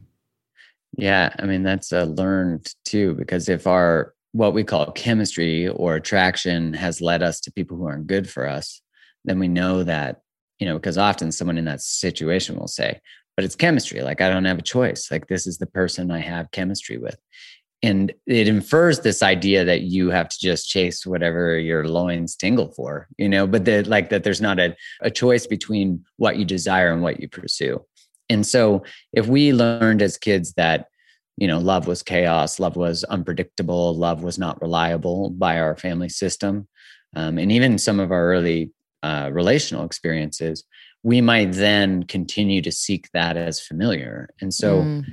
Yeah. 0.97 1.33
I 1.39 1.47
mean, 1.47 1.63
that's 1.63 1.93
a 1.93 2.05
learned 2.05 2.75
too, 2.85 3.15
because 3.15 3.49
if 3.49 3.67
our 3.67 4.13
what 4.33 4.55
we 4.55 4.65
call 4.65 4.93
chemistry 4.93 5.69
or 5.69 5.97
attraction 5.97 6.75
has 6.75 7.01
led 7.01 7.23
us 7.23 7.41
to 7.41 7.53
people 7.53 7.77
who 7.77 7.87
aren't 7.87 8.07
good 8.07 8.29
for 8.29 8.47
us, 8.47 8.81
then 9.25 9.39
we 9.39 9.49
know 9.49 9.83
that, 9.85 10.21
you 10.59 10.67
know, 10.67 10.75
because 10.75 10.99
often 10.99 11.33
someone 11.33 11.59
in 11.59 11.65
that 11.65 11.81
situation 11.81 12.57
will 12.57 12.69
say, 12.69 13.01
but 13.37 13.45
it's 13.45 13.57
chemistry. 13.57 14.03
Like, 14.03 14.21
I 14.21 14.29
don't 14.29 14.45
have 14.45 14.59
a 14.59 14.63
choice. 14.63 15.11
Like, 15.11 15.29
this 15.29 15.47
is 15.47 15.59
the 15.59 15.67
person 15.67 16.11
I 16.11 16.19
have 16.19 16.51
chemistry 16.51 16.99
with. 16.99 17.17
And 17.83 18.13
it 18.27 18.49
infers 18.49 19.01
this 19.01 19.23
idea 19.23 19.65
that 19.65 19.83
you 19.83 20.11
have 20.11 20.29
to 20.29 20.37
just 20.41 20.69
chase 20.69 21.07
whatever 21.07 21.57
your 21.57 21.87
loins 21.87 22.35
tingle 22.35 22.73
for, 22.73 23.07
you 23.17 23.29
know, 23.29 23.47
but 23.47 23.65
that 23.67 23.87
like 23.87 24.11
that 24.11 24.25
there's 24.25 24.41
not 24.41 24.59
a, 24.59 24.75
a 25.01 25.11
choice 25.13 25.47
between 25.47 26.05
what 26.17 26.37
you 26.37 26.45
desire 26.45 26.93
and 26.93 27.03
what 27.03 27.21
you 27.21 27.29
pursue. 27.29 27.81
And 28.29 28.45
so 28.45 28.83
if 29.13 29.29
we 29.29 29.53
learned 29.53 30.03
as 30.03 30.19
kids 30.19 30.55
that 30.55 30.89
you 31.39 31.47
know, 31.47 31.59
love 31.59 31.87
was 31.87 32.03
chaos, 32.03 32.59
love 32.59 32.77
was 32.77 33.05
unpredictable, 33.05 33.95
love 33.95 34.23
was 34.23 34.39
not 34.39 34.61
reliable 34.61 35.31
by 35.31 35.59
our 35.61 35.77
family 35.77 36.09
system. 36.09 36.67
Um, 37.15 37.39
and 37.39 37.53
even 37.53 37.79
some 37.79 38.01
of 38.01 38.11
our 38.11 38.33
early 38.33 38.73
uh, 39.03 39.31
relational 39.33 39.85
experiences, 39.85 40.65
we 41.03 41.21
might 41.21 41.53
then 41.53 42.03
continue 42.03 42.61
to 42.63 42.73
seek 42.73 43.09
that 43.13 43.37
as 43.37 43.61
familiar. 43.61 44.31
And 44.41 44.53
so 44.53 44.83
mm. 44.83 45.05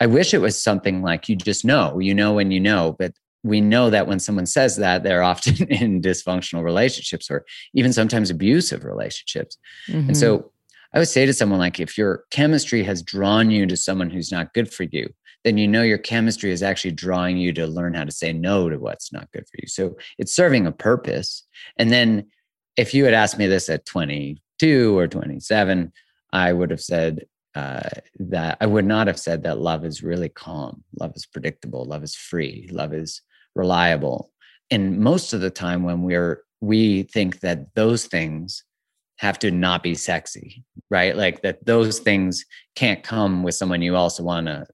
I 0.00 0.06
wish 0.06 0.34
it 0.34 0.38
was 0.38 0.62
something 0.62 1.02
like 1.02 1.28
you 1.28 1.36
just 1.36 1.64
know, 1.64 1.98
you 1.98 2.14
know, 2.14 2.34
when 2.34 2.50
you 2.50 2.60
know, 2.60 2.94
but 2.98 3.14
we 3.42 3.62
know 3.62 3.88
that 3.88 4.06
when 4.06 4.20
someone 4.20 4.46
says 4.46 4.76
that, 4.76 5.02
they're 5.02 5.22
often 5.32 5.66
in 5.68 6.02
dysfunctional 6.02 6.62
relationships 6.62 7.30
or 7.30 7.46
even 7.74 7.92
sometimes 7.92 8.28
abusive 8.28 8.84
relationships. 8.84 9.56
Mm-hmm. 9.88 10.08
And 10.08 10.16
so 10.16 10.52
I 10.92 10.98
would 10.98 11.08
say 11.08 11.24
to 11.24 11.32
someone 11.32 11.58
like, 11.58 11.80
if 11.80 11.96
your 11.96 12.24
chemistry 12.30 12.82
has 12.84 13.02
drawn 13.02 13.50
you 13.50 13.66
to 13.66 13.76
someone 13.76 14.10
who's 14.10 14.32
not 14.32 14.52
good 14.52 14.72
for 14.72 14.84
you, 14.84 15.08
then 15.44 15.58
you 15.58 15.66
know 15.66 15.82
your 15.82 15.98
chemistry 15.98 16.50
is 16.50 16.62
actually 16.62 16.92
drawing 16.92 17.36
you 17.36 17.52
to 17.54 17.66
learn 17.66 17.94
how 17.94 18.04
to 18.04 18.12
say 18.12 18.32
no 18.32 18.68
to 18.68 18.78
what's 18.78 19.12
not 19.12 19.30
good 19.32 19.44
for 19.48 19.58
you. 19.62 19.68
So 19.68 19.96
it's 20.18 20.34
serving 20.34 20.66
a 20.66 20.72
purpose. 20.72 21.46
And 21.78 21.90
then 21.90 22.26
if 22.76 22.94
you 22.94 23.04
had 23.04 23.14
asked 23.14 23.38
me 23.38 23.46
this 23.46 23.68
at 23.68 23.86
22 23.86 24.98
or 24.98 25.08
27, 25.08 25.92
I 26.32 26.52
would 26.52 26.70
have 26.70 26.80
said 26.80 27.24
uh, 27.54 27.88
that 28.18 28.58
I 28.60 28.66
would 28.66 28.84
not 28.84 29.06
have 29.06 29.18
said 29.18 29.42
that 29.42 29.58
love 29.58 29.84
is 29.84 30.02
really 30.02 30.28
calm, 30.28 30.84
love 31.00 31.12
is 31.16 31.26
predictable, 31.26 31.84
love 31.84 32.04
is 32.04 32.14
free, 32.14 32.68
love 32.70 32.92
is 32.92 33.22
reliable. 33.54 34.30
And 34.70 35.00
most 35.00 35.32
of 35.32 35.40
the 35.40 35.50
time, 35.50 35.82
when 35.82 36.02
we're 36.02 36.44
we 36.60 37.04
think 37.04 37.40
that 37.40 37.74
those 37.74 38.04
things 38.04 38.64
have 39.16 39.38
to 39.38 39.50
not 39.50 39.82
be 39.82 39.94
sexy, 39.94 40.64
right? 40.90 41.16
Like 41.16 41.42
that 41.42 41.64
those 41.66 41.98
things 41.98 42.44
can't 42.76 43.02
come 43.02 43.42
with 43.42 43.54
someone 43.54 43.82
you 43.82 43.96
also 43.96 44.22
want 44.22 44.46
to 44.46 44.66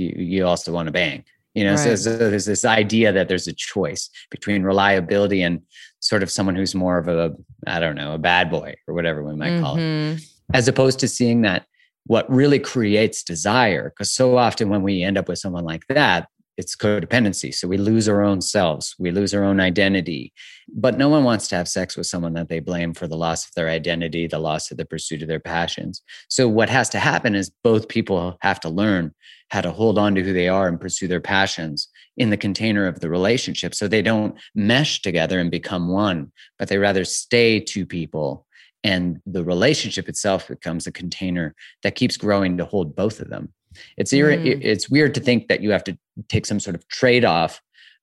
you, 0.00 0.14
you 0.16 0.46
also 0.46 0.72
want 0.72 0.86
to 0.86 0.92
bang. 0.92 1.24
You 1.54 1.64
know, 1.64 1.70
right. 1.72 1.78
so, 1.80 1.94
so, 1.96 2.16
there's 2.16 2.46
this 2.46 2.64
idea 2.64 3.12
that 3.12 3.28
there's 3.28 3.48
a 3.48 3.52
choice 3.52 4.08
between 4.30 4.62
reliability 4.62 5.42
and 5.42 5.60
sort 5.98 6.22
of 6.22 6.30
someone 6.30 6.54
who's 6.54 6.74
more 6.74 6.96
of 6.96 7.08
a, 7.08 7.34
I 7.66 7.80
don't 7.80 7.96
know, 7.96 8.14
a 8.14 8.18
bad 8.18 8.50
boy 8.50 8.76
or 8.86 8.94
whatever 8.94 9.24
we 9.24 9.34
might 9.34 9.50
mm-hmm. 9.50 9.62
call 9.62 9.76
it, 9.76 9.80
mm-hmm. 9.80 10.18
as 10.54 10.68
opposed 10.68 11.00
to 11.00 11.08
seeing 11.08 11.42
that 11.42 11.66
what 12.06 12.30
really 12.30 12.60
creates 12.60 13.24
desire. 13.24 13.90
Because 13.90 14.12
so 14.12 14.38
often 14.38 14.68
when 14.68 14.82
we 14.82 15.02
end 15.02 15.18
up 15.18 15.28
with 15.28 15.38
someone 15.38 15.64
like 15.64 15.86
that, 15.88 16.28
it's 16.60 16.76
codependency. 16.76 17.54
So 17.54 17.66
we 17.66 17.78
lose 17.78 18.06
our 18.06 18.22
own 18.22 18.42
selves, 18.42 18.94
we 18.98 19.10
lose 19.10 19.32
our 19.32 19.42
own 19.42 19.60
identity. 19.60 20.32
But 20.68 20.98
no 20.98 21.08
one 21.08 21.24
wants 21.24 21.48
to 21.48 21.56
have 21.56 21.66
sex 21.66 21.96
with 21.96 22.06
someone 22.06 22.34
that 22.34 22.50
they 22.50 22.60
blame 22.60 22.92
for 22.92 23.08
the 23.08 23.16
loss 23.16 23.46
of 23.46 23.54
their 23.54 23.70
identity, 23.70 24.26
the 24.26 24.38
loss 24.38 24.70
of 24.70 24.76
the 24.76 24.84
pursuit 24.84 25.22
of 25.22 25.28
their 25.28 25.40
passions. 25.40 26.02
So 26.28 26.46
what 26.48 26.68
has 26.68 26.90
to 26.90 26.98
happen 26.98 27.34
is 27.34 27.50
both 27.64 27.88
people 27.88 28.36
have 28.42 28.60
to 28.60 28.68
learn 28.68 29.14
how 29.48 29.62
to 29.62 29.72
hold 29.72 29.98
on 29.98 30.14
to 30.14 30.22
who 30.22 30.34
they 30.34 30.48
are 30.48 30.68
and 30.68 30.78
pursue 30.78 31.08
their 31.08 31.20
passions 31.20 31.88
in 32.18 32.28
the 32.28 32.36
container 32.36 32.86
of 32.86 33.00
the 33.00 33.08
relationship 33.08 33.74
so 33.74 33.88
they 33.88 34.02
don't 34.02 34.38
mesh 34.54 35.00
together 35.00 35.40
and 35.40 35.50
become 35.50 35.88
one, 35.88 36.30
but 36.58 36.68
they 36.68 36.76
rather 36.76 37.06
stay 37.06 37.58
two 37.58 37.86
people 37.86 38.46
and 38.84 39.18
the 39.26 39.44
relationship 39.44 40.08
itself 40.08 40.48
becomes 40.48 40.86
a 40.86 40.92
container 40.92 41.54
that 41.82 41.94
keeps 41.94 42.16
growing 42.18 42.58
to 42.58 42.64
hold 42.66 42.94
both 42.94 43.20
of 43.20 43.30
them 43.30 43.52
it's 43.96 44.12
mm. 44.12 44.60
it's 44.62 44.90
weird 44.90 45.14
to 45.14 45.20
think 45.20 45.48
that 45.48 45.60
you 45.62 45.70
have 45.70 45.84
to 45.84 45.98
take 46.28 46.46
some 46.46 46.60
sort 46.60 46.76
of 46.76 46.86
trade 46.88 47.24
off 47.24 47.60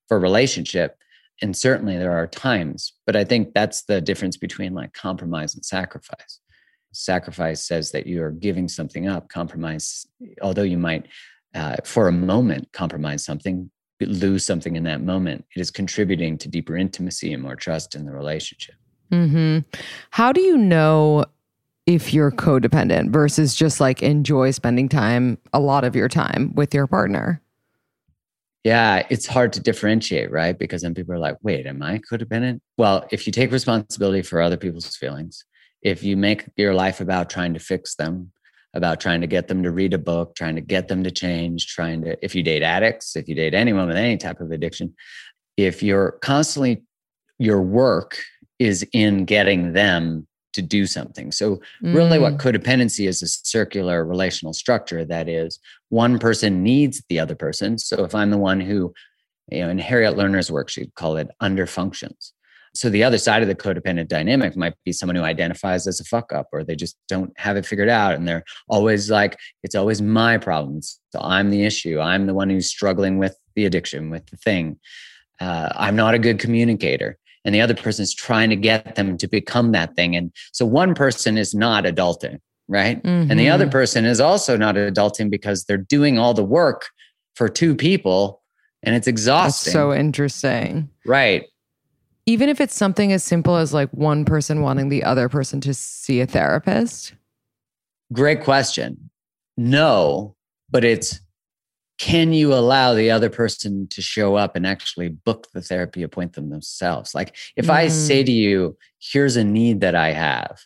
for 0.08 0.18
relationship, 0.18 0.96
and 1.42 1.56
certainly 1.56 1.96
there 1.96 2.12
are 2.12 2.26
times. 2.26 2.92
But 3.06 3.16
I 3.16 3.24
think 3.24 3.54
that's 3.54 3.84
the 3.84 4.00
difference 4.00 4.36
between 4.36 4.74
like 4.74 4.92
compromise 4.92 5.54
and 5.54 5.64
sacrifice. 5.64 6.40
Sacrifice 6.92 7.66
says 7.66 7.92
that 7.92 8.06
you 8.06 8.22
are 8.22 8.30
giving 8.30 8.68
something 8.68 9.06
up. 9.08 9.28
Compromise, 9.28 10.06
although 10.40 10.62
you 10.62 10.78
might 10.78 11.06
uh, 11.54 11.76
for 11.84 12.08
a 12.08 12.12
moment 12.12 12.72
compromise 12.72 13.24
something, 13.24 13.70
lose 14.00 14.44
something 14.44 14.76
in 14.76 14.84
that 14.84 15.02
moment, 15.02 15.44
it 15.54 15.60
is 15.60 15.70
contributing 15.70 16.38
to 16.38 16.48
deeper 16.48 16.76
intimacy 16.76 17.32
and 17.32 17.42
more 17.42 17.56
trust 17.56 17.94
in 17.94 18.04
the 18.04 18.12
relationship. 18.12 18.74
Mm-hmm. 19.10 19.60
How 20.10 20.32
do 20.32 20.40
you 20.40 20.56
know 20.56 21.24
if 21.88 22.12
you're 22.12 22.30
codependent 22.30 23.08
versus 23.08 23.54
just 23.54 23.80
like 23.80 24.02
enjoy 24.02 24.50
spending 24.50 24.90
time, 24.90 25.38
a 25.54 25.58
lot 25.58 25.84
of 25.84 25.96
your 25.96 26.06
time 26.06 26.52
with 26.54 26.74
your 26.74 26.86
partner? 26.86 27.40
Yeah, 28.62 29.06
it's 29.08 29.26
hard 29.26 29.54
to 29.54 29.60
differentiate, 29.60 30.30
right? 30.30 30.56
Because 30.56 30.82
then 30.82 30.94
people 30.94 31.14
are 31.14 31.18
like, 31.18 31.38
wait, 31.40 31.66
am 31.66 31.82
I 31.82 32.00
codependent? 32.00 32.60
Well, 32.76 33.08
if 33.10 33.26
you 33.26 33.32
take 33.32 33.50
responsibility 33.50 34.20
for 34.20 34.42
other 34.42 34.58
people's 34.58 34.96
feelings, 34.96 35.46
if 35.80 36.02
you 36.02 36.14
make 36.14 36.44
your 36.56 36.74
life 36.74 37.00
about 37.00 37.30
trying 37.30 37.54
to 37.54 37.60
fix 37.60 37.94
them, 37.94 38.32
about 38.74 39.00
trying 39.00 39.22
to 39.22 39.26
get 39.26 39.48
them 39.48 39.62
to 39.62 39.70
read 39.70 39.94
a 39.94 39.98
book, 39.98 40.34
trying 40.34 40.56
to 40.56 40.60
get 40.60 40.88
them 40.88 41.02
to 41.04 41.10
change, 41.10 41.68
trying 41.68 42.02
to, 42.02 42.22
if 42.22 42.34
you 42.34 42.42
date 42.42 42.62
addicts, 42.62 43.16
if 43.16 43.30
you 43.30 43.34
date 43.34 43.54
anyone 43.54 43.88
with 43.88 43.96
any 43.96 44.18
type 44.18 44.42
of 44.42 44.50
addiction, 44.50 44.94
if 45.56 45.82
you're 45.82 46.12
constantly, 46.20 46.82
your 47.38 47.62
work 47.62 48.18
is 48.58 48.86
in 48.92 49.24
getting 49.24 49.72
them 49.72 50.26
to 50.58 50.62
do 50.62 50.86
something. 50.86 51.30
So, 51.30 51.60
really, 51.80 52.18
mm. 52.18 52.22
what 52.22 52.38
codependency 52.38 53.06
is 53.06 53.22
a 53.22 53.28
circular 53.28 54.04
relational 54.04 54.52
structure 54.52 55.04
that 55.04 55.28
is 55.28 55.60
one 55.88 56.18
person 56.18 56.64
needs 56.64 57.00
the 57.08 57.20
other 57.20 57.36
person. 57.36 57.78
So, 57.78 58.04
if 58.04 58.14
I'm 58.14 58.30
the 58.30 58.38
one 58.38 58.60
who, 58.60 58.92
you 59.50 59.60
know, 59.60 59.70
in 59.70 59.78
Harriet 59.78 60.16
Lerner's 60.16 60.50
work, 60.50 60.68
she'd 60.68 60.94
call 60.96 61.16
it 61.16 61.30
underfunctions. 61.40 62.32
So, 62.74 62.90
the 62.90 63.04
other 63.04 63.18
side 63.18 63.40
of 63.40 63.48
the 63.48 63.54
codependent 63.54 64.08
dynamic 64.08 64.56
might 64.56 64.74
be 64.84 64.92
someone 64.92 65.14
who 65.14 65.22
identifies 65.22 65.86
as 65.86 66.00
a 66.00 66.04
fuck 66.04 66.32
up 66.32 66.48
or 66.52 66.64
they 66.64 66.76
just 66.76 66.96
don't 67.08 67.32
have 67.38 67.56
it 67.56 67.64
figured 67.64 67.88
out. 67.88 68.14
And 68.14 68.26
they're 68.26 68.44
always 68.68 69.10
like, 69.10 69.38
it's 69.62 69.76
always 69.76 70.02
my 70.02 70.38
problems. 70.38 70.98
So, 71.10 71.20
I'm 71.22 71.50
the 71.50 71.64
issue. 71.64 72.00
I'm 72.00 72.26
the 72.26 72.34
one 72.34 72.50
who's 72.50 72.68
struggling 72.68 73.18
with 73.18 73.36
the 73.54 73.64
addiction, 73.64 74.10
with 74.10 74.26
the 74.26 74.36
thing. 74.36 74.80
Uh, 75.40 75.68
I'm 75.76 75.94
not 75.94 76.14
a 76.14 76.18
good 76.18 76.40
communicator 76.40 77.16
and 77.48 77.54
the 77.54 77.62
other 77.62 77.74
person 77.74 78.02
is 78.02 78.12
trying 78.12 78.50
to 78.50 78.56
get 78.56 78.94
them 78.94 79.16
to 79.16 79.26
become 79.26 79.72
that 79.72 79.96
thing. 79.96 80.14
And 80.14 80.30
so 80.52 80.66
one 80.66 80.94
person 80.94 81.38
is 81.38 81.54
not 81.54 81.84
adulting, 81.84 82.40
right? 82.68 83.02
Mm-hmm. 83.02 83.30
And 83.30 83.40
the 83.40 83.48
other 83.48 83.64
mm-hmm. 83.64 83.72
person 83.72 84.04
is 84.04 84.20
also 84.20 84.54
not 84.58 84.74
adulting 84.74 85.30
because 85.30 85.64
they're 85.64 85.78
doing 85.78 86.18
all 86.18 86.34
the 86.34 86.44
work 86.44 86.90
for 87.36 87.48
two 87.48 87.74
people 87.74 88.42
and 88.82 88.94
it's 88.94 89.06
exhausting. 89.06 89.72
That's 89.72 89.72
so 89.72 89.94
interesting. 89.94 90.90
Right. 91.06 91.46
Even 92.26 92.50
if 92.50 92.60
it's 92.60 92.74
something 92.74 93.14
as 93.14 93.24
simple 93.24 93.56
as 93.56 93.72
like 93.72 93.88
one 93.94 94.26
person 94.26 94.60
wanting 94.60 94.90
the 94.90 95.02
other 95.02 95.30
person 95.30 95.62
to 95.62 95.72
see 95.72 96.20
a 96.20 96.26
therapist? 96.26 97.14
Great 98.12 98.44
question. 98.44 99.08
No, 99.56 100.36
but 100.68 100.84
it's 100.84 101.18
can 101.98 102.32
you 102.32 102.54
allow 102.54 102.94
the 102.94 103.10
other 103.10 103.28
person 103.28 103.88
to 103.88 104.00
show 104.00 104.36
up 104.36 104.54
and 104.54 104.66
actually 104.66 105.08
book 105.08 105.48
the 105.52 105.60
therapy 105.60 106.02
appointment 106.02 106.50
themselves? 106.50 107.14
Like 107.14 107.36
if 107.56 107.66
mm. 107.66 107.70
I 107.70 107.88
say 107.88 108.22
to 108.22 108.32
you, 108.32 108.76
here's 109.00 109.36
a 109.36 109.44
need 109.44 109.80
that 109.80 109.96
I 109.96 110.12
have, 110.12 110.60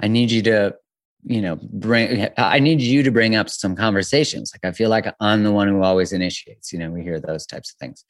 I 0.00 0.08
need 0.08 0.30
you 0.30 0.42
to, 0.42 0.76
you 1.24 1.40
know, 1.40 1.56
bring, 1.56 2.28
I 2.36 2.58
need 2.58 2.82
you 2.82 3.02
to 3.02 3.10
bring 3.10 3.34
up 3.34 3.48
some 3.48 3.74
conversations. 3.74 4.52
Like 4.54 4.70
I 4.70 4.76
feel 4.76 4.90
like 4.90 5.12
I'm 5.18 5.42
the 5.42 5.52
one 5.52 5.66
who 5.68 5.82
always 5.82 6.12
initiates, 6.12 6.72
you 6.72 6.78
know, 6.78 6.90
we 6.90 7.02
hear 7.02 7.20
those 7.20 7.46
types 7.46 7.72
of 7.72 7.78
things. 7.78 8.04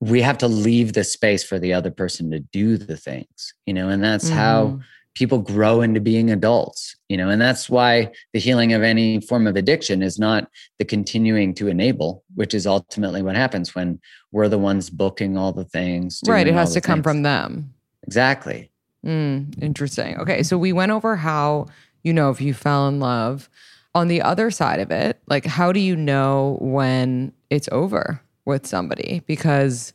We 0.00 0.20
have 0.22 0.38
to 0.38 0.48
leave 0.48 0.92
the 0.92 1.04
space 1.04 1.44
for 1.44 1.60
the 1.60 1.72
other 1.72 1.92
person 1.92 2.30
to 2.32 2.40
do 2.40 2.76
the 2.76 2.96
things, 2.96 3.54
you 3.66 3.72
know, 3.72 3.88
and 3.88 4.02
that's 4.02 4.28
mm. 4.28 4.34
how 4.34 4.80
people 5.14 5.38
grow 5.38 5.80
into 5.80 6.00
being 6.00 6.30
adults 6.30 6.96
you 7.08 7.16
know 7.16 7.28
and 7.28 7.40
that's 7.40 7.70
why 7.70 8.10
the 8.32 8.40
healing 8.40 8.72
of 8.72 8.82
any 8.82 9.20
form 9.20 9.46
of 9.46 9.56
addiction 9.56 10.02
is 10.02 10.18
not 10.18 10.48
the 10.78 10.84
continuing 10.84 11.54
to 11.54 11.68
enable 11.68 12.22
which 12.34 12.54
is 12.54 12.66
ultimately 12.66 13.22
what 13.22 13.36
happens 13.36 13.74
when 13.74 13.98
we're 14.32 14.48
the 14.48 14.58
ones 14.58 14.90
booking 14.90 15.38
all 15.38 15.52
the 15.52 15.64
things 15.64 16.20
right 16.26 16.48
it 16.48 16.54
has 16.54 16.72
to 16.72 16.80
come 16.80 17.02
from 17.02 17.22
them. 17.22 17.72
Exactly. 18.06 18.70
Mm, 19.04 19.62
interesting. 19.62 20.18
Okay 20.18 20.42
so 20.42 20.58
we 20.58 20.72
went 20.72 20.92
over 20.92 21.16
how 21.16 21.66
you 22.02 22.12
know 22.12 22.30
if 22.30 22.40
you 22.40 22.54
fell 22.54 22.88
in 22.88 23.00
love. 23.00 23.48
On 23.94 24.08
the 24.08 24.22
other 24.22 24.50
side 24.50 24.80
of 24.80 24.90
it 24.90 25.20
like 25.26 25.46
how 25.46 25.72
do 25.72 25.80
you 25.80 25.94
know 25.96 26.58
when 26.60 27.32
it's 27.50 27.68
over 27.70 28.20
with 28.44 28.66
somebody? 28.66 29.22
Because 29.26 29.92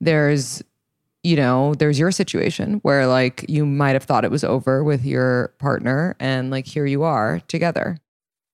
there's 0.00 0.62
you 1.22 1.36
know, 1.36 1.74
there's 1.74 1.98
your 1.98 2.10
situation 2.10 2.74
where 2.82 3.06
like 3.06 3.44
you 3.48 3.64
might 3.64 3.92
have 3.92 4.02
thought 4.02 4.24
it 4.24 4.30
was 4.30 4.44
over 4.44 4.82
with 4.82 5.04
your 5.04 5.54
partner 5.58 6.16
and 6.18 6.50
like 6.50 6.66
here 6.66 6.86
you 6.86 7.04
are 7.04 7.40
together. 7.48 7.98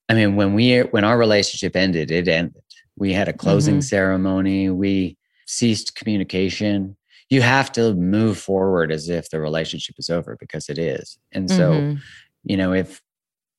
I 0.09 0.15
mean, 0.15 0.37
when 0.37 0.55
we 0.55 0.81
when 0.81 1.05
our 1.05 1.19
relationship 1.19 1.77
ended, 1.77 2.11
it 2.11 2.29
ended. 2.29 2.63
We 2.97 3.13
had 3.13 3.29
a 3.29 3.33
closing 3.33 3.77
mm-hmm. 3.77 3.81
ceremony, 3.83 4.71
we 4.71 5.17
ceased 5.47 5.95
communication. 5.95 6.97
You 7.31 7.43
have 7.43 7.71
to 7.73 7.95
move 7.95 8.39
forward 8.39 8.91
as 8.91 9.09
if 9.09 9.31
the 9.31 9.41
relationship 9.41 9.97
is 9.99 10.11
over 10.11 10.37
because 10.39 10.69
it 10.69 10.79
is. 10.79 11.19
And 11.33 11.51
so, 11.51 11.73
mm-hmm. 11.73 12.01
you 12.45 12.57
know, 12.57 12.73
if 12.73 13.03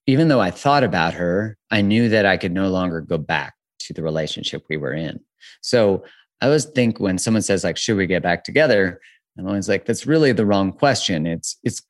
even 0.07 0.27
though 0.27 0.41
I 0.41 0.49
thought 0.49 0.83
about 0.83 1.13
her, 1.13 1.55
I 1.69 1.81
knew 1.81 2.09
that 2.09 2.25
I 2.25 2.37
could 2.37 2.51
no 2.51 2.69
longer 2.69 2.99
go 2.99 3.17
back 3.19 3.53
to 3.79 3.93
the 3.93 4.01
relationship 4.01 4.65
we 4.69 4.77
were 4.77 4.93
in. 4.93 5.19
So 5.61 6.03
I 6.41 6.45
always 6.45 6.65
think 6.65 6.99
when 6.99 7.17
someone 7.17 7.41
says 7.41 7.63
like, 7.63 7.77
"Should 7.77 7.97
we 7.97 8.07
get 8.07 8.23
back 8.23 8.43
together?" 8.43 9.01
I'm 9.37 9.47
always 9.47 9.69
like, 9.69 9.85
"That's 9.85 10.05
really 10.05 10.31
the 10.31 10.45
wrong 10.45 10.71
question." 10.71 11.25
It's 11.25 11.57
it's 11.63 11.81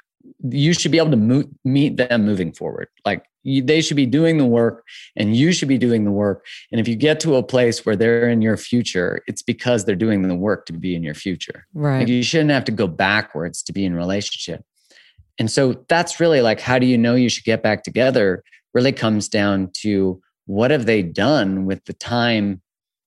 you 0.43 0.73
should 0.73 0.91
be 0.91 0.97
able 0.97 1.11
to 1.11 1.17
mo- 1.17 1.49
meet 1.63 1.97
them 1.97 2.25
moving 2.25 2.51
forward. 2.51 2.87
Like 3.05 3.25
you, 3.43 3.61
they 3.61 3.81
should 3.81 3.97
be 3.97 4.05
doing 4.05 4.37
the 4.37 4.45
work, 4.45 4.83
and 5.15 5.35
you 5.35 5.51
should 5.51 5.67
be 5.67 5.77
doing 5.77 6.03
the 6.03 6.11
work. 6.11 6.45
And 6.71 6.81
if 6.81 6.87
you 6.87 6.95
get 6.95 7.19
to 7.21 7.35
a 7.35 7.43
place 7.43 7.85
where 7.85 7.95
they're 7.95 8.29
in 8.29 8.41
your 8.41 8.57
future, 8.57 9.21
it's 9.27 9.41
because 9.41 9.85
they're 9.85 9.95
doing 9.95 10.21
the 10.21 10.35
work 10.35 10.65
to 10.67 10.73
be 10.73 10.95
in 10.95 11.03
your 11.03 11.13
future. 11.15 11.65
Right. 11.73 11.99
Like 11.99 12.07
you 12.07 12.23
shouldn't 12.23 12.51
have 12.51 12.65
to 12.65 12.71
go 12.71 12.87
backwards 12.87 13.63
to 13.63 13.73
be 13.73 13.85
in 13.85 13.95
relationship. 13.95 14.63
And 15.37 15.49
so 15.49 15.85
that's 15.87 16.19
really 16.19 16.41
like, 16.41 16.59
how 16.59 16.79
do 16.79 16.85
you 16.85 16.97
know 16.97 17.15
you 17.15 17.29
should 17.29 17.45
get 17.45 17.63
back 17.63 17.83
together? 17.83 18.43
Really 18.73 18.91
comes 18.91 19.29
down 19.29 19.71
to 19.81 20.21
what 20.45 20.69
have 20.69 20.85
they 20.85 21.01
done 21.01 21.65
with 21.65 21.85
the 21.85 21.93
time 21.93 22.61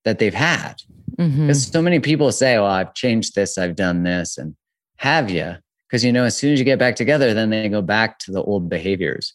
that 0.05 0.19
they've 0.19 0.35
had 0.35 0.77
Mhm. 1.19 1.47
Because 1.47 1.67
so 1.67 1.83
many 1.83 2.01
people 2.01 2.31
say, 2.33 2.57
well, 2.57 2.67
I've 2.67 2.95
changed 2.95 3.35
this, 3.35 3.59
I've 3.59 3.77
done 3.77 4.03
this. 4.03 4.39
And 4.39 4.55
have 4.97 5.31
you? 5.31 5.57
Because, 5.89 6.05
you 6.05 6.13
know, 6.13 6.25
as 6.25 6.37
soon 6.37 6.53
as 6.53 6.59
you 6.59 6.65
get 6.65 6.79
back 6.79 6.97
together, 6.97 7.35
then 7.35 7.51
they 7.51 7.69
go 7.69 7.83
back 7.83 8.19
to 8.21 8.33
the 8.33 8.43
old 8.43 8.69
behaviors. 8.69 9.35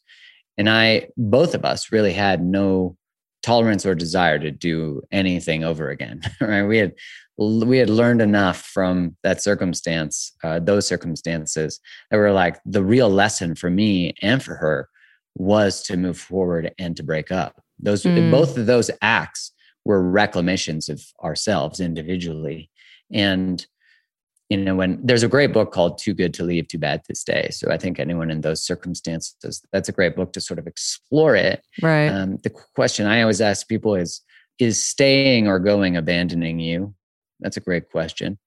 And 0.57 0.69
I, 0.69 1.09
both 1.17 1.53
of 1.53 1.63
us 1.65 1.91
really 1.91 2.13
had 2.13 2.43
no 2.43 2.97
tolerance 3.43 3.85
or 3.85 3.93
desire 3.93 4.39
to 4.39 4.49
do 4.51 5.01
anything 5.11 5.63
over 5.63 5.89
again, 5.89 6.21
right? 6.41 6.63
We 6.63 6.79
had, 6.79 6.93
we 7.37 7.77
had 7.77 7.89
learned 7.91 8.21
enough 8.21 8.59
from 8.61 9.15
that 9.21 9.41
circumstance, 9.43 10.31
uh, 10.43 10.59
those 10.59 10.87
circumstances 10.87 11.79
that 12.09 12.17
were 12.17 12.31
like 12.31 12.57
the 12.65 12.83
real 12.83 13.09
lesson 13.09 13.53
for 13.53 13.69
me 13.69 14.15
and 14.23 14.41
for 14.41 14.55
her 14.55 14.89
was 15.35 15.83
to 15.83 15.95
move 15.95 16.17
forward 16.17 16.73
and 16.79 16.97
to 16.97 17.03
break 17.03 17.31
up. 17.31 17.61
Those, 17.79 18.01
Mm. 18.03 18.31
both 18.31 18.57
of 18.57 18.65
those 18.65 18.89
acts 19.03 19.51
were 19.87 20.01
reclamations 20.01 20.89
of 20.89 21.01
ourselves 21.23 21.79
individually. 21.79 22.69
And, 23.11 23.65
you 24.49 24.57
know, 24.57 24.75
when 24.75 24.99
there's 25.03 25.23
a 25.23 25.27
great 25.27 25.53
book 25.53 25.71
called 25.71 25.97
Too 25.97 26.13
Good 26.13 26.33
to 26.35 26.43
Leave, 26.43 26.67
Too 26.67 26.77
Bad 26.77 27.03
to 27.05 27.15
Stay. 27.15 27.49
So 27.51 27.71
I 27.71 27.77
think 27.77 27.99
anyone 27.99 28.29
in 28.29 28.41
those 28.41 28.61
circumstances, 28.61 29.61
that's 29.71 29.89
a 29.89 29.93
great 29.93 30.15
book 30.15 30.33
to 30.33 30.41
sort 30.41 30.59
of 30.59 30.67
explore 30.67 31.35
it. 31.35 31.63
Right. 31.81 32.09
Um, 32.09 32.37
the 32.43 32.49
question 32.75 33.07
I 33.07 33.21
always 33.21 33.41
ask 33.41 33.67
people 33.67 33.95
is, 33.95 34.21
is 34.59 34.83
staying 34.83 35.47
or 35.47 35.59
going 35.59 35.95
abandoning 35.95 36.59
you? 36.59 36.93
That's 37.39 37.57
a 37.57 37.61
great 37.61 37.89
question. 37.89 38.37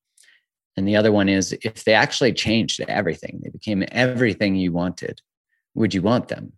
And 0.77 0.87
the 0.87 0.97
other 0.97 1.13
one 1.13 1.29
is, 1.29 1.57
if 1.63 1.85
they 1.85 1.95
actually 1.95 2.33
changed 2.33 2.81
everything, 2.89 3.41
they 3.43 3.51
became 3.51 3.85
everything 3.91 4.57
you 4.57 4.73
wanted, 4.73 5.21
would 5.75 5.95
you 5.95 6.03
want 6.03 6.29
them? 6.29 6.53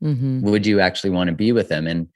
hmm 0.00 0.40
would 0.40 0.66
you 0.66 0.80
actually 0.80 1.10
want 1.10 1.28
to 1.28 1.34
be 1.34 1.52
with 1.52 1.68
them 1.68 1.86
and 1.86 2.08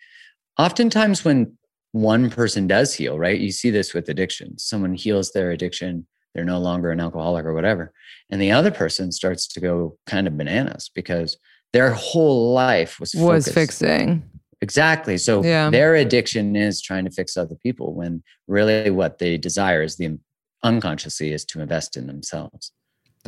oftentimes 0.58 1.24
when 1.24 1.56
one 1.92 2.28
person 2.30 2.66
does 2.66 2.92
heal 2.94 3.18
right 3.18 3.40
you 3.40 3.50
see 3.50 3.70
this 3.70 3.94
with 3.94 4.08
addiction 4.08 4.58
someone 4.58 4.94
heals 4.94 5.32
their 5.32 5.50
addiction 5.50 6.06
they're 6.34 6.44
no 6.44 6.58
longer 6.58 6.90
an 6.90 7.00
alcoholic 7.00 7.44
or 7.44 7.54
whatever 7.54 7.92
and 8.30 8.40
the 8.40 8.50
other 8.52 8.70
person 8.70 9.10
starts 9.10 9.46
to 9.48 9.60
go 9.60 9.96
kind 10.06 10.26
of 10.26 10.36
bananas 10.36 10.90
because 10.94 11.36
their 11.72 11.90
whole 11.92 12.52
life 12.52 13.00
was 13.00 13.14
Was 13.14 13.46
focused- 13.48 13.54
fixing. 13.54 14.22
exactly 14.60 15.16
so 15.18 15.42
Yeah. 15.42 15.70
their 15.70 15.94
addiction 15.94 16.56
is 16.56 16.80
trying 16.82 17.04
to 17.06 17.10
fix 17.10 17.36
other 17.36 17.54
people 17.62 17.94
when 17.94 18.22
really 18.46 18.90
what 18.90 19.18
they 19.18 19.38
desire 19.38 19.82
is 19.82 19.96
the 19.96 20.18
unconsciously 20.62 21.32
is 21.32 21.44
to 21.46 21.60
invest 21.60 21.96
in 21.96 22.06
themselves 22.06 22.72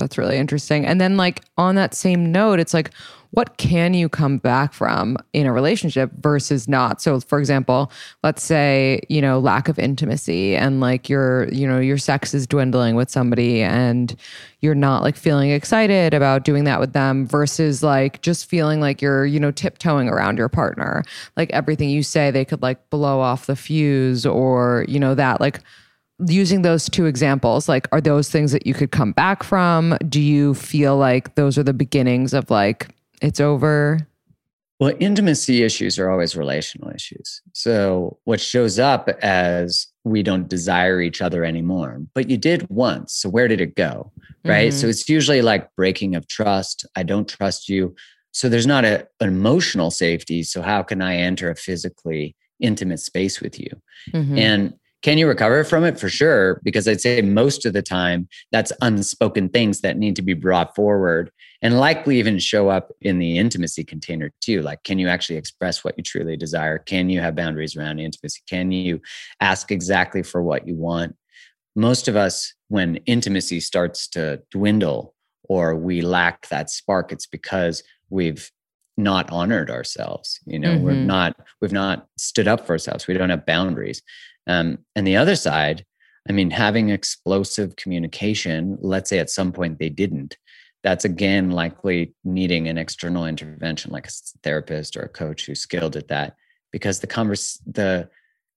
That's 0.00 0.18
really 0.18 0.36
interesting. 0.36 0.84
And 0.84 1.00
then, 1.00 1.16
like, 1.16 1.44
on 1.56 1.76
that 1.76 1.94
same 1.94 2.32
note, 2.32 2.58
it's 2.58 2.74
like, 2.74 2.90
what 3.32 3.58
can 3.58 3.94
you 3.94 4.08
come 4.08 4.38
back 4.38 4.72
from 4.72 5.16
in 5.32 5.46
a 5.46 5.52
relationship 5.52 6.10
versus 6.20 6.66
not? 6.66 7.00
So, 7.00 7.20
for 7.20 7.38
example, 7.38 7.92
let's 8.24 8.42
say, 8.42 9.02
you 9.08 9.22
know, 9.22 9.38
lack 9.38 9.68
of 9.68 9.78
intimacy 9.78 10.56
and 10.56 10.80
like 10.80 11.08
your, 11.08 11.48
you 11.52 11.66
know, 11.66 11.78
your 11.78 11.98
sex 11.98 12.34
is 12.34 12.46
dwindling 12.46 12.96
with 12.96 13.08
somebody 13.08 13.62
and 13.62 14.16
you're 14.60 14.74
not 14.74 15.02
like 15.02 15.16
feeling 15.16 15.50
excited 15.50 16.12
about 16.12 16.44
doing 16.44 16.64
that 16.64 16.80
with 16.80 16.92
them 16.92 17.26
versus 17.26 17.84
like 17.84 18.20
just 18.20 18.46
feeling 18.46 18.80
like 18.80 19.00
you're, 19.00 19.24
you 19.24 19.38
know, 19.38 19.52
tiptoeing 19.52 20.08
around 20.08 20.36
your 20.36 20.48
partner. 20.48 21.04
Like 21.36 21.50
everything 21.50 21.88
you 21.88 22.02
say, 22.02 22.32
they 22.32 22.44
could 22.44 22.62
like 22.62 22.90
blow 22.90 23.20
off 23.20 23.46
the 23.46 23.54
fuse 23.54 24.26
or, 24.26 24.84
you 24.88 24.98
know, 24.98 25.14
that 25.14 25.40
like, 25.40 25.60
using 26.26 26.62
those 26.62 26.88
two 26.88 27.06
examples, 27.06 27.68
like, 27.68 27.88
are 27.92 28.00
those 28.00 28.30
things 28.30 28.52
that 28.52 28.66
you 28.66 28.74
could 28.74 28.92
come 28.92 29.12
back 29.12 29.42
from? 29.42 29.96
Do 30.08 30.20
you 30.20 30.54
feel 30.54 30.96
like 30.96 31.34
those 31.34 31.56
are 31.58 31.62
the 31.62 31.72
beginnings 31.72 32.34
of 32.34 32.50
like, 32.50 32.88
it's 33.22 33.40
over? 33.40 34.06
Well, 34.80 34.94
intimacy 34.98 35.62
issues 35.62 35.98
are 35.98 36.08
always 36.08 36.34
relational 36.34 36.90
issues. 36.90 37.42
So, 37.52 38.18
what 38.24 38.40
shows 38.40 38.78
up 38.78 39.10
as 39.20 39.86
we 40.04 40.22
don't 40.22 40.48
desire 40.48 41.02
each 41.02 41.20
other 41.20 41.44
anymore, 41.44 42.00
but 42.14 42.30
you 42.30 42.38
did 42.38 42.66
once. 42.70 43.12
So, 43.12 43.28
where 43.28 43.46
did 43.46 43.60
it 43.60 43.76
go? 43.76 44.10
Right. 44.42 44.72
So, 44.72 44.86
it's 44.86 45.06
usually 45.06 45.42
like 45.42 45.68
breaking 45.76 46.14
of 46.16 46.26
trust. 46.28 46.86
I 46.96 47.02
don't 47.02 47.28
trust 47.28 47.68
you. 47.68 47.94
So, 48.32 48.48
there's 48.48 48.66
not 48.66 48.86
a, 48.86 49.06
an 49.20 49.28
emotional 49.28 49.90
safety. 49.90 50.42
So, 50.42 50.62
how 50.62 50.82
can 50.82 51.02
I 51.02 51.16
enter 51.16 51.50
a 51.50 51.56
physically 51.56 52.34
intimate 52.58 53.00
space 53.00 53.38
with 53.38 53.60
you? 53.60 53.70
Mhm. 54.14 54.38
And 54.38 54.74
can 55.02 55.16
you 55.18 55.26
recover 55.26 55.64
from 55.64 55.84
it? 55.84 55.98
For 55.98 56.08
sure. 56.08 56.60
Because 56.62 56.86
I'd 56.86 57.00
say 57.00 57.22
most 57.22 57.64
of 57.64 57.72
the 57.72 57.82
time, 57.82 58.28
that's 58.52 58.72
unspoken 58.82 59.48
things 59.48 59.80
that 59.80 59.96
need 59.96 60.16
to 60.16 60.22
be 60.22 60.34
brought 60.34 60.74
forward 60.74 61.30
and 61.62 61.78
likely 61.78 62.18
even 62.18 62.38
show 62.38 62.68
up 62.68 62.90
in 63.00 63.18
the 63.18 63.38
intimacy 63.38 63.84
container 63.84 64.30
too. 64.40 64.62
Like, 64.62 64.82
can 64.84 64.98
you 64.98 65.08
actually 65.08 65.36
express 65.36 65.84
what 65.84 65.94
you 65.96 66.02
truly 66.02 66.36
desire? 66.36 66.78
Can 66.78 67.08
you 67.10 67.20
have 67.20 67.34
boundaries 67.36 67.76
around 67.76 67.98
intimacy? 67.98 68.42
Can 68.48 68.72
you 68.72 69.00
ask 69.40 69.70
exactly 69.70 70.22
for 70.22 70.42
what 70.42 70.66
you 70.66 70.74
want? 70.74 71.16
Most 71.76 72.08
of 72.08 72.16
us, 72.16 72.52
when 72.68 72.96
intimacy 73.06 73.60
starts 73.60 74.08
to 74.08 74.42
dwindle 74.50 75.14
or 75.44 75.74
we 75.76 76.02
lack 76.02 76.48
that 76.48 76.70
spark, 76.70 77.12
it's 77.12 77.26
because 77.26 77.82
we've 78.10 78.50
not 78.96 79.30
honored 79.30 79.70
ourselves. 79.70 80.40
You 80.46 80.58
know, 80.58 80.76
we're 80.76 80.92
Mhm. 80.94 81.06
not, 81.06 81.36
we've 81.60 81.72
not 81.72 82.06
stood 82.18 82.46
up 82.46 82.66
for 82.66 82.72
ourselves. 82.72 83.06
We 83.06 83.14
don't 83.14 83.30
have 83.30 83.46
boundaries. 83.46 84.02
Um, 84.50 84.78
and 84.96 85.06
the 85.06 85.16
other 85.16 85.36
side, 85.36 85.86
I 86.28 86.32
mean, 86.32 86.50
having 86.50 86.90
explosive 86.90 87.76
communication, 87.76 88.76
let's 88.80 89.08
say 89.08 89.20
at 89.20 89.30
some 89.30 89.52
point 89.52 89.78
they 89.78 89.88
didn't, 89.88 90.36
that's 90.82 91.04
again 91.04 91.50
likely 91.50 92.14
needing 92.24 92.66
an 92.66 92.76
external 92.76 93.26
intervention, 93.26 93.92
like 93.92 94.08
a 94.08 94.10
therapist 94.42 94.96
or 94.96 95.02
a 95.02 95.08
coach 95.08 95.46
who's 95.46 95.60
skilled 95.60 95.94
at 95.94 96.08
that, 96.08 96.34
because 96.72 96.98
the 96.98 97.06
converse, 97.06 97.60
the 97.64 98.08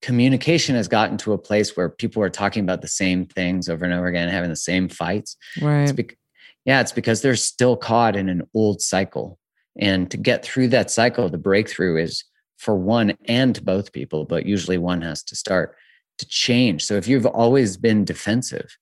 communication 0.01 0.75
has 0.75 0.87
gotten 0.87 1.17
to 1.17 1.33
a 1.33 1.37
place 1.37 1.77
where 1.77 1.89
people 1.89 2.23
are 2.23 2.29
talking 2.29 2.63
about 2.63 2.81
the 2.81 2.87
same 2.87 3.25
things 3.27 3.69
over 3.69 3.85
and 3.85 3.93
over 3.93 4.07
again, 4.07 4.29
having 4.29 4.49
the 4.49 4.55
same 4.55 4.89
fights. 4.89 5.37
right. 5.61 5.83
It's 5.83 5.91
bec- 5.91 6.17
yeah, 6.65 6.81
it's 6.81 6.91
because 6.91 7.21
they're 7.21 7.35
still 7.35 7.77
caught 7.77 8.15
in 8.15 8.29
an 8.29 8.41
old 8.55 8.81
cycle. 8.81 9.37
And 9.77 10.09
to 10.09 10.17
get 10.17 10.43
through 10.43 10.69
that 10.69 10.89
cycle, 10.89 11.29
the 11.29 11.37
breakthrough 11.37 12.01
is 12.01 12.23
for 12.57 12.75
one 12.75 13.17
and 13.25 13.63
both 13.63 13.91
people, 13.91 14.25
but 14.25 14.45
usually 14.45 14.77
one 14.77 15.01
has 15.01 15.23
to 15.23 15.35
start 15.35 15.75
to 16.17 16.27
change. 16.27 16.85
So 16.85 16.95
if 16.95 17.07
you've 17.07 17.25
always 17.25 17.77
been 17.77 18.05
defensive, 18.05 18.77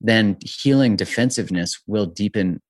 then 0.00 0.36
healing 0.40 0.96
defensiveness 0.96 1.80
will 1.86 2.06
deepen 2.06 2.60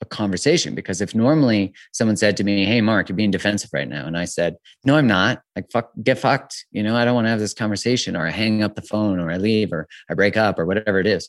a 0.00 0.04
conversation. 0.04 0.74
Because 0.74 1.00
if 1.00 1.14
normally 1.14 1.72
someone 1.92 2.16
said 2.16 2.36
to 2.36 2.44
me, 2.44 2.64
Hey, 2.64 2.80
Mark, 2.80 3.08
you're 3.08 3.16
being 3.16 3.30
defensive 3.30 3.70
right 3.72 3.88
now. 3.88 4.06
And 4.06 4.16
I 4.16 4.24
said, 4.24 4.56
No, 4.84 4.96
I'm 4.96 5.06
not. 5.06 5.42
Like, 5.56 5.70
fuck, 5.72 5.90
get 6.02 6.18
fucked. 6.18 6.66
You 6.70 6.82
know, 6.82 6.96
I 6.96 7.04
don't 7.04 7.14
want 7.14 7.26
to 7.26 7.30
have 7.30 7.40
this 7.40 7.54
conversation, 7.54 8.16
or 8.16 8.26
I 8.26 8.30
hang 8.30 8.62
up 8.62 8.76
the 8.76 8.82
phone, 8.82 9.18
or 9.18 9.30
I 9.30 9.36
leave, 9.36 9.72
or 9.72 9.88
I 10.08 10.14
break 10.14 10.36
up, 10.36 10.58
or 10.58 10.66
whatever 10.66 11.00
it 11.00 11.06
is. 11.06 11.28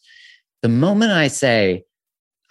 The 0.62 0.70
moment 0.70 1.12
I 1.12 1.30
say, 1.30 1.84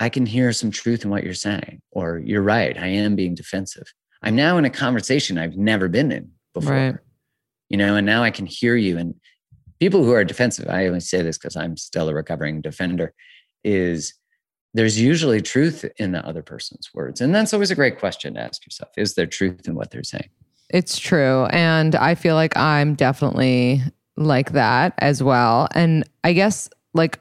I 0.00 0.09
can 0.09 0.26
hear 0.26 0.52
some 0.52 0.70
truth 0.70 1.04
in 1.04 1.11
what 1.11 1.24
you're 1.24 1.34
saying, 1.34 1.82
or 1.90 2.18
you're 2.18 2.42
right, 2.42 2.78
I 2.78 2.86
am 2.86 3.16
being 3.16 3.34
defensive. 3.34 3.92
I'm 4.22 4.36
now 4.36 4.59
in 4.59 4.64
a 4.64 4.70
conversation 4.70 5.38
I've 5.38 5.56
never 5.56 5.88
been 5.88 6.12
in 6.12 6.32
before. 6.54 6.72
Right. 6.72 6.96
You 7.68 7.76
know, 7.76 7.96
and 7.96 8.06
now 8.06 8.22
I 8.22 8.30
can 8.30 8.46
hear 8.46 8.76
you. 8.76 8.96
And 8.98 9.14
people 9.80 10.04
who 10.04 10.12
are 10.12 10.24
defensive, 10.24 10.68
I 10.68 10.86
only 10.86 11.00
say 11.00 11.22
this 11.22 11.38
because 11.38 11.56
I'm 11.56 11.76
still 11.76 12.08
a 12.08 12.14
recovering 12.14 12.60
defender, 12.60 13.14
is 13.64 14.14
there's 14.74 15.00
usually 15.00 15.40
truth 15.40 15.84
in 15.98 16.12
the 16.12 16.24
other 16.26 16.42
person's 16.42 16.90
words. 16.94 17.20
And 17.20 17.34
that's 17.34 17.54
always 17.54 17.70
a 17.70 17.74
great 17.74 17.98
question 17.98 18.34
to 18.34 18.40
ask 18.40 18.64
yourself. 18.64 18.90
Is 18.96 19.14
there 19.14 19.26
truth 19.26 19.66
in 19.66 19.74
what 19.74 19.90
they're 19.90 20.04
saying? 20.04 20.28
It's 20.70 20.98
true. 20.98 21.46
And 21.46 21.94
I 21.94 22.14
feel 22.14 22.34
like 22.34 22.56
I'm 22.56 22.94
definitely 22.94 23.82
like 24.16 24.52
that 24.52 24.94
as 24.98 25.22
well. 25.22 25.68
And 25.74 26.08
I 26.24 26.32
guess 26.32 26.68
like 26.92 27.18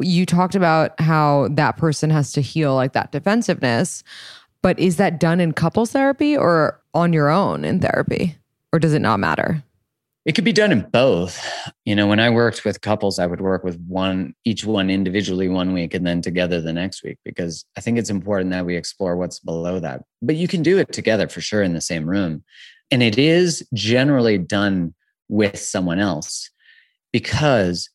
you 0.00 0.26
talked 0.26 0.54
about 0.54 0.98
how 1.00 1.48
that 1.52 1.76
person 1.76 2.10
has 2.10 2.32
to 2.32 2.40
heal 2.42 2.74
like 2.74 2.92
that 2.92 3.12
defensiveness, 3.12 4.04
but 4.60 4.78
is 4.78 4.96
that 4.96 5.20
done 5.20 5.40
in 5.40 5.52
couples 5.52 5.92
therapy 5.92 6.36
or 6.36 6.80
on 6.94 7.12
your 7.12 7.30
own 7.30 7.64
in 7.64 7.80
therapy? 7.80 8.36
Or 8.72 8.78
does 8.78 8.94
it 8.94 9.00
not 9.00 9.20
matter? 9.20 9.62
It 10.24 10.36
could 10.36 10.44
be 10.44 10.52
done 10.52 10.70
in 10.70 10.88
both. 10.92 11.44
You 11.84 11.96
know, 11.96 12.06
when 12.06 12.20
I 12.20 12.30
worked 12.30 12.64
with 12.64 12.80
couples, 12.80 13.18
I 13.18 13.26
would 13.26 13.40
work 13.40 13.64
with 13.64 13.80
one, 13.88 14.34
each 14.44 14.64
one 14.64 14.88
individually 14.88 15.48
one 15.48 15.72
week 15.72 15.94
and 15.94 16.06
then 16.06 16.22
together 16.22 16.60
the 16.60 16.72
next 16.72 17.02
week, 17.02 17.18
because 17.24 17.64
I 17.76 17.80
think 17.80 17.98
it's 17.98 18.10
important 18.10 18.50
that 18.50 18.64
we 18.64 18.76
explore 18.76 19.16
what's 19.16 19.40
below 19.40 19.80
that. 19.80 20.02
But 20.20 20.36
you 20.36 20.46
can 20.46 20.62
do 20.62 20.78
it 20.78 20.92
together 20.92 21.28
for 21.28 21.40
sure 21.40 21.62
in 21.62 21.74
the 21.74 21.80
same 21.80 22.06
room. 22.06 22.44
And 22.92 23.02
it 23.02 23.18
is 23.18 23.66
generally 23.74 24.38
done 24.38 24.94
with 25.28 25.58
someone 25.58 25.98
else 25.98 26.50
because 27.12 27.90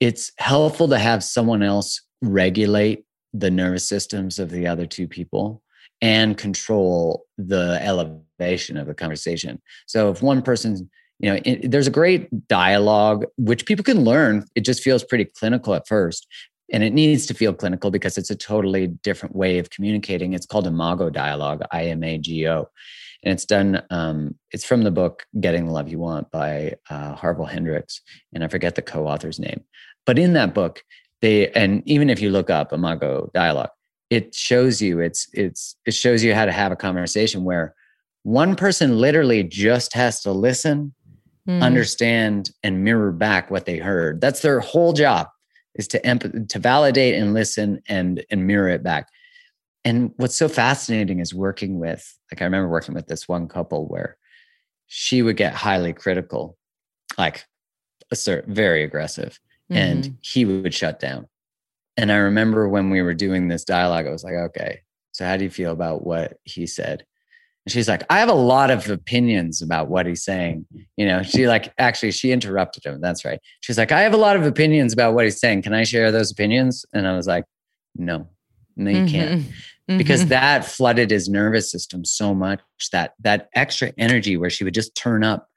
it's 0.00 0.32
helpful 0.38 0.88
to 0.88 0.98
have 0.98 1.24
someone 1.24 1.62
else 1.62 2.02
regulate 2.20 3.04
the 3.32 3.50
nervous 3.50 3.88
systems 3.88 4.38
of 4.38 4.50
the 4.50 4.66
other 4.66 4.86
two 4.86 5.08
people 5.08 5.62
and 6.02 6.36
control 6.36 7.26
the 7.38 7.78
elevation 7.82 8.76
of 8.76 8.86
the 8.86 8.94
conversation. 8.94 9.60
So 9.86 10.10
if 10.10 10.22
one 10.22 10.42
person 10.42 10.90
you 11.20 11.30
know 11.30 11.40
it, 11.44 11.70
there's 11.70 11.86
a 11.86 11.90
great 11.90 12.48
dialogue 12.48 13.24
which 13.36 13.66
people 13.66 13.84
can 13.84 14.04
learn 14.04 14.44
it 14.54 14.64
just 14.64 14.82
feels 14.82 15.04
pretty 15.04 15.24
clinical 15.24 15.74
at 15.74 15.86
first 15.86 16.26
and 16.72 16.84
it 16.84 16.92
needs 16.92 17.26
to 17.26 17.34
feel 17.34 17.52
clinical 17.52 17.90
because 17.90 18.16
it's 18.16 18.30
a 18.30 18.36
totally 18.36 18.86
different 18.86 19.34
way 19.34 19.58
of 19.58 19.70
communicating. 19.70 20.32
It's 20.32 20.46
called 20.46 20.66
Imago 20.66 21.10
dialogue, 21.10 21.62
I 21.72 21.86
M 21.86 22.04
A 22.04 22.18
G 22.18 22.46
O. 22.48 22.68
And 23.22 23.32
it's 23.32 23.44
done, 23.44 23.82
um, 23.90 24.36
it's 24.50 24.64
from 24.64 24.82
the 24.82 24.90
book 24.90 25.26
Getting 25.40 25.66
the 25.66 25.72
Love 25.72 25.88
You 25.88 25.98
Want 25.98 26.30
by 26.30 26.76
uh, 26.88 27.14
Harville 27.14 27.44
Hendrix. 27.44 28.00
And 28.32 28.42
I 28.42 28.48
forget 28.48 28.76
the 28.76 28.82
co 28.82 29.06
author's 29.06 29.38
name. 29.38 29.62
But 30.06 30.18
in 30.18 30.32
that 30.34 30.54
book, 30.54 30.82
they, 31.20 31.50
and 31.50 31.82
even 31.86 32.08
if 32.08 32.20
you 32.22 32.30
look 32.30 32.48
up 32.48 32.72
Imago 32.72 33.30
dialogue, 33.34 33.70
it 34.08 34.34
shows 34.34 34.80
you, 34.80 35.00
it's, 35.00 35.28
it's, 35.34 35.76
it 35.86 35.92
shows 35.92 36.24
you 36.24 36.34
how 36.34 36.46
to 36.46 36.52
have 36.52 36.72
a 36.72 36.76
conversation 36.76 37.44
where 37.44 37.74
one 38.22 38.56
person 38.56 38.98
literally 38.98 39.42
just 39.42 39.92
has 39.92 40.22
to 40.22 40.32
listen, 40.32 40.94
mm. 41.48 41.62
understand, 41.62 42.50
and 42.62 42.84
mirror 42.84 43.12
back 43.12 43.50
what 43.50 43.66
they 43.66 43.78
heard. 43.78 44.20
That's 44.20 44.42
their 44.42 44.60
whole 44.60 44.92
job 44.92 45.28
is 45.74 45.88
to 45.88 46.06
emp- 46.06 46.48
to 46.48 46.58
validate 46.58 47.14
and 47.14 47.34
listen 47.34 47.82
and 47.88 48.24
and 48.30 48.46
mirror 48.46 48.68
it 48.68 48.82
back. 48.82 49.08
And 49.84 50.12
what's 50.16 50.34
so 50.34 50.48
fascinating 50.48 51.20
is 51.20 51.34
working 51.34 51.78
with 51.78 52.16
like 52.30 52.42
I 52.42 52.44
remember 52.44 52.68
working 52.68 52.94
with 52.94 53.06
this 53.06 53.28
one 53.28 53.48
couple 53.48 53.86
where 53.86 54.16
she 54.86 55.22
would 55.22 55.36
get 55.36 55.54
highly 55.54 55.92
critical, 55.92 56.56
like 57.16 57.44
assert 58.10 58.46
very 58.46 58.82
aggressive, 58.82 59.38
mm-hmm. 59.70 59.76
and 59.76 60.18
he 60.20 60.44
would 60.44 60.74
shut 60.74 61.00
down. 61.00 61.28
And 61.96 62.10
I 62.10 62.16
remember 62.16 62.68
when 62.68 62.90
we 62.90 63.02
were 63.02 63.14
doing 63.14 63.48
this 63.48 63.64
dialogue, 63.64 64.06
I 64.06 64.10
was 64.10 64.24
like, 64.24 64.34
okay, 64.34 64.80
so 65.12 65.24
how 65.24 65.36
do 65.36 65.44
you 65.44 65.50
feel 65.50 65.72
about 65.72 66.04
what 66.04 66.38
he 66.44 66.66
said? 66.66 67.04
And 67.66 67.72
she's 67.72 67.88
like, 67.88 68.02
I 68.08 68.18
have 68.20 68.30
a 68.30 68.34
lot 68.34 68.70
of 68.70 68.88
opinions 68.88 69.60
about 69.60 69.88
what 69.88 70.06
he's 70.06 70.24
saying. 70.24 70.66
You 70.96 71.06
know, 71.06 71.22
she 71.22 71.46
like 71.46 71.72
actually 71.78 72.12
she 72.12 72.32
interrupted 72.32 72.84
him. 72.84 73.00
That's 73.00 73.24
right. 73.24 73.38
She's 73.60 73.76
like, 73.76 73.92
I 73.92 74.00
have 74.00 74.14
a 74.14 74.18
lot 74.18 74.36
of 74.36 74.46
opinions 74.46 74.92
about 74.92 75.14
what 75.14 75.24
he's 75.24 75.38
saying. 75.38 75.62
Can 75.62 75.74
I 75.74 75.84
share 75.84 76.10
those 76.10 76.30
opinions? 76.30 76.86
And 76.94 77.06
I 77.06 77.14
was 77.14 77.26
like, 77.26 77.44
no, 77.96 78.28
no, 78.76 78.90
you 78.90 78.96
mm-hmm. 78.98 79.06
can't. 79.06 79.40
Mm-hmm. 79.42 79.98
Because 79.98 80.26
that 80.26 80.64
flooded 80.64 81.10
his 81.10 81.28
nervous 81.28 81.70
system 81.70 82.04
so 82.04 82.34
much 82.34 82.60
that 82.92 83.14
that 83.20 83.48
extra 83.54 83.92
energy 83.98 84.36
where 84.36 84.50
she 84.50 84.64
would 84.64 84.74
just 84.74 84.94
turn 84.94 85.24
up, 85.24 85.48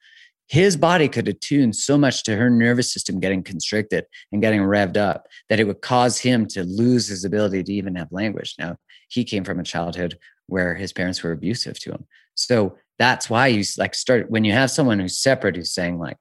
his 0.47 0.75
body 0.75 1.07
could 1.07 1.27
attune 1.27 1.71
so 1.71 1.97
much 1.97 2.23
to 2.23 2.35
her 2.35 2.49
nervous 2.49 2.91
system 2.91 3.19
getting 3.19 3.43
constricted 3.43 4.05
and 4.31 4.41
getting 4.41 4.61
revved 4.61 4.97
up 4.97 5.27
that 5.49 5.59
it 5.59 5.65
would 5.65 5.81
cause 5.81 6.19
him 6.19 6.47
to 6.47 6.63
lose 6.63 7.07
his 7.07 7.23
ability 7.23 7.63
to 7.63 7.73
even 7.73 7.95
have 7.95 8.11
language. 8.11 8.55
Now, 8.59 8.77
he 9.07 9.23
came 9.23 9.43
from 9.43 9.59
a 9.59 9.63
childhood 9.63 10.17
where 10.47 10.75
his 10.75 10.93
parents 10.93 11.23
were 11.23 11.31
abusive 11.31 11.79
to 11.79 11.91
him. 11.91 12.05
So 12.35 12.77
that's 12.99 13.29
why 13.29 13.47
you 13.47 13.63
like 13.77 13.95
start 13.95 14.29
when 14.29 14.43
you 14.43 14.53
have 14.53 14.71
someone 14.71 14.99
who's 14.99 15.17
separate 15.17 15.55
who's 15.55 15.73
saying 15.73 15.99
like 15.99 16.17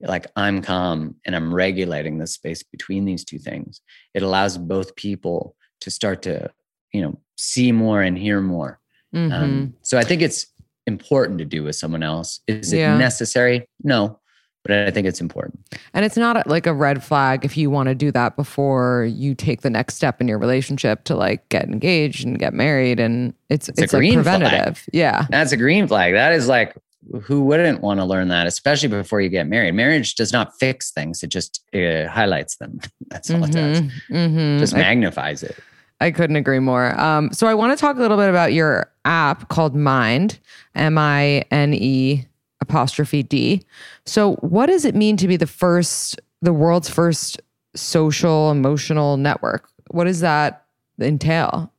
like 0.00 0.26
I'm 0.36 0.62
calm 0.62 1.16
and 1.24 1.34
I'm 1.34 1.54
regulating 1.54 2.18
the 2.18 2.26
space 2.26 2.62
between 2.62 3.04
these 3.04 3.24
two 3.24 3.38
things. 3.38 3.80
It 4.14 4.22
allows 4.22 4.58
both 4.58 4.96
people 4.96 5.54
to 5.80 5.90
start 5.90 6.22
to, 6.22 6.50
you 6.92 7.02
know, 7.02 7.20
see 7.36 7.72
more 7.72 8.02
and 8.02 8.18
hear 8.18 8.40
more. 8.40 8.80
Mm-hmm. 9.14 9.32
Um, 9.32 9.74
so 9.82 9.98
I 9.98 10.04
think 10.04 10.22
it's 10.22 10.46
important 10.86 11.38
to 11.38 11.44
do 11.44 11.62
with 11.62 11.76
someone 11.76 12.02
else. 12.02 12.40
Is 12.48 12.72
it 12.72 12.78
yeah. 12.78 12.96
necessary? 12.96 13.66
No, 13.82 14.18
but 14.62 14.72
I 14.72 14.90
think 14.90 15.06
it's 15.06 15.20
important. 15.20 15.60
And 15.92 16.04
it's 16.04 16.16
not 16.16 16.46
like 16.46 16.66
a 16.66 16.74
red 16.74 17.02
flag 17.02 17.44
if 17.44 17.56
you 17.56 17.70
want 17.70 17.88
to 17.88 17.94
do 17.94 18.12
that 18.12 18.36
before 18.36 19.08
you 19.10 19.34
take 19.34 19.62
the 19.62 19.70
next 19.70 19.96
step 19.96 20.20
in 20.20 20.28
your 20.28 20.38
relationship 20.38 21.04
to 21.04 21.16
like 21.16 21.48
get 21.48 21.64
engaged 21.64 22.24
and 22.24 22.38
get 22.38 22.54
married. 22.54 23.00
And 23.00 23.34
it's 23.48 23.68
it's, 23.68 23.80
it's 23.80 23.92
like 23.92 24.12
preventative. 24.12 24.78
Flag. 24.78 24.88
Yeah, 24.92 25.26
that's 25.30 25.52
a 25.52 25.56
green 25.56 25.86
flag. 25.88 26.14
That 26.14 26.32
is 26.32 26.48
like 26.48 26.76
who 27.22 27.42
wouldn't 27.42 27.80
want 27.80 27.98
to 28.00 28.04
learn 28.04 28.28
that, 28.28 28.46
especially 28.46 28.88
before 28.88 29.20
you 29.20 29.28
get 29.28 29.48
married? 29.48 29.74
Marriage 29.74 30.14
does 30.14 30.32
not 30.32 30.56
fix 30.58 30.90
things; 30.92 31.22
it 31.22 31.28
just 31.28 31.64
uh, 31.74 32.06
highlights 32.08 32.56
them. 32.56 32.80
That's 33.08 33.30
all 33.30 33.40
mm-hmm. 33.40 33.44
it 33.44 33.52
does. 33.52 33.80
Mm-hmm. 34.10 34.58
Just 34.58 34.74
magnifies 34.74 35.42
I, 35.42 35.48
it. 35.48 35.58
I 36.00 36.10
couldn't 36.10 36.36
agree 36.36 36.58
more. 36.58 36.98
Um, 37.00 37.32
so 37.32 37.46
I 37.46 37.54
want 37.54 37.76
to 37.76 37.80
talk 37.80 37.96
a 37.96 38.00
little 38.00 38.16
bit 38.16 38.28
about 38.28 38.52
your 38.52 38.92
app 39.04 39.48
called 39.48 39.74
Mine'd, 39.74 40.38
M 40.74 40.98
I 40.98 41.44
N 41.50 41.74
E 41.74 42.26
apostrophe 42.62 43.22
D. 43.22 43.62
So, 44.06 44.36
what 44.36 44.66
does 44.66 44.86
it 44.86 44.94
mean 44.94 45.18
to 45.18 45.28
be 45.28 45.36
the 45.36 45.46
first, 45.46 46.18
the 46.40 46.52
world's 46.52 46.88
first 46.88 47.40
social 47.74 48.50
emotional 48.50 49.18
network? 49.18 49.68
What 49.90 50.04
does 50.04 50.20
that 50.20 50.64
entail? 51.00 51.72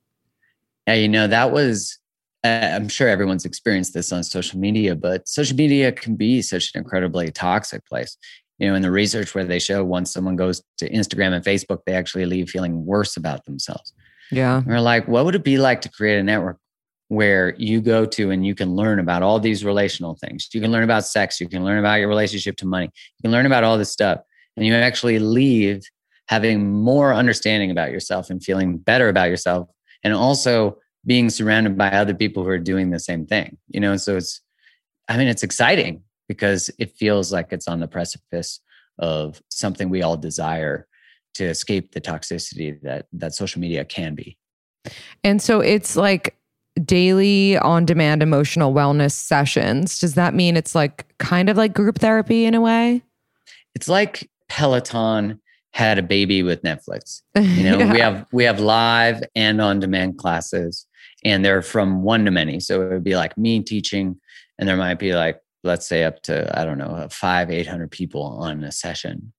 Yeah, 0.88 0.96
you 0.96 1.08
know, 1.08 1.28
that 1.28 1.52
was, 1.52 1.98
uh, 2.44 2.48
I'm 2.74 2.90
sure 2.90 3.08
everyone's 3.08 3.46
experienced 3.46 3.94
this 3.94 4.12
on 4.12 4.24
social 4.24 4.60
media, 4.60 4.96
but 4.96 5.28
social 5.28 5.56
media 5.56 5.92
can 5.92 6.16
be 6.16 6.42
such 6.42 6.72
an 6.76 6.80
incredibly 6.80 7.32
toxic 7.32 7.86
place. 7.86 8.18
You 8.60 8.70
know, 8.70 8.76
in 8.76 8.82
the 8.82 8.92
research 8.92 9.34
where 9.34 9.46
they 9.46 9.60
show 9.60 9.84
once 9.84 10.12
someone 10.12 10.36
goes 10.36 10.62
to 10.78 10.90
Instagram 10.90 11.34
and 11.34 11.44
Facebook, 11.44 11.80
they 11.86 11.94
actually 11.94 12.26
leave 12.26 12.50
feeling 12.50 12.86
worse 12.86 13.18
about 13.18 13.46
themselves. 13.46 13.94
Yeah. 14.32 14.62
We're 14.66 14.80
like, 14.80 15.08
what 15.08 15.26
would 15.26 15.36
it 15.36 15.44
be 15.44 15.58
like 15.58 15.82
to 15.82 15.90
create 15.90 16.20
a 16.20 16.24
network 16.24 16.60
where 17.10 17.56
you 17.58 17.82
go 17.82 18.06
to 18.06 18.32
and 18.32 18.45
you 18.45 18.56
can 18.56 18.76
learn 18.76 18.99
about 18.99 19.22
all 19.22 19.39
these 19.39 19.64
relational 19.64 20.16
things. 20.16 20.49
You 20.54 20.62
can 20.62 20.72
learn 20.72 20.84
about 20.84 21.06
sex, 21.06 21.39
you 21.39 21.47
can 21.47 21.64
learn 21.64 21.78
about 21.78 21.95
your 21.95 22.08
relationship 22.08 22.56
to 22.58 22.66
money, 22.66 22.86
you 22.86 23.22
can 23.22 23.32
learn 23.32 23.45
about 23.45 23.64
all 23.64 23.78
this 23.78 23.91
stuff, 23.91 24.20
and 24.56 24.66
you 24.66 24.74
actually 24.74 25.20
leave 25.20 25.84
having 26.28 26.72
more 26.72 27.14
understanding 27.14 27.70
about 27.70 27.91
yourself 27.91 28.30
and 28.30 28.43
feeling 28.43 28.78
better 28.78 29.10
about 29.10 29.30
yourself, 29.30 29.68
and 30.04 30.14
also 30.14 30.78
being 31.06 31.30
surrounded 31.30 31.78
by 31.78 31.89
other 31.89 32.14
people 32.14 32.43
who 32.43 32.49
are 32.49 32.58
doing 32.58 32.89
the 32.89 32.99
same 32.99 33.26
thing. 33.26 33.58
You 33.68 33.82
know, 33.82 33.97
so 33.97 34.18
it's, 34.18 34.41
I 35.10 35.18
mean, 35.18 35.28
it's 35.28 35.43
exciting 35.43 36.04
because 36.28 36.72
it 36.80 36.91
feels 36.91 37.34
like 37.34 37.51
it's 37.51 37.68
on 37.68 37.80
the 37.80 37.88
precipice 37.88 38.62
of 38.99 39.41
something 39.49 39.89
we 39.89 40.01
all 40.01 40.16
desire 40.16 40.88
to 41.34 41.45
escape 41.45 41.91
the 41.91 42.01
toxicity 42.01 42.80
that 42.84 43.08
that 43.12 43.34
social 43.34 43.60
media 43.60 43.84
can 43.84 44.16
be. 44.16 44.38
And 45.24 45.41
so 45.41 45.60
it's 45.60 45.95
like 45.95 46.38
daily 46.84 47.58
on 47.58 47.86
demand 47.86 48.24
emotional 48.24 48.74
wellness 48.74 49.12
sessions. 49.12 50.00
Does 50.00 50.16
that 50.16 50.34
mean 50.34 50.58
it's 50.58 50.76
like 50.76 51.06
kind 51.18 51.50
of 51.50 51.58
like 51.58 51.74
group 51.74 52.00
therapy 52.00 52.46
in 52.46 52.56
a 52.56 52.62
way? 52.62 53.04
It's 53.76 53.88
like 53.88 54.30
Peloton 54.50 55.40
had 55.72 55.98
a 55.98 56.04
baby 56.04 56.44
with 56.44 56.62
Netflix. 56.64 57.22
You 57.36 57.64
know, 57.64 57.80
yeah. 57.80 57.92
we 57.92 58.00
have 58.00 58.28
we 58.32 58.44
have 58.44 58.60
live 58.60 59.24
and 59.36 59.62
on 59.62 59.80
demand 59.80 60.18
classes 60.18 60.86
and 61.24 61.44
they're 61.44 61.62
from 61.62 62.04
one 62.04 62.26
to 62.26 62.32
many. 62.32 62.60
So 62.60 62.82
it 62.82 62.94
would 62.94 63.04
be 63.04 63.16
like 63.16 63.38
me 63.38 63.62
teaching 63.62 64.20
and 64.60 64.68
there 64.68 64.78
might 64.78 65.00
be 65.00 65.14
like 65.14 65.40
let's 65.64 65.88
say 65.88 66.04
up 66.04 66.22
to 66.24 66.60
I 66.60 66.66
don't 66.66 66.78
know, 66.78 67.08
5 67.10 67.52
800 67.52 67.90
people 67.90 68.24
on 68.24 68.64
a 68.64 68.72
session 68.72 69.34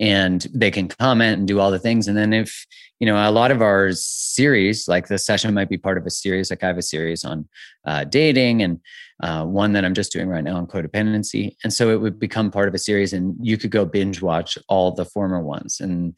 and 0.00 0.46
they 0.52 0.70
can 0.70 0.88
comment 0.88 1.38
and 1.38 1.46
do 1.46 1.60
all 1.60 1.70
the 1.70 1.78
things. 1.78 2.08
And 2.08 2.16
then 2.16 2.32
if, 2.32 2.66
you 2.98 3.06
know, 3.06 3.16
a 3.16 3.30
lot 3.30 3.50
of 3.50 3.60
our 3.62 3.92
series, 3.92 4.88
like 4.88 5.08
the 5.08 5.18
session 5.18 5.54
might 5.54 5.68
be 5.68 5.76
part 5.76 5.98
of 5.98 6.06
a 6.06 6.10
series, 6.10 6.50
like 6.50 6.64
I 6.64 6.66
have 6.66 6.78
a 6.78 6.82
series 6.82 7.22
on 7.24 7.46
uh, 7.84 8.04
dating 8.04 8.62
and 8.62 8.80
uh, 9.22 9.44
one 9.44 9.72
that 9.74 9.84
I'm 9.84 9.94
just 9.94 10.10
doing 10.10 10.28
right 10.28 10.42
now 10.42 10.56
on 10.56 10.66
codependency. 10.66 11.54
And 11.62 11.72
so 11.72 11.90
it 11.90 12.00
would 12.00 12.18
become 12.18 12.50
part 12.50 12.66
of 12.66 12.74
a 12.74 12.78
series 12.78 13.12
and 13.12 13.36
you 13.40 13.58
could 13.58 13.70
go 13.70 13.84
binge 13.84 14.22
watch 14.22 14.58
all 14.68 14.90
the 14.90 15.04
former 15.04 15.40
ones. 15.40 15.78
And, 15.80 16.14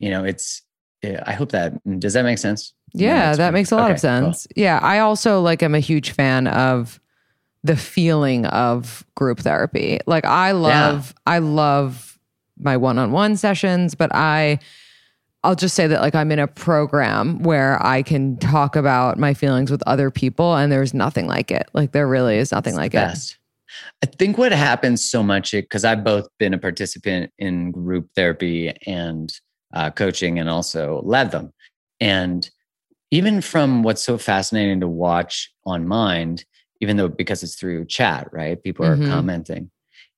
you 0.00 0.10
know, 0.10 0.24
it's, 0.24 0.62
I 1.04 1.32
hope 1.32 1.52
that, 1.52 1.72
does 2.00 2.12
that 2.12 2.24
make 2.24 2.38
sense? 2.38 2.74
Yeah, 2.92 3.34
that 3.36 3.52
makes 3.54 3.70
a 3.70 3.76
lot 3.76 3.84
okay, 3.84 3.94
of 3.94 4.00
sense. 4.00 4.46
Cool. 4.48 4.62
Yeah. 4.64 4.80
I 4.82 4.98
also 4.98 5.40
like, 5.40 5.62
I'm 5.62 5.74
a 5.74 5.80
huge 5.80 6.10
fan 6.10 6.48
of, 6.48 7.00
the 7.62 7.76
feeling 7.76 8.46
of 8.46 9.04
group 9.14 9.40
therapy. 9.40 9.98
Like 10.06 10.24
I 10.24 10.52
love, 10.52 11.12
yeah. 11.14 11.34
I 11.34 11.38
love 11.40 12.09
my 12.62 12.76
one-on-one 12.76 13.36
sessions, 13.36 13.94
but 13.94 14.14
I 14.14 14.58
I'll 15.42 15.54
just 15.54 15.74
say 15.74 15.86
that 15.86 16.02
like 16.02 16.14
I'm 16.14 16.30
in 16.32 16.38
a 16.38 16.46
program 16.46 17.42
where 17.42 17.84
I 17.84 18.02
can 18.02 18.36
talk 18.36 18.76
about 18.76 19.18
my 19.18 19.32
feelings 19.32 19.70
with 19.70 19.82
other 19.86 20.10
people 20.10 20.54
and 20.54 20.70
there's 20.70 20.92
nothing 20.92 21.26
like 21.26 21.50
it. 21.50 21.68
Like 21.72 21.92
there 21.92 22.06
really 22.06 22.36
is 22.36 22.52
nothing 22.52 22.72
it's 22.72 22.78
like 22.78 22.94
it. 22.94 23.36
I 24.02 24.06
think 24.06 24.36
what 24.36 24.52
happens 24.52 25.08
so 25.08 25.22
much 25.22 25.52
because 25.52 25.84
I've 25.84 26.04
both 26.04 26.28
been 26.38 26.52
a 26.52 26.58
participant 26.58 27.32
in 27.38 27.70
group 27.70 28.10
therapy 28.14 28.74
and 28.86 29.32
uh, 29.72 29.90
coaching 29.90 30.38
and 30.38 30.50
also 30.50 31.00
led 31.04 31.30
them. 31.30 31.52
And 32.00 32.50
even 33.10 33.40
from 33.40 33.82
what's 33.82 34.02
so 34.02 34.18
fascinating 34.18 34.80
to 34.80 34.88
watch 34.88 35.52
on 35.64 35.88
Mine'd, 35.88 36.44
even 36.80 36.96
though 36.96 37.08
because 37.08 37.42
it's 37.42 37.54
through 37.54 37.86
chat, 37.86 38.28
right? 38.32 38.62
People 38.62 38.84
are 38.84 38.96
mm-hmm. 38.96 39.10
commenting, 39.10 39.70